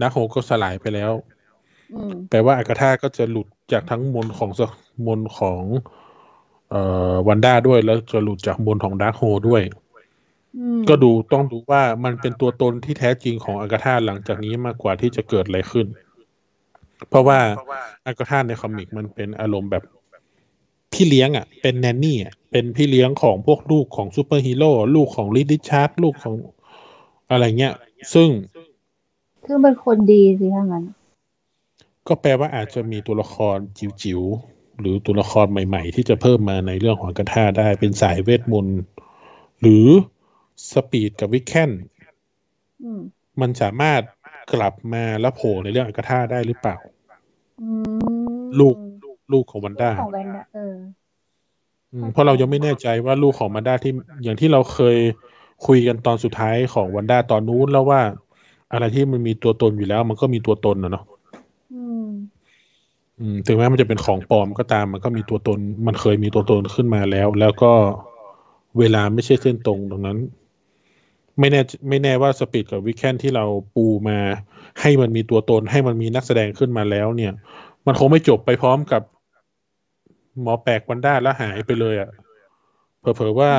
[0.00, 1.12] Darkhold ก็สลายไปแล้ว
[1.94, 4.60] อืมแปลว่าอากาธาก็จะหลุดจากทั้งมนต์ของส
[5.06, 5.62] มนต์ของ
[6.70, 9.62] เอ่อวันด้าด้วยแล้วจะหลุดจากมนต์ของ Darkhold ด้วย
[10.58, 15.86] อืมก็ดูต้องดูว่ามันเป็นตัวตนที่แท้จริงของอากาธาหลังจากนี้มากกว่าที่จะเกิดอะไรขึ้น
[17.08, 17.38] เพราะว่า
[18.06, 19.84] อากาธาใน comic มันเป็นอารมณ์แบบ
[20.92, 26.34] พี่เลี้ยงอะ เป็น nanny อะเป็นพี่เลี้ยงของพวกลูกของซูเปอร์ฮีโร่ลูกของ Reed Richards ลูกของ
[27.30, 27.74] อะไรเงี้ย
[28.14, 28.28] ซึ่ง
[29.44, 30.84] คือเป็นคนดีสิถ้างั้น
[32.08, 38.80] ก็แปลว่าอาจจะมีตัวละครจิ๋วๆ หรือตัวละครใหม่ๆ ที่จะเพิ่มมาในเรื่องของกระทาได้เป็นสายเวทมนต์
[39.60, 39.86] หรือ
[40.72, 41.70] สปีดกับวิกแคน
[42.82, 43.00] อืม
[43.40, 44.02] มันสามารถ
[44.52, 46.76] กลับมาแล้วโผล่ในเรื่องอากาธาได้หรือเปล่า
[47.62, 47.68] อื
[48.40, 48.76] มลูก
[49.32, 50.76] ลูกของวันด้าของแวนด้าเออ
[51.92, 54.96] อืมเพราะเรายังไม่แน่ใจว่าลูกของวันด้าที่อย่างที่เราเคย
[55.66, 58.00] คุยกันตอนสุดท้ายของวันด้าตอนนู้นแล้วว่า
[58.72, 61.04] อะไรที่มันมีตัวตนอยู่แล้ว มันก็มีตัวตนนะเนาะ
[61.74, 62.08] อืม
[63.18, 67.72] อืมถึงแม้มันจะเป็นของปลอมก็ตาม มันก็มีตัวตน มันเคยมีตัวตนขึ้นมาแล้ว แล้วก็
[68.78, 70.18] เวลาไม่ใช่เส้นตรงดังนั้น
[71.38, 73.44] ไม่แน่ไม่แน่ว่าสปีดกับวิกแคนที่เรา
[73.74, 74.18] ปูมา
[74.80, 77.32] ให้มันมีตัวตน ให้มันมีนักแสดงขึ้นมาแล้ว เนี่ย
[77.86, 79.02] มันคงไม่จบไปพร้อมกับ
[80.42, 82.10] หมอแปลกวันด้าแล้วหายไปเลยอะ่ะ
[83.00, 83.50] เผลอๆว่า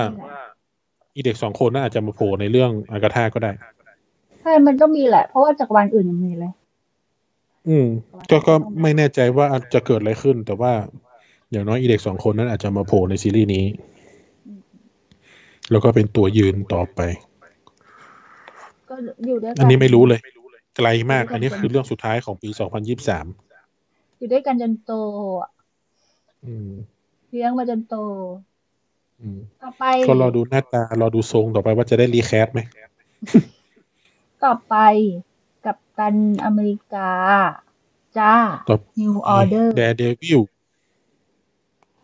[1.20, 3.52] อีเด็กสองคนน่าอาจจะมาโผล่ในเรื่องอากาธาก็ได้
[4.42, 6.52] ใช่มันก็มีแหละ เพราะว่าจักรวาลอื่นยังมีเลย
[7.68, 7.88] อืม
[8.30, 10.74] ก็ก็ไม่แน่ใจว่าจะเกิดอะไรขึ้น แต่ว่า
[11.52, 13.66] อย่างน้อยอีเด็กสองคนนั้นอาจจะมาโผล่ในซีรีส์นี้
[15.72, 17.00] แล้วก็เป็นตัวยืนต่อไป
[18.90, 18.96] ก็
[19.28, 20.20] อยู่ด้วยกัอันนี้ไม่รู้เลย
[20.78, 23.26] ไกลมาก อันนี้คือเรื่องสุดท้ายของปีสองพันยี่สิบสาม
[24.18, 24.92] อยู่ด้วยกันจนโต
[25.42, 25.50] อะ
[26.46, 26.72] อืม
[27.30, 28.04] เลี้ยงมาจนโตอื
[28.46, 28.49] ม
[29.64, 32.60] ต่อไป ก็รอดูหน้าตารอดูทรงต่อไปว่าจะได้รีแคปไหม
[34.44, 34.76] ต่อไป
[35.66, 36.16] กับตัน
[36.46, 37.12] อเมริกา
[38.18, 38.34] จ้า
[38.70, 40.42] ต่อ New Order แดเดวิล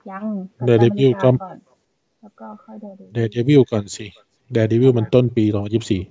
[0.09, 0.26] ยัง
[0.57, 1.57] กั Daredevil ตันอเมริก็ก่อน
[2.22, 4.07] แล้วก็ค่อย Daredevil แดเดวิลก่อนสิ
[4.53, 6.01] แดเดวิลมันต้นปีสองพันยี่สิบสี่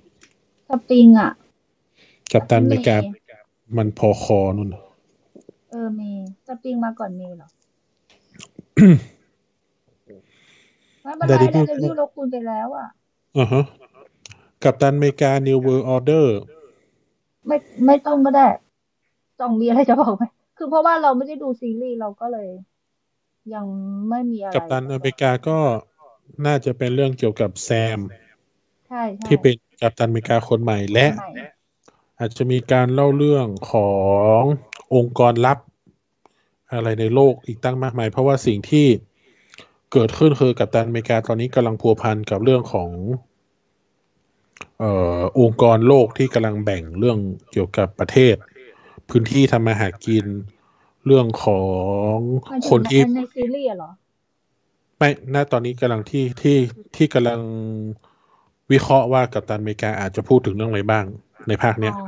[0.69, 1.31] สปริงอะ
[2.33, 3.23] Captain America May
[3.77, 4.69] มันพอคอนู่น
[5.69, 7.47] เออ May Spring มาก่อน May เหรอ
[8.77, 12.87] ไม่เป็นไร Daredevil เดวิลเราคุยไปแล้วอะ
[13.37, 13.63] อ่าฮะ
[14.63, 16.27] กับตันอเมริกา New World Order
[17.47, 18.47] ไม่ไม่ต้องก็ได้
[19.41, 20.23] ต้องมีอะไรจะบอกไหม
[20.57, 22.49] คือเพราะว่าเราไม่ได้ดูซีรีส์เราก็เลย
[23.53, 23.65] ยัง
[24.09, 25.57] ไม่มีอะไร กับตันอเมริกาก็
[26.45, 27.99] น่าจะเป็นเรื่องเกี่ยวกับแซม
[28.87, 31.29] ใช่ใช่ที่เป็นกัปตันอเมริกาคนใหม่และใหม่
[32.19, 33.91] อาจจะมีการเล่าเรื่องขอ
[34.39, 34.41] ง
[34.95, 35.59] องค์กรลับ
[36.73, 38.87] อะไรในโลกอีกตั้งมากมาย เพราะว่าสิ่งที่
[39.91, 42.89] เกิดขึ้นคือกัปตันอเมริกาตอนนี้กำลังพัวพันกับเรื่องของ
[44.79, 47.17] เอ่อองค์กรโลกที่กำลังแบ่งเรื่อง
[47.51, 48.35] เกี่ยวกับประเทศ
[49.09, 50.25] พื้นที่ทำมาหากิน
[51.05, 51.61] เรื่องขอ
[52.15, 52.17] ง
[52.51, 53.91] หมายถึงคนที่ในซีรีส์อะเหรอ
[54.97, 56.57] ไม่ณตอนนี้กำลังที่ที่
[56.95, 57.39] ที่กำลัง
[58.71, 61.05] วิเคราะห์ว่ากัปตันอเมริกาอาจจะพูดถึงเรื่องอะไรบ้าง
[61.47, 62.05] ในภาคเนี้ยอ๋อ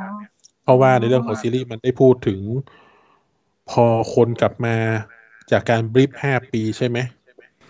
[0.63, 2.39] เพราะว่าในเรื่องของซีรีส์มันได้พูดถึง
[3.69, 4.75] พอคนกลับมา
[5.51, 6.97] จากการบริฟห้าปีใช่ไหม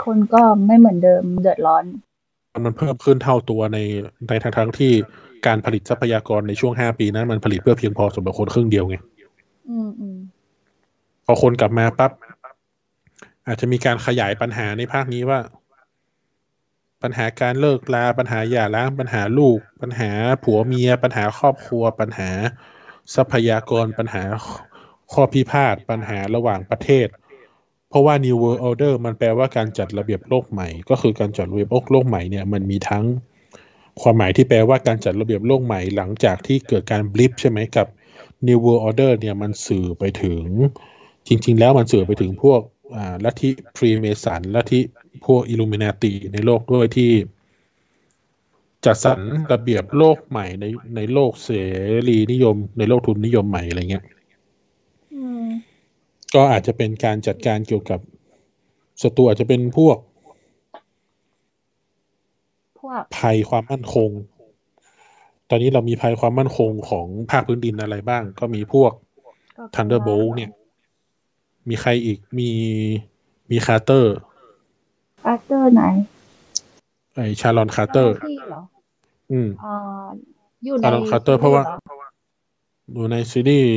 [0.06, 1.84] คนก็ไม่เหมือนเดิมเดือดร้อน
[2.66, 3.78] มันเพิ่มขึ้นเท่าตัวใน
[4.30, 4.92] ในทางทั้งที่
[5.48, 8.98] การผลิตทรัพยากรในช่วงห้าปีนั้น มันผลิตเพื่อเพียงพอสำหรับคนครึ่งเดียวไง
[9.70, 10.18] อืมอืม
[11.26, 12.12] พอคนกลับมาปั๊บ
[13.48, 15.40] อาจจะมีการขยายปัญหาในภาคนี้ว่า
[17.04, 20.12] ปัญหาการเลิกลาปัญหาหย่าร้างปัญหาลูก ปัญหา
[20.44, 22.30] ผัวเมีย ปัญหาครอบครัว ปัญหา
[23.16, 24.24] ทรัพยากรปัญหา
[25.14, 27.08] ข้อพิพาทปัญหาระหว่างประเทศ
[27.90, 33.06] เพราะว่า New World Order มันแปลว่าการจัดระเบียบโลกใหม่ ก็คือการจัดระเบียบโลกใหม่เนี่ยมันมีทั้ง
[34.02, 37.88] ความหมายที่แปลว่าการจัดระเบียบโลกใหม่หลังจากที่เกิดการบลิปใช่ไหมกับ
[38.48, 40.44] New World Order เนี่ยมันสื่อไปถึง
[41.28, 42.62] จริง ๆ แล้วมันสื่อไปถึงพวก
[42.96, 44.80] อ่าลัทธิพรีเมสันลัทธิ
[45.26, 47.12] พวกอิลูมินาตีในโลกด้วยที่
[48.86, 49.20] จัดสรร
[49.54, 50.66] ระเบียบโลกใหม่ใน
[50.96, 51.50] ในโลกเส
[52.10, 54.04] รีนิยม ในโลกทุนนิยมใหม่อะไรเงี้ย
[56.36, 58.00] ก็อาจจะเป็นการจัดการเกี่ยวกับ
[59.02, 59.98] ศัตรูอาจจะเป็นพวก
[62.80, 64.10] พวกภัยความมั่นคง
[65.50, 68.92] ตอนนี้เรามีภัยความมั่นคงของภาคพื้นดินอะไรบ้าง ก็มีพวก
[69.58, 70.52] ก็ Thunderbolt เนี่ย
[71.70, 72.50] มีใครอีกมี
[73.52, 75.84] มีคาร์เตอร์าร์เตอร์ไหน
[77.16, 78.62] ไอชาลอนคาร์เตอร์ที่เหรอ
[79.32, 80.08] อืมอ่า
[80.66, 82.08] อยู่ในชาลอนคาร์เตอร์เพราะว่าหอ
[82.94, 83.72] อยู่ในซีรีส์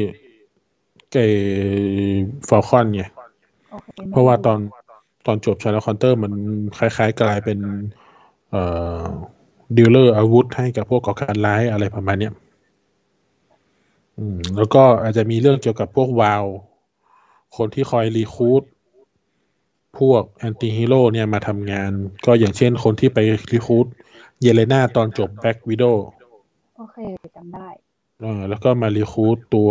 [1.13, 1.17] เก
[2.49, 3.03] ฟอลคอนไง
[3.71, 4.59] โอเคไม่เพราะว่าตอน
[5.27, 6.33] ตอนจบชาลอนคาร์เตอร์มัน
[6.79, 7.59] คล้าย ๆ กลายเป็น
[8.51, 8.63] เอ่
[8.99, 9.03] อ
[9.77, 12.33] dealer อาวุธให้กับพวกก่อการร้ายอะไรประมาณเนี้ย
[14.19, 16.45] อืม แล้วก็อาจจะมีเรื่องเกี่ยวกับพวกวาล
[17.57, 18.63] คนที่คอย recruit
[19.99, 21.91] พวก anti-hero เนี่ยมาทำงาน
[22.27, 23.19] ก็อย่างเช่นคนที่ไป
[23.53, 23.87] recruit
[24.41, 25.85] เยเลนาตอนจบ Black Widow
[26.77, 26.97] โอเค
[27.37, 27.69] จำได้
[28.21, 29.71] เออแล้วก็มา recruit ตัว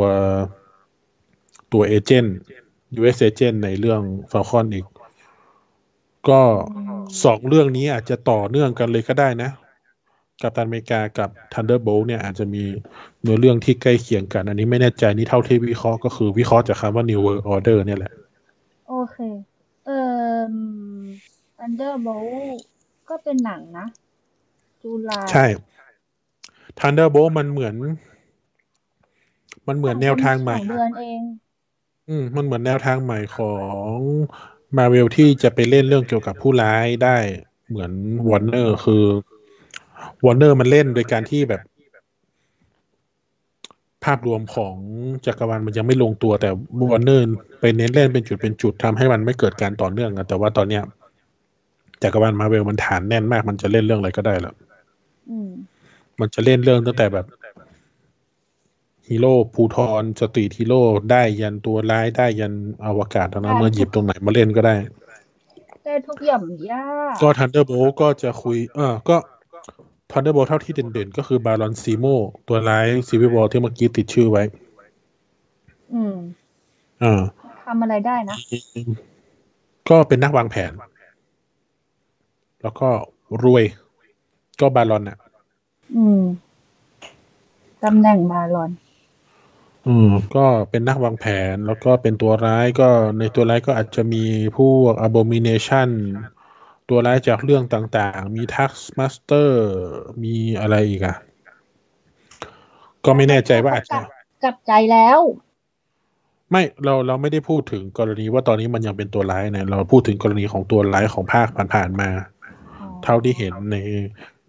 [1.74, 2.36] ตัว Agent
[3.00, 4.02] US Agent ในเรื่อง
[4.32, 4.86] Falcon อีก
[6.30, 6.41] ก็
[6.76, 9.52] อืมสองเรื่องนี้อาจจะต่อเนื่องกันเลยก็ได้นะ
[10.41, 12.64] กับตันอเมริกากับ Thunderbolt เนี่ยอาจจะมี
[13.22, 18.14] เนื้อเรื่องที่ใกล้เคียงกัน อันนี้ไม่แน่ใจนี่เท่าที่วิเคราะห์ก็คือวิเคราะห์จากคำว่า New World Order เนี่ยแหละ
[18.90, 19.18] โอเค
[19.86, 20.00] เอ่
[20.50, 20.54] อ
[21.60, 22.60] Thunderbolt
[23.10, 23.86] ก็เป็นหนังนะ
[24.82, 25.46] จุลาใช่
[26.80, 27.76] Thunderbolt มันเหมือน
[29.68, 31.22] มันเหมือนแนวทางใหม่สองเดือนเอง
[32.10, 33.53] อืมมันเหมือนแนวทางใหม่ขอ
[33.95, 33.98] ง
[34.77, 37.18] มาเวลที่จะไปเล่นเรื่องเกี่ยวกับผู้ร้ายได้
[37.69, 37.91] เหมือน
[38.30, 39.03] วอร์เนอร์คือ
[40.26, 41.61] วอร์เนอร์มันเล่นโดยการที่แบบ
[44.03, 44.76] ภาพรวมของ
[45.26, 46.49] จักรวาลมันยังไม่ลงตัวแต่
[46.91, 47.26] วอร์เนอร์
[47.60, 50.84] ไปเน้นเล่นเป็นจุดเป็นจุดทำให้มันไม่เกิดการต่อเนื่องอะแต่ว่าตอนเนี้ย
[52.03, 54.53] จักรวาลมาเวลมันฐานแน่นมาก มันจะเล่นเรื่องอะไรก็ได้แล้ว
[55.30, 55.52] อืม
[56.19, 57.26] มันจะเล่นเรื่องตั้งแต่แบบ
[59.10, 62.53] ฮีโร่ภูธร street hero ได้ยันตัวร้ายได้ยัน
[62.86, 64.76] อวกาศทั้งนั้นได้เมื่อหยิบตรงไหนมาเล่นก็ได้
[65.86, 67.72] ได้ทุกอย่างยากก็ Thunderbolt
[68.02, 69.18] ก็จะคุย เออก็
[70.11, 72.06] Thunderbolt เท่าที่เด่นๆ ก็คือ Baron Zemo
[72.48, 74.44] ตัวร้าย Civil War ที่เมื่อกี้ติดชื่อไว้
[75.94, 76.15] อืม
[77.03, 77.22] อ่า
[77.65, 78.36] ทำอะไรได้นะ
[79.90, 80.72] ก็เป็นนักวางแผน
[82.61, 82.90] แล้วก็
[83.44, 83.64] รวย
[84.61, 85.18] ก็บารอนอะ
[85.95, 86.22] อืม
[87.84, 88.72] ตำแหน่งบาลอน
[89.90, 92.90] อืม ก็เป็นนักวางแผนแล้วก็เป็นตัวร้ายก็
[93.20, 94.24] ในตัวร้ายก็อาจจะมี
[94.57, 95.90] พวก abomination
[96.90, 99.49] ตัวร้ายจากเรื่องต่างๆ มี tax master
[100.24, 101.16] มีอะไรอีกอะ
[103.06, 103.99] ก็ไม่แน่ใจว่าอาจจะ
[104.44, 105.20] กลับใจแล้ว
[106.52, 112.10] ไม่เราเราไม่ได้พูดถึงกรณีว่าตอนนี้มันยังเป็นตัวร้ายนะเราพูดถึงกรณีของตัวร้ายของภาคผ่านๆมา
[112.80, 113.78] อ๋อเท่าที่เห็นใน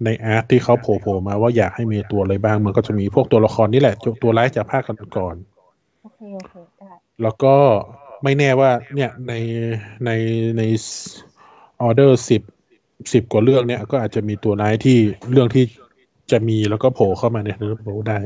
[0.04, 4.82] ในอาร์ตที่เขาโผล่ๆมาว่าอยากให้มีตัวอะไรบ้าง มันก็จะมีพวกตัวละครนี่แหละ ตัวร้ายจากภาค
[5.16, 5.36] ก่อน
[6.02, 7.54] โอเคโอเคได้ๆแล้วก็
[8.22, 9.32] ไม่แน่ว่าเนี่ยใน
[10.04, 10.10] ใน
[10.58, 10.62] ใน
[11.82, 12.42] ออเดอร์สิบ
[13.12, 14.98] สิบกว่าเรื่องเนี่ยก็อาจจะมีตัวร้ายที่
[15.30, 15.64] เรื่องที่
[16.30, 18.18] จะมีแล้วก็โผล่เข้ามาในเรื่องโบได้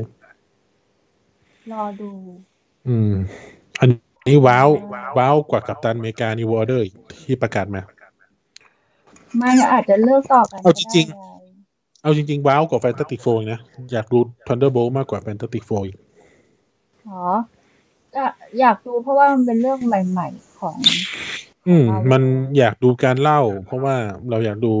[1.71, 2.09] รอดู
[2.87, 3.13] อืม
[3.79, 3.87] อัน
[4.27, 4.67] นี้ว้าว
[5.17, 6.85] ว้าวกว่า Captain America New Order
[7.23, 7.81] ที่ประกาศมา
[9.41, 11.34] มันอาจจะเลิกต่อกันเอาจริงๆก็ได้
[12.05, 13.59] เอาจริงๆว้าวกว่า Fantastic Four นะ
[13.91, 15.97] อยากดู Thunderbolt มากกว่า Fantastic Four อีก
[17.07, 17.21] อ๋อ
[18.15, 18.23] ก็
[18.59, 20.77] อยากดูเพราะว่ามันเป็นเรื่องใหม่ๆของ
[21.67, 22.23] อืมว้าวมัน
[22.57, 23.95] อยากดูการเล่า เพราะว่า
[24.29, 24.73] เราอยากดู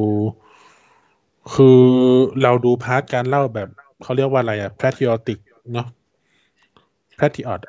[1.53, 1.79] คือ
[2.41, 3.69] เราดู part การเล่าแบบ
[4.03, 5.39] เขาเรียกว่าอะไรอะ patriotic
[5.73, 5.87] เนาะ
[7.19, 7.59] patriot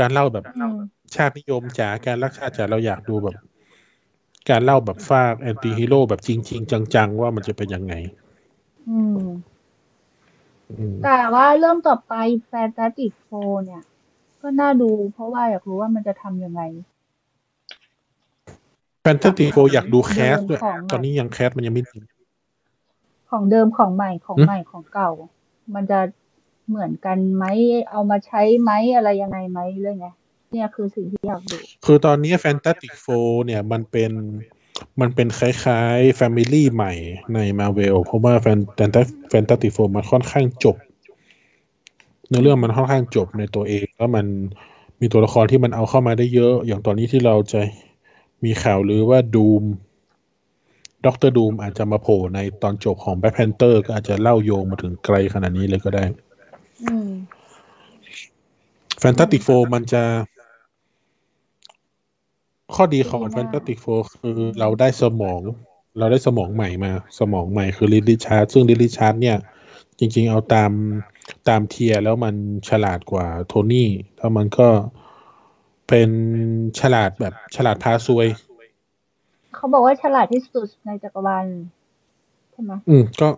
[0.00, 0.76] การเล่าแบบอืม
[1.14, 3.36] ชาตินิยมจ๋าการรักชาติจ๋าเราอยากดูแบบ
[4.50, 7.94] การเล่าแบบฟาก anti-hero แบบจริง ๆ จัง ๆ ว่ามันจะเป็นยังไง
[8.88, 9.18] อืม
[10.70, 12.14] อืม แต่ว่าเรื่องต่อไป
[12.46, 13.30] Fantastic Four
[13.64, 13.82] เนี่ย
[14.42, 16.62] ก็น่าดูเพราะว่าอยากรู้ว่ามันจะทำยังไง
[19.02, 21.98] Fantastic Four อยากดู cast ด้วยของใหม่ตอนนี้ยัง cast มันยังไม่มี
[23.30, 25.10] ของเดิมของใหม่ของอืมใหม่ของเก่า
[25.74, 26.00] มันจะ
[26.68, 27.44] เหมือนกันไหม
[27.90, 30.08] เอามาใช้ไหมอะไรยังไงไหมเรื่องไง
[30.52, 31.56] เนี่ยคือสิ่งที่อยากดู
[31.86, 34.12] คือตอนนี้ Fantastic Four เนี่ยมันเป็น
[35.00, 36.92] มันเป็นคล้ายๆ Family ใหม่
[37.34, 40.76] ใน Marvel เพราะว่า Fantastic Fantastic Four มันค่อนข้างจบ
[42.28, 44.26] เนื้อเรื่องมันค่อนข้างจบในตัวเอง แล้วมัน
[45.00, 47.60] มีตัวละครที่มันเอาเข้ามาได้เยอะ อย่างตอนนี้ที่เราจะ
[48.44, 49.62] มีข่าวหรือว่า Doom
[51.06, 56.04] Doctor Doom อาจจะมาโผล่ในตอนจบของ Black Panther ก็อาจจะเล่าโยงมาถึงไกลขนาดนี้เลยก็ได้
[56.84, 57.10] อืม
[59.02, 60.02] Fantastic Four มันจะ
[62.76, 65.40] ข้อดีของดีมาก Fantastic Four คือเราได้สมอง
[65.98, 69.36] เราได้สมองใหม่มา สมองใหม่คือ Reed Richards ซึ่ง Reed Richards เนี่ย
[69.98, 70.70] จริง ๆ เอาตาม
[71.48, 72.34] ตาม tier แล้วมัน
[72.68, 73.88] ฉลาดกว่าโทนี่
[74.18, 74.68] แล้วมันก็
[75.88, 76.10] เป็น
[76.80, 78.26] ฉลาดแบบฉลาดพาซวย
[79.54, 81.44] เขาบอกว่าฉลาดที่สุดในจักรวาล
[82.52, 83.28] ใช่ไหมอืมก็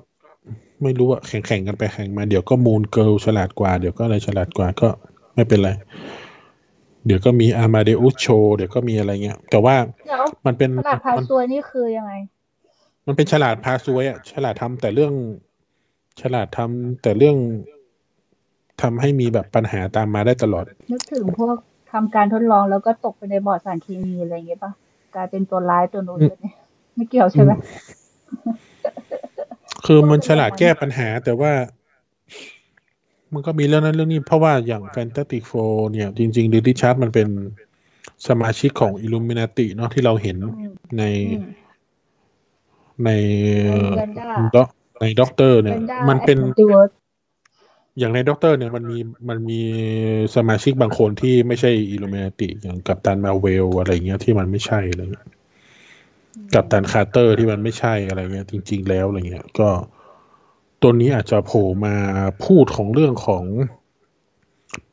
[0.83, 4.89] ไม่รู้อะแข่งแข่งกันไปแข่งมา เดี๋ยวก็มูนเกิลฉลาดกว่า เดี๋ยวก็อะไรฉลาดกว่าก็
[5.35, 5.71] ไม่เป็นไร
[7.09, 8.27] เดี๋ยวก็มีอามาเดอุสโช
[8.57, 9.77] เดี๋ยวก็มีอะไรเงี้ย แต่ว่า
[10.07, 12.13] เดี๋ยวมันเป็นฉลาดพามันซวยนี่คือยังไง
[13.07, 15.13] มันเป็นฉลาดพาซวยอะฉลาดทำแต่เรื่อง
[16.21, 17.37] ฉลาดทำแต่เรื่อง
[18.83, 21.57] ทำให้มีแบบปัญหาตามมาได้ตลอด นึกถึงพวก
[21.93, 24.73] ทำการทดลองแล้วก็ตกไปในบ่อสารเคมีอะไรอย่างเงี้ยป่ะ
[25.15, 26.53] กลายเป็นตัวร้ายตัวนู้นตัวนี้
[26.95, 27.51] ไม่เกี่ยวใช่ไหม
[29.87, 31.53] คือมันฉลาดแก้ปัญหา แต่ว่า
[33.35, 37.29] มันก็มีเรื่องนั้นเรื่องนี้ เพราะว่าอย่าง Fantastic Four เนี่ย จริงๆดิริชาร์ดมันเป็น
[38.29, 41.45] สมาชิกของ Illuminati เนาะที่เราเห็นอืมในอืม
[43.05, 43.11] ใน
[43.97, 44.27] แวนด้า
[44.57, 44.69] ด็อก
[45.01, 46.91] ในด็อกเตอร์เนี่ย Wanda มันเป็น and Stewart
[47.99, 48.99] อย่างในด็อกเตอร์เนี่ยมันมี
[49.29, 49.61] มันมี
[50.37, 55.29] สมาชิกบางคนที่ไม่ใช่อิลูเมนติอย่างกัปตันมาเวลอะไรเงี้ยที่มันไม่ใช่อะไรเงี้ย
[56.55, 59.69] กัปตันคาร์เตอร์ที่มันไม่ใช่อะไรเงี้ยจริง ๆ แล้วอะไรเงี้ยก็
[60.83, 61.95] ตัวนี้อาจจะโผล่มา
[62.45, 63.45] พูดของเรื่องของ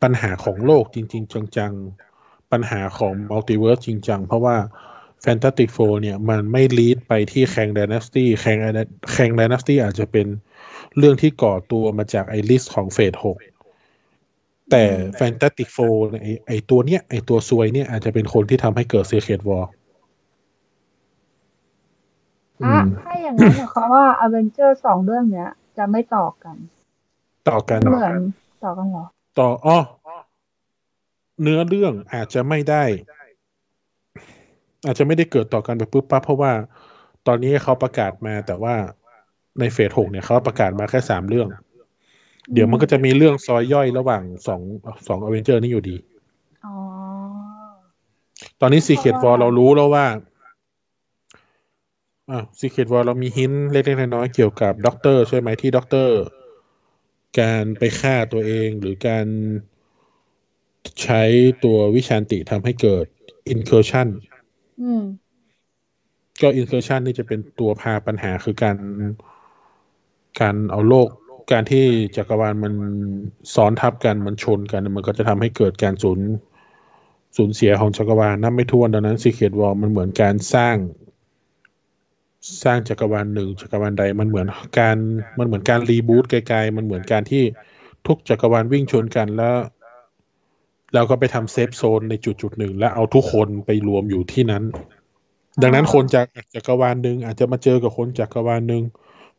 [0.02, 4.56] ปัญหาของโลกจริง ๆ จังๆ ปัญหาของ multiverse จริงจังเพราะว่า
[5.26, 8.58] Fantastic Four เนี่ยมันไม่ lead ไปที่ Kang Dynasty Kang
[9.14, 10.28] Kang Dynasty อาจจะเป็น
[10.98, 13.38] เรื่องที่ก่อตัวมาจากไอลิสของ phase หก
[14.72, 14.84] แต่
[15.20, 19.66] Fantastic Four เนี่ยไอไอตัวเนี้ยไอตัวซวยเนี่ยอาจจะเป็นคนที่ทำให้เกิด Secret War
[22.62, 26.56] อือะมถ้าอย่างนั้นหมายความว่าอเวนเจอร์สองเรื่องเนี้ย จะไม่ต่อกัน
[27.50, 28.22] ต่อกันเหมือน
[28.66, 29.06] ต่อกันเหรอ
[29.40, 29.78] ต่ออ้อ
[31.42, 32.84] เนื้อเรื่องอาจจะไม่ได้
[34.86, 36.52] อาจจะไม่ได้เกิดต่อกันแบบปุ๊บปั๊บเพราะว่า
[37.28, 38.76] ตอนนี้เขาประกาศมาแต่ว่า
[39.60, 41.48] ใน phase หกเนี่ยเขาประกาศมาแค่สามเรื่อง
[42.54, 44.62] เดี๋ยวมันก็จะมีเรื่องซอยย่อยระหว่างสอง
[45.08, 45.98] สองอเวนเจอร์นี่อยู่ดี
[46.66, 46.76] อ๋อ
[48.62, 50.06] ตอนนี้ Secret War ว่าเรารู้แล้วว่า
[52.30, 56.20] อ่า Secret War เรามี hint เล็กๆน้อยๆเกี่ยวกับด็อกเตอร์ใช่ไหมที่ด็อกเตอร์
[57.40, 59.28] การไปฆ่าตัวเองหรือการ
[61.02, 61.22] ใช้
[61.64, 63.06] ตัววิชานติทำให้เกิด
[63.54, 64.08] incursion
[64.82, 65.04] อืม
[66.42, 68.78] ก็ incursion นี่จะเป็นตัวพาปัญหาคือการ
[70.40, 71.08] การเอาโลก
[71.52, 71.86] การที่
[72.18, 72.74] จักรวาลมัน
[73.56, 76.20] ซ้อนทับกันมันชนกัน มันก็จะทำให้เกิดการสูญ
[77.38, 80.76] สูญเสียของจักรวาลนับไม่ถ้วนดังนั้น Secret War มันเหมือนการสร้าง
[82.64, 84.48] สร้างจักรวาลหนึ่งจักรวาลใดมันเหมือน
[84.80, 84.98] การ
[85.40, 87.44] มันเหมือนการ reboot ไกลๆมันเหมือนการที่
[88.08, 89.56] ทุกจักรวาลวิ่งชนกันแล้ว
[90.94, 94.64] เราก็ไปทำ safe zone ในจุดจุดหนึ่ง แล้วเอาทุกคนไปรวมอยู่ที่นั้น
[95.62, 98.84] ดังนั้นคนจากจักรวาลหนึ่งอาจจะมาเจอกับคนจักรวาลหนึ่ง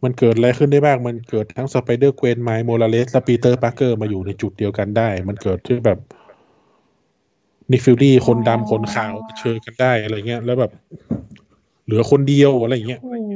[0.02, 5.98] มันเกิดอะไรขึ้นได้บ้าง มันเกิดทั้ง Spider-Gwen Miles Morales และ Peter Parker มาอยู่ในจุดเดียวกันได้ มันเกิดที่แบบ
[7.70, 10.72] Nick Fury คนดำคนขาวมาเจอกันได้อะไรเงี้ย แล้วแบบ
[11.86, 13.32] เหลือคนเดียวอะไรเงี้ยโอ้โห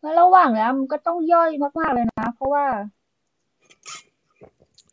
[0.00, 1.50] แล้วระหว่างเนี้ยมันก็ต้องย่อย
[1.80, 2.64] มากๆเลยนะ เพราะว่า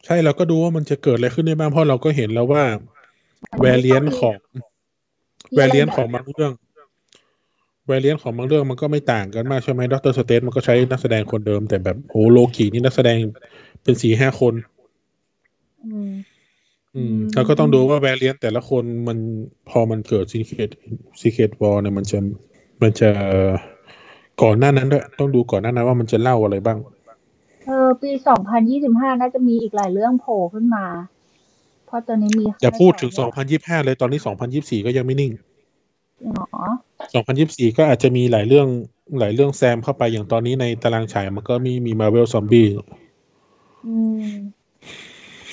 [0.06, 2.64] ใช่เราก็ดูว่ามันจะเกิดอะไรขึ้นได้บ้างเพราะเราก็เห็นแล้วว่า
[3.60, 4.38] variant ของ
[5.53, 6.52] variant ของบางเรื่อง
[7.88, 13.18] variant ของบางเรื่องมันก็ไม่ต่างกันมากใช่ไหม Doctor Strange มันก็ใช้นักแสดงคนเดิม แต่แบบโอ้โลกีนี่นักแสดง
[13.84, 14.53] เป็นสี่ห้าคน
[15.86, 16.11] อืม
[16.95, 19.17] อืมอืมเราก็ต้องดูว่า variant แต่ละคนมัน
[19.69, 20.69] พอมันเกิด Secret
[21.19, 22.19] Secret War เนี่ยมันจะ
[22.81, 23.09] มันจะ
[24.41, 26.77] ก่อนหน้านั้นด้วยต้องดูก่อนหน้านั้นว่ามันจะเล่าอะไรบ้าง
[27.65, 30.85] เออ ปีสองพันยี่สิบห้าน่าจะมีอีกหลายเรื่องโผล่ขึ้นมา
[31.85, 33.23] เพราะตอนนี้มีอย่าพูดถึงแค่
[33.57, 34.19] 2025เลยตอนนี้
[34.53, 35.31] 2024ก็ยังไม่นิ่ง
[36.35, 36.65] หรอ
[37.23, 38.67] 2024ก็อาจจะมีหลายเรื่อง
[39.19, 42.69] หลายเรื่องแซมเข้าไปอย่างตอนนี้ในตารางฉายมันก็มีมี Marvel Zombie
[43.88, 44.26] อืม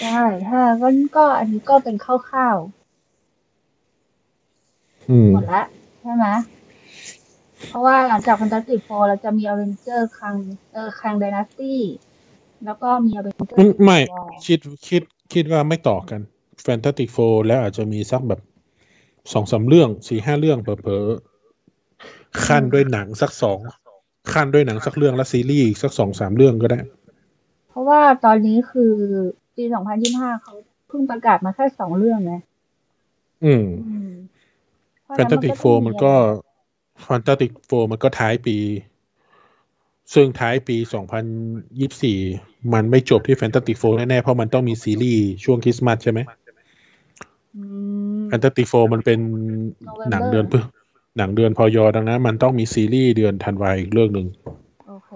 [0.03, 2.57] ใช่ถ้าก็ก็อันนี้ก็เป็นคร่าว
[5.11, 5.67] อืมๆหมดแล้ว
[6.03, 6.27] ใช่ไหม
[7.69, 10.35] เพราะว่าหลังจาก Fantastic Four เราจะมี Avenger คัง
[10.73, 11.75] เออคัง Dynasty
[12.65, 14.59] แล้วก็มี Avenger อืมไม่ War คิด
[14.89, 15.03] คิด
[15.33, 16.21] คิดว่าไม่ต่อกัน
[16.67, 18.41] Fantastic Four แล้วอาจจะมีสักแบบ
[19.33, 23.59] สองสามเรื่องสี่ห้าเรื่องเผลอๆขั้นด้วยหนังสักสอง
[24.33, 26.81] ขั้นด้วยหนังสักเรื่องและซีรีส์อีกสักสองสามเรื่องก็ได้
[27.69, 28.95] เพราะว่าตอนนี้คือ
[29.57, 29.65] ปี
[30.03, 30.55] 2025เขา
[30.89, 32.41] เพิ่งประกาศมาแค่สองเรื่องนะ
[33.45, 34.13] อืมอืม
[35.03, 36.15] เพราะฉะนั้น Fantastic ต้ Four องมันก็
[37.07, 38.57] Fantastic Four มันก็ท้ายปี
[40.15, 40.77] ซึ่งท้ายปี
[41.95, 46.21] 2024มันไม่จบที่ Fantastic Four แน่ๆ เพราะมันต้องมีซีรีส์ช่วงคริสต์มาสใช่ไหม
[47.57, 47.63] อื
[48.21, 49.19] ม Fantastic Four มันเป็น
[49.89, 50.59] November หนังเดือนพฤ
[51.19, 54.27] หนังเดือนพอยอดังนั้น มันต้องมีซีรีส์เดือนธันวาอีกเรื่องหนึ่ง
[54.89, 55.11] โอเค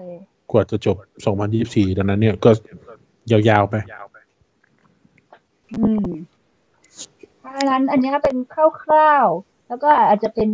[0.51, 0.97] กว่าจะจบ
[1.47, 2.49] 2024 ดังนั้นเนี่ยก็
[3.31, 3.75] ยาวๆไป
[5.75, 6.07] อืม
[7.39, 8.55] เพราะฉะนั้นอันนี้เป็นค
[8.91, 10.49] ร่าวๆ แล้วก็อาจจะเป็น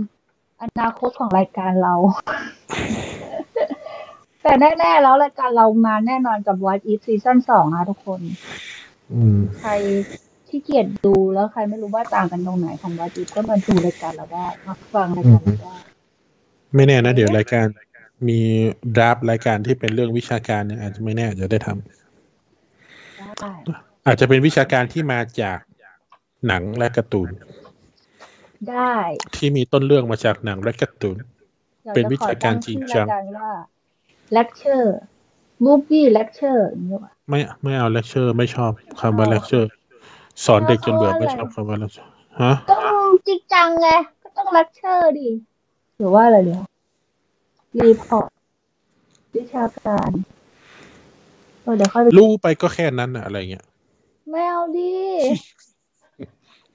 [0.61, 1.95] อนาคตของรายการเรา
[4.41, 8.21] แต่แน่ๆแล้วรายการเรามาแน่นอนกับ What If ซีซั่นสองนะทุกคน
[9.13, 9.71] อืมใคร
[10.47, 15.75] ที่เกียจดูแล้วใครไม่รู้ว่าต่างกันตรงไหนของ What If ก็มาดูรายการเราได้มาฟังรายการเราได้
[16.75, 17.65] ไม่แน่นะ เดี๋ยวรายการ
[18.27, 18.39] มี
[18.95, 21.77] draft รายการที่เป็นเรื่องวิชาการเนี่ยอาจจะไม่แน่อาจจะได้ทำ
[23.41, 23.51] ได้
[24.05, 25.59] อาจจะเป็นวิชาการที่มาจาก
[26.47, 27.29] หนังและการ์ตูน
[28.69, 28.95] ได้
[29.35, 33.51] ที่มีต้นเรื่องมาจากหนังและการ์ตูนเดี๋ยวเป็นวิชาการจริงจังจะขอตั้ชื่อรายการว่า
[34.37, 34.89] lecture
[35.65, 38.71] movie lecture อย่างนี้ว่ะไม่ไม่เอาเลคเชอร์ไม่ชอบ
[39.01, 39.71] คำว่าเลคเชอร์
[40.45, 42.11] สอนเด็กจนเบื่อไม่ชอบคำว่าเลคเชอร์
[42.41, 42.77] ฮะก็
[43.27, 43.87] จริงจังไง
[44.23, 45.29] ก็ต้อง lecture ดิ
[45.97, 46.61] หรือว่าอะไรเดี๋ยว
[47.79, 48.29] report
[49.35, 50.09] วิชาการ
[51.63, 53.65] เออเดี๋ยวค่อยไปรู้ไปก็แค่นั้นอะอะไรเงี้ย
[54.35, 54.93] ไม่เอาดิ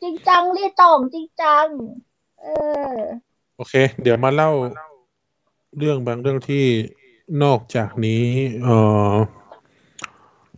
[0.02, 1.66] จริงจังก็ต้องจริงจัง
[2.43, 2.47] เอ
[2.93, 2.97] อ
[3.56, 4.51] โอเค เดี๋ยวมาเล่า
[5.78, 6.64] เรื่องบางเรื่องที่
[7.43, 8.24] นอกจากนี้
[8.62, 8.76] เอ่
[9.12, 9.14] อ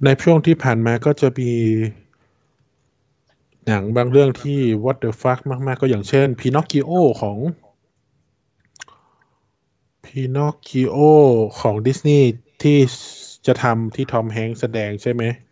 [0.04, 1.52] ในช่วงที่ผ่านมาก็จะมี
[3.66, 6.90] หนังบางเรื่องที่ what the fuck มาก ๆ ก็อย่างเช่น Pinocchio
[7.20, 7.38] ของ
[10.04, 10.98] Pinocchio
[11.60, 12.26] ของดิสนีย์
[12.62, 12.78] ที่
[13.46, 15.49] จะทำที่ทอมแฮงค์แสดงใช่ไหมอืม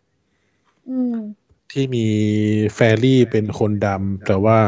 [1.72, 2.06] ที่มี
[2.74, 4.58] แฟรี่เป็นคนดำแต่ว่า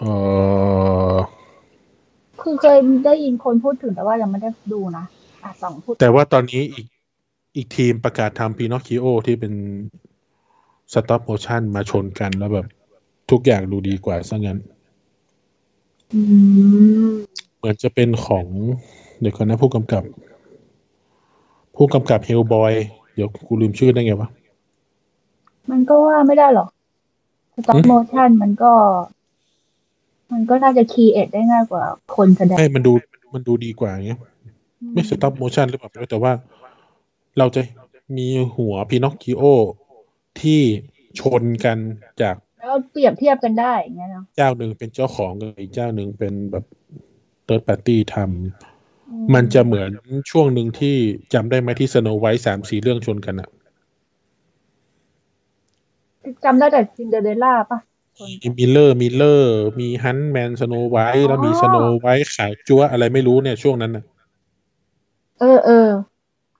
[0.00, 0.04] เอ
[1.12, 1.14] อ
[2.40, 5.04] คือเคยได้ยินคนพูดถึงแต่ว่ายังไม่ได้ดูนะ
[5.42, 6.86] อะสองพูดแต่ว่าตอนนี้อีก
[7.56, 9.52] อีกทีมประกาศทำ Pinocchio ที่เป็น
[10.92, 12.66] stop motion มาชนกันแล้วแบบ
[13.30, 14.58] ทุกอย่างดูดีกว่าซะงั้น
[16.12, 16.20] อื
[17.10, 17.14] ม
[17.56, 18.46] เหมือนจะเป็นของ
[19.20, 20.04] เดี๋ยวก่อนนะผู้กำกับ
[21.76, 22.74] ผู้กำกับ Hellboy
[23.14, 24.28] เดี๋ยวกูลืมชื่อได้ไงวะ
[25.70, 26.68] มันก็ว่าไม่ได้หรอก
[27.54, 28.72] stop หืม motion มันก็
[30.32, 31.84] มันก็น่าจะ create ได้ง่ายกว่า
[32.16, 32.92] คนแสดงไม่มันดู
[33.34, 34.20] มันดูดีกว่าอย่างเงี้ย
[34.92, 36.32] ไม่ stop motion หรือเปล่าไม่รู้แต่ว่า
[37.38, 37.60] เราจะ
[38.16, 39.44] มีหัว Pinocchio
[40.40, 40.60] ที่
[41.20, 41.78] ชนกัน
[42.22, 46.64] จากแล้วเปรียบเทียบกันได้อย่างเงี้ยเนาะเจ้าหนึ่งเป็นเจ้าของกับอีกเจ้าหนึ่งเป็นแบบ
[47.46, 49.90] third party อืมมันจะเหมือน
[50.30, 50.96] ช่วงหนึ่งที่
[51.34, 53.48] จำได้ไหมที่ Snow White สามสี่เรื่องชนกันอะ
[56.44, 57.78] จำได้แต่ซินเดอเรลล่าปะ
[58.18, 64.04] มี Mirror Mirror มี Huntsman Snow White แล้วมีอ๋อ Snow White ขาวจั๊วอะไรไม่รู้เนี่ยช่วงนั้นนะ
[65.38, 65.88] เออเออ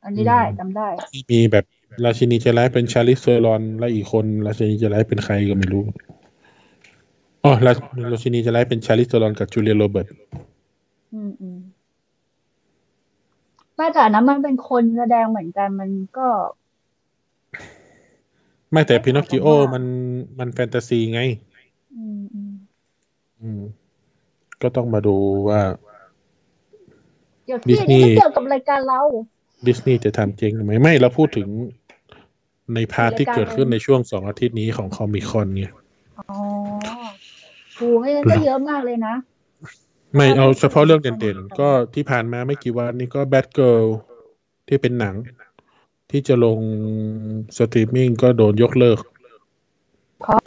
[0.02, 1.64] อันนี้ได้อืมจำได้ที่มีแบบ
[2.05, 5.82] ราชินีใจร้ายเป็น Charlize Theron และอีกคนราชินีใจร้ายเป็นใครก็ไม่รู้
[7.44, 7.72] อ๋อรา
[8.12, 10.09] ราชินีใจร้ายเป็น Charlize Theron กับ Julia Roberts
[11.12, 11.56] อืมอืม
[13.76, 16.22] ไม่แต่อันนั้นมันเป็นคนแสดงเหมือนกันมันก็
[18.72, 19.84] ไม่แต่ Pinocchio มัน
[20.38, 21.20] มันแฟนตาซีไง
[21.97, 22.52] อืมอืม
[23.40, 23.60] อืม
[24.62, 25.16] ก็ต้องมาดู
[25.48, 25.60] ว่า
[27.47, 29.01] เดี๋ยวดิที่สนีนี่ย์ไม่เกี่ยวกับรายการเรา
[29.66, 31.48] ดิสนีย์จะทำเจ๊งไหมไม่เราพูดถึง
[32.74, 35.72] ใน part ที่เกิดขึ้นในช่วงสองอาทิตย์นี้ของ Comic-Con เนี่ย
[36.18, 36.38] อ๋อ
[37.76, 39.14] โหไม่งั้นก็เยอะมากเลยนะ
[40.14, 43.82] ไม่เอาเฉพาะเรื่องเด่นๆ ก็ที่ผ่านมาไม่กี่วันนี้ก็ Batgirl
[44.68, 45.14] ที่เป็นหนัง
[46.11, 46.59] ที่จะลง
[47.59, 48.99] สตรีมมิ่งก็โดนยกเลิก
[50.20, 50.41] เพราะ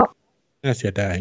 [0.64, 1.18] น่าเสียดาย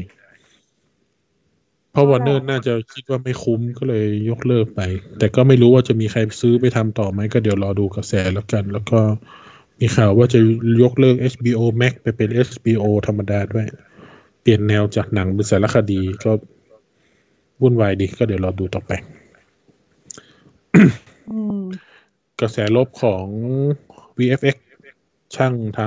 [1.93, 4.81] เพราะวอร์เนอร์น่าจะคิดว่าไม่คุ้มก็เลยยกเลิกไป
[5.19, 9.01] แต่ก็ไม่รู้ว่าจะมีใครซื้อไปทำต่อไหมก็เดี๋ยวรอดูกระแสแล้วกัน แล้วก็
[9.81, 10.41] มีข่าวว่าจะ
[10.83, 13.67] ยกเลิก HBO Max ไปเป็น HBO ธรรมดาด้วย
[14.43, 16.33] เปลี่ยนแนวจากหนังเป็นสารคดีก็
[17.61, 18.93] วุ่นวายดีก็เดี๋ยวรอดูต่อไป
[21.31, 21.63] อืม
[22.41, 23.27] กระแสลบของ
[24.19, 24.57] VFX
[25.35, 25.81] ช่างท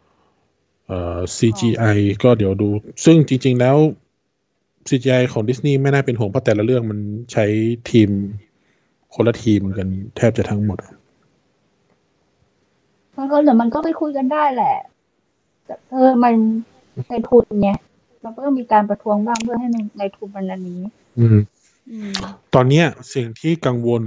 [0.00, 2.68] ำเอ่อ CGI ก็เดี๋ยวดู
[3.04, 3.76] ซึ่งจริง ๆ แล้ว
[4.88, 6.98] CGI ของดิสนีย์ไม่น่าเป็นห่วงเพราะแต่ละเรื่องมัน
[7.32, 7.44] ใช้
[7.90, 8.10] ทีม
[9.14, 10.78] คนละทีมกันแทบจะทั้งหมด
[13.16, 14.76] มันก็เดี๋ยวมันก็ไปคุยกันได้แหละ
[15.64, 16.34] แต่เออมัน
[17.08, 17.70] ในทุนไง
[18.24, 19.68] มันก็ต้องมีการประท้วงบ้างเพื่อให้
[19.98, 20.80] ในทุนมันอันนี้
[21.18, 21.38] อืม
[21.90, 22.12] อืม
[22.54, 24.02] ตอนเนี้ยสิ่งที่กังวล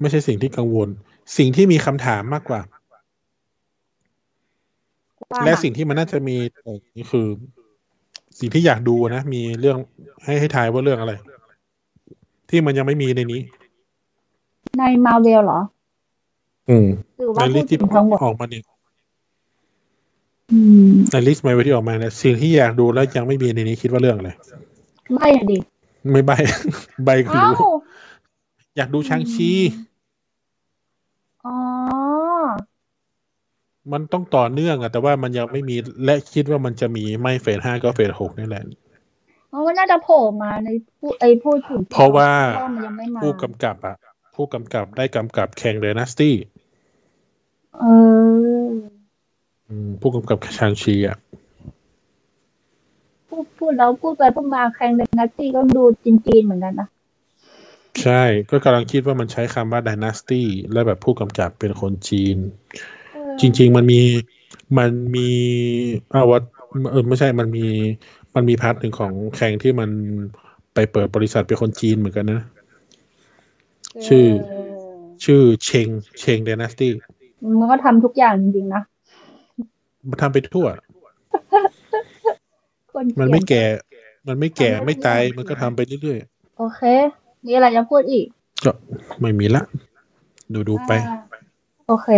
[0.00, 0.88] ไม่ใช่สิ่งที่กังวล
[1.36, 2.60] สิ่งที่มีคำถามมากกว่า
[5.32, 7.26] ว่า และสิ่งที่มันน่าจะมีแต่นี่คือ
[8.38, 9.76] สิ่งที่อยากดูนะ มีเรื่อง
[10.24, 11.12] ให้ให้ทายว่าเรื่องอะไร
[12.50, 13.40] ที่มันยังไม่มีในนี้
[14.78, 15.60] ในมาเวลเหรอ
[16.70, 16.88] อืม
[17.18, 18.62] หรือในว่าลิพูสดต์ที่ถึงทั้งหมดออกมาเนี่ย
[20.52, 20.58] อื
[20.88, 24.30] มในลิสต์มาที่ออกมาเนี่ยสิ่งที่อยากดูแล้วยังไม่มีในนี้คิดว่าเรื่องอะไร
[25.14, 25.58] ไม่อะดิ
[26.10, 26.32] ไม่ใบ
[27.04, 27.72] ใบคือเอ้ารู้
[28.76, 29.50] อยากดูชางชี
[31.44, 31.56] อ๋อ
[33.92, 38.62] มันต้องต่อเนื่องอะแต่ว่ามันยังไม่มีและคิดว่ามันจะมีไม่เฟสห้าก็เฟสหกนี่แหละ
[39.48, 42.30] เพราะว่าน่าจะโผล่มาในผู้ไอพูดถึงเพราะว่า
[42.74, 43.96] มันยังไม่มาผู้กำกับอะ
[44.34, 46.34] ผู้กำกับได้กำกับแข่งเดนัสตี้
[47.78, 47.84] เอ
[48.64, 48.70] อ
[50.00, 51.18] ผู้กำกับชางชีอะ
[53.28, 56.88] พูดพูดแล้วพูดไปพูดมาแข่งเดนนัตตี้ก็ดูจีนๆเหมือนกันนะ
[58.02, 60.42] ใช่ก็กำลังคิดว่ามันใช้คำว่า dynasty
[60.72, 62.99] แล้วแบบผู้กำกับเป็นคนจีนเออ
[63.40, 64.00] จริง ๆ มันมี
[64.78, 65.28] มันมี
[66.14, 66.42] อาวัต
[66.92, 67.66] เออไม่ใช่มันมี
[68.34, 69.90] มันมีพาร์ทหนึ่งของแข่งที่มัน
[70.74, 72.42] ไปเปิดบริษัทเป็นคนจีนเหมือนกันนะ
[74.06, 74.70] ชื่อเออ
[75.24, 75.88] ชื่อเชง
[76.20, 76.88] เชง dynasty
[77.60, 78.82] มันก็ทำทุกอย่างจริงๆนะ
[80.08, 80.66] มันทำไปทั่ว
[82.92, 83.62] คนเขียมันไม่แก่
[84.28, 86.18] มันไม่แก่ไม่ตายมันก็ทำไปเรื่อย
[86.58, 86.80] โอเค
[87.44, 88.72] มีอะไรจะพูดอีกๆก็
[89.20, 89.62] ไม่มีละ
[90.52, 91.18] ดูดูๆไปอ่า
[91.88, 92.08] โอเค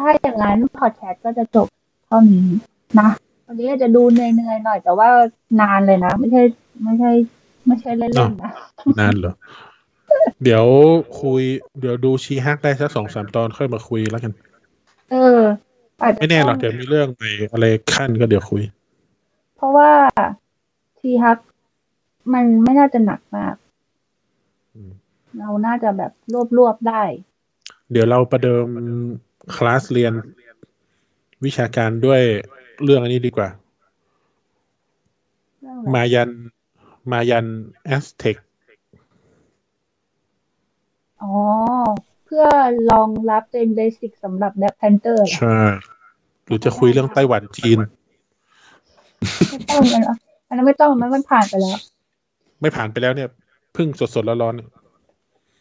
[0.00, 1.68] ถ้าอย่างนั้นพอดแคสต์ก็จะจบ
[2.06, 2.46] เท่านี้
[3.00, 3.08] นะ
[3.46, 5.08] วันนี้อาจจะดูเหนื่อยๆหน่อย แต่ว่า
[5.60, 6.42] นานเลยนะ ไม่ใช่
[6.84, 7.10] ไม่ใช่
[7.66, 8.52] ไม่ใช่เล่นๆนะ
[9.00, 9.34] นานเหรอ
[10.42, 10.64] เดี๋ยว
[11.20, 11.42] คุย
[11.80, 14.32] เดี๋ยวดูชีฮักได้สักสองสามตอนค่อยมาคุยแล้วกัน
[15.10, 15.40] เออ
[16.02, 18.62] อาจจะไม่แน่หรอกต้งเดี๋ยวมีเรื่องใหม่อะไรขั้นก็เดี๋ยวคุย
[19.56, 19.92] เพราะว่า
[20.98, 21.38] ทีฮัก
[22.34, 23.54] มันไม่น่าจะหนักมาก
[24.74, 24.92] อืม
[25.38, 27.02] เราน่าจะแบบรวบรวบๆได้
[27.92, 28.66] เดี๋ยวเราประเดิม
[29.54, 30.14] คลาสเรียน
[31.44, 32.22] วิชาการด้วย
[32.84, 33.48] เรื่องอันนี้ดีกว่า
[35.60, 36.30] เรื่องอะไร Mayan
[37.12, 37.46] Mayan
[37.84, 38.36] Aztec
[41.22, 41.34] อ๋อ
[42.24, 42.46] เพื่อ
[42.90, 45.58] รองรับเป็น basic สำหรับแบบแพนเตอร์ใช่
[46.46, 47.78] หรือจะคุยเรื่องไต้หวันจีน
[49.50, 50.02] ไม่ต้องมัน
[50.48, 51.78] อันนั้นไม่ต้องมันมันผ่านไปแล้ว
[52.60, 53.28] ไม่ผ่านไปแล้วเนี่ย
[53.74, 54.68] เพิ่งสดๆร้อนๆเนี่ย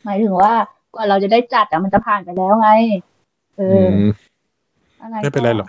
[0.06, 0.54] หมายถึงว่า
[0.94, 2.70] กว่าเราจะได้จัดอะมันจะผ่านไปแล้วไง
[3.60, 4.10] เอออม
[5.02, 5.68] อะไรไม่เป็นไรหรอก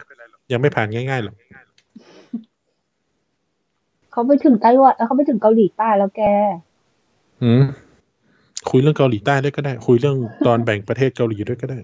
[0.52, 1.34] ยังไม่ผ่านง่ายๆหรอก
[4.12, 6.22] เขาไปถึงไต้หวันแล้วเขาไปถึงเกาหลีใต้แล้วแก
[7.42, 7.62] อืม
[8.70, 11.78] คุยเรื่องเกาหลีใต้ด้วยก็ได้ คุยเรื่องตอนแบ่งประเทศเกาหลีด้วยก็ได้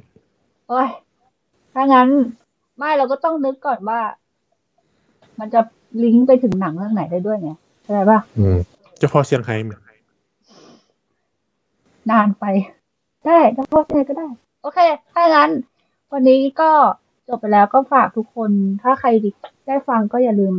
[0.69, 0.89] โอ้ย
[1.75, 2.09] ถ้างั้น
[2.79, 4.01] ไม่เราก็ต้องนึกก่อนว่า
[5.41, 5.61] มันจะ
[6.03, 7.51] ลิงก์ไปถึงหนังเรื่องไหนได้ด้วยไง
[7.83, 8.59] เข้าใจปะอืม
[8.99, 9.73] เจะพอเซี่ยงไฮ้ไหม
[12.11, 12.45] นานไป
[13.25, 14.29] ได้ถ้าพอดก็ได้
[14.63, 14.79] โอเค
[15.13, 15.51] ถ้างั้น
[16.13, 16.71] วันนี้ก็
[17.29, 18.51] จบไปแล้วก็ฝากทุกคน
[18.83, 19.09] ถ้าใคร
[19.67, 20.55] ได้ฟังก็อย่าลืม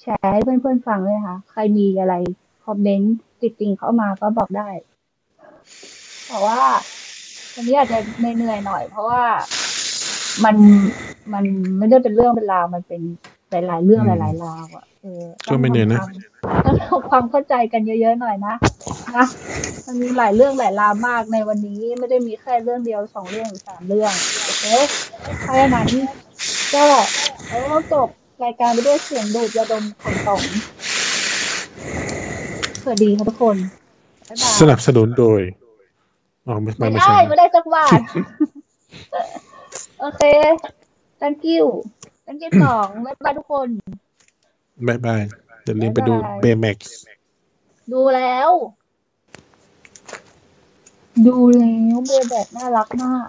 [0.00, 2.14] แชร์ให้เพื่อนๆฟังด้วยนะคะใครมีอะไร
[2.64, 4.68] คอมเมนต์ติดติงเข้ามาก็บอกได้
[6.28, 6.58] แต่ว่า
[7.54, 9.22] วันนี้อาจจะเหนื่อยหน่อย เพราะว่า
[10.44, 10.56] มัน
[11.32, 11.44] มัน
[11.78, 13.00] ไม่ได้เป็นเรื่องเป็นราวมันเป็น
[13.50, 14.84] หลายๆเรื่องหลายๆราวอะ
[15.46, 16.00] ก็ไม่เหนื่อยนะ
[16.64, 18.54] ต้องทำความเข้าใจกันเยอะๆหน่อยนะ
[19.16, 19.26] นะ
[19.86, 24.12] มันมีหลายเรื่องหลายราวมากในวันนี้ไม่ได้มีแค่เรื่องเดียวสองเรื่องหรือสามเรื่อง
[24.44, 24.64] โอเค
[25.42, 25.88] เพราะฉะนั้น
[26.74, 26.84] ก็
[27.48, 28.08] เราก็จบ
[28.44, 30.40] รายการไปด้วยเสียงดูดยาดมของต๋อง
[32.82, 33.56] สวัสดีค่ะทุกคน
[34.28, 35.40] บ๊ายบายสนับสนุนโดย
[36.46, 38.00] อ๋อไม่ไม่ไม่ได้ใช่ไม่ได้สักบาท
[40.00, 40.22] โอเค
[41.20, 41.64] thank you
[42.26, 43.68] thank you สองบ๊ายบายทุกคน
[44.86, 45.22] บายบาย
[45.64, 46.98] อย่าลืมไปดูบ๊ายบาย Baymax
[47.92, 48.50] ดูแล้ว
[51.26, 53.28] ดูแล้ว Bay แบบน่ารักมาก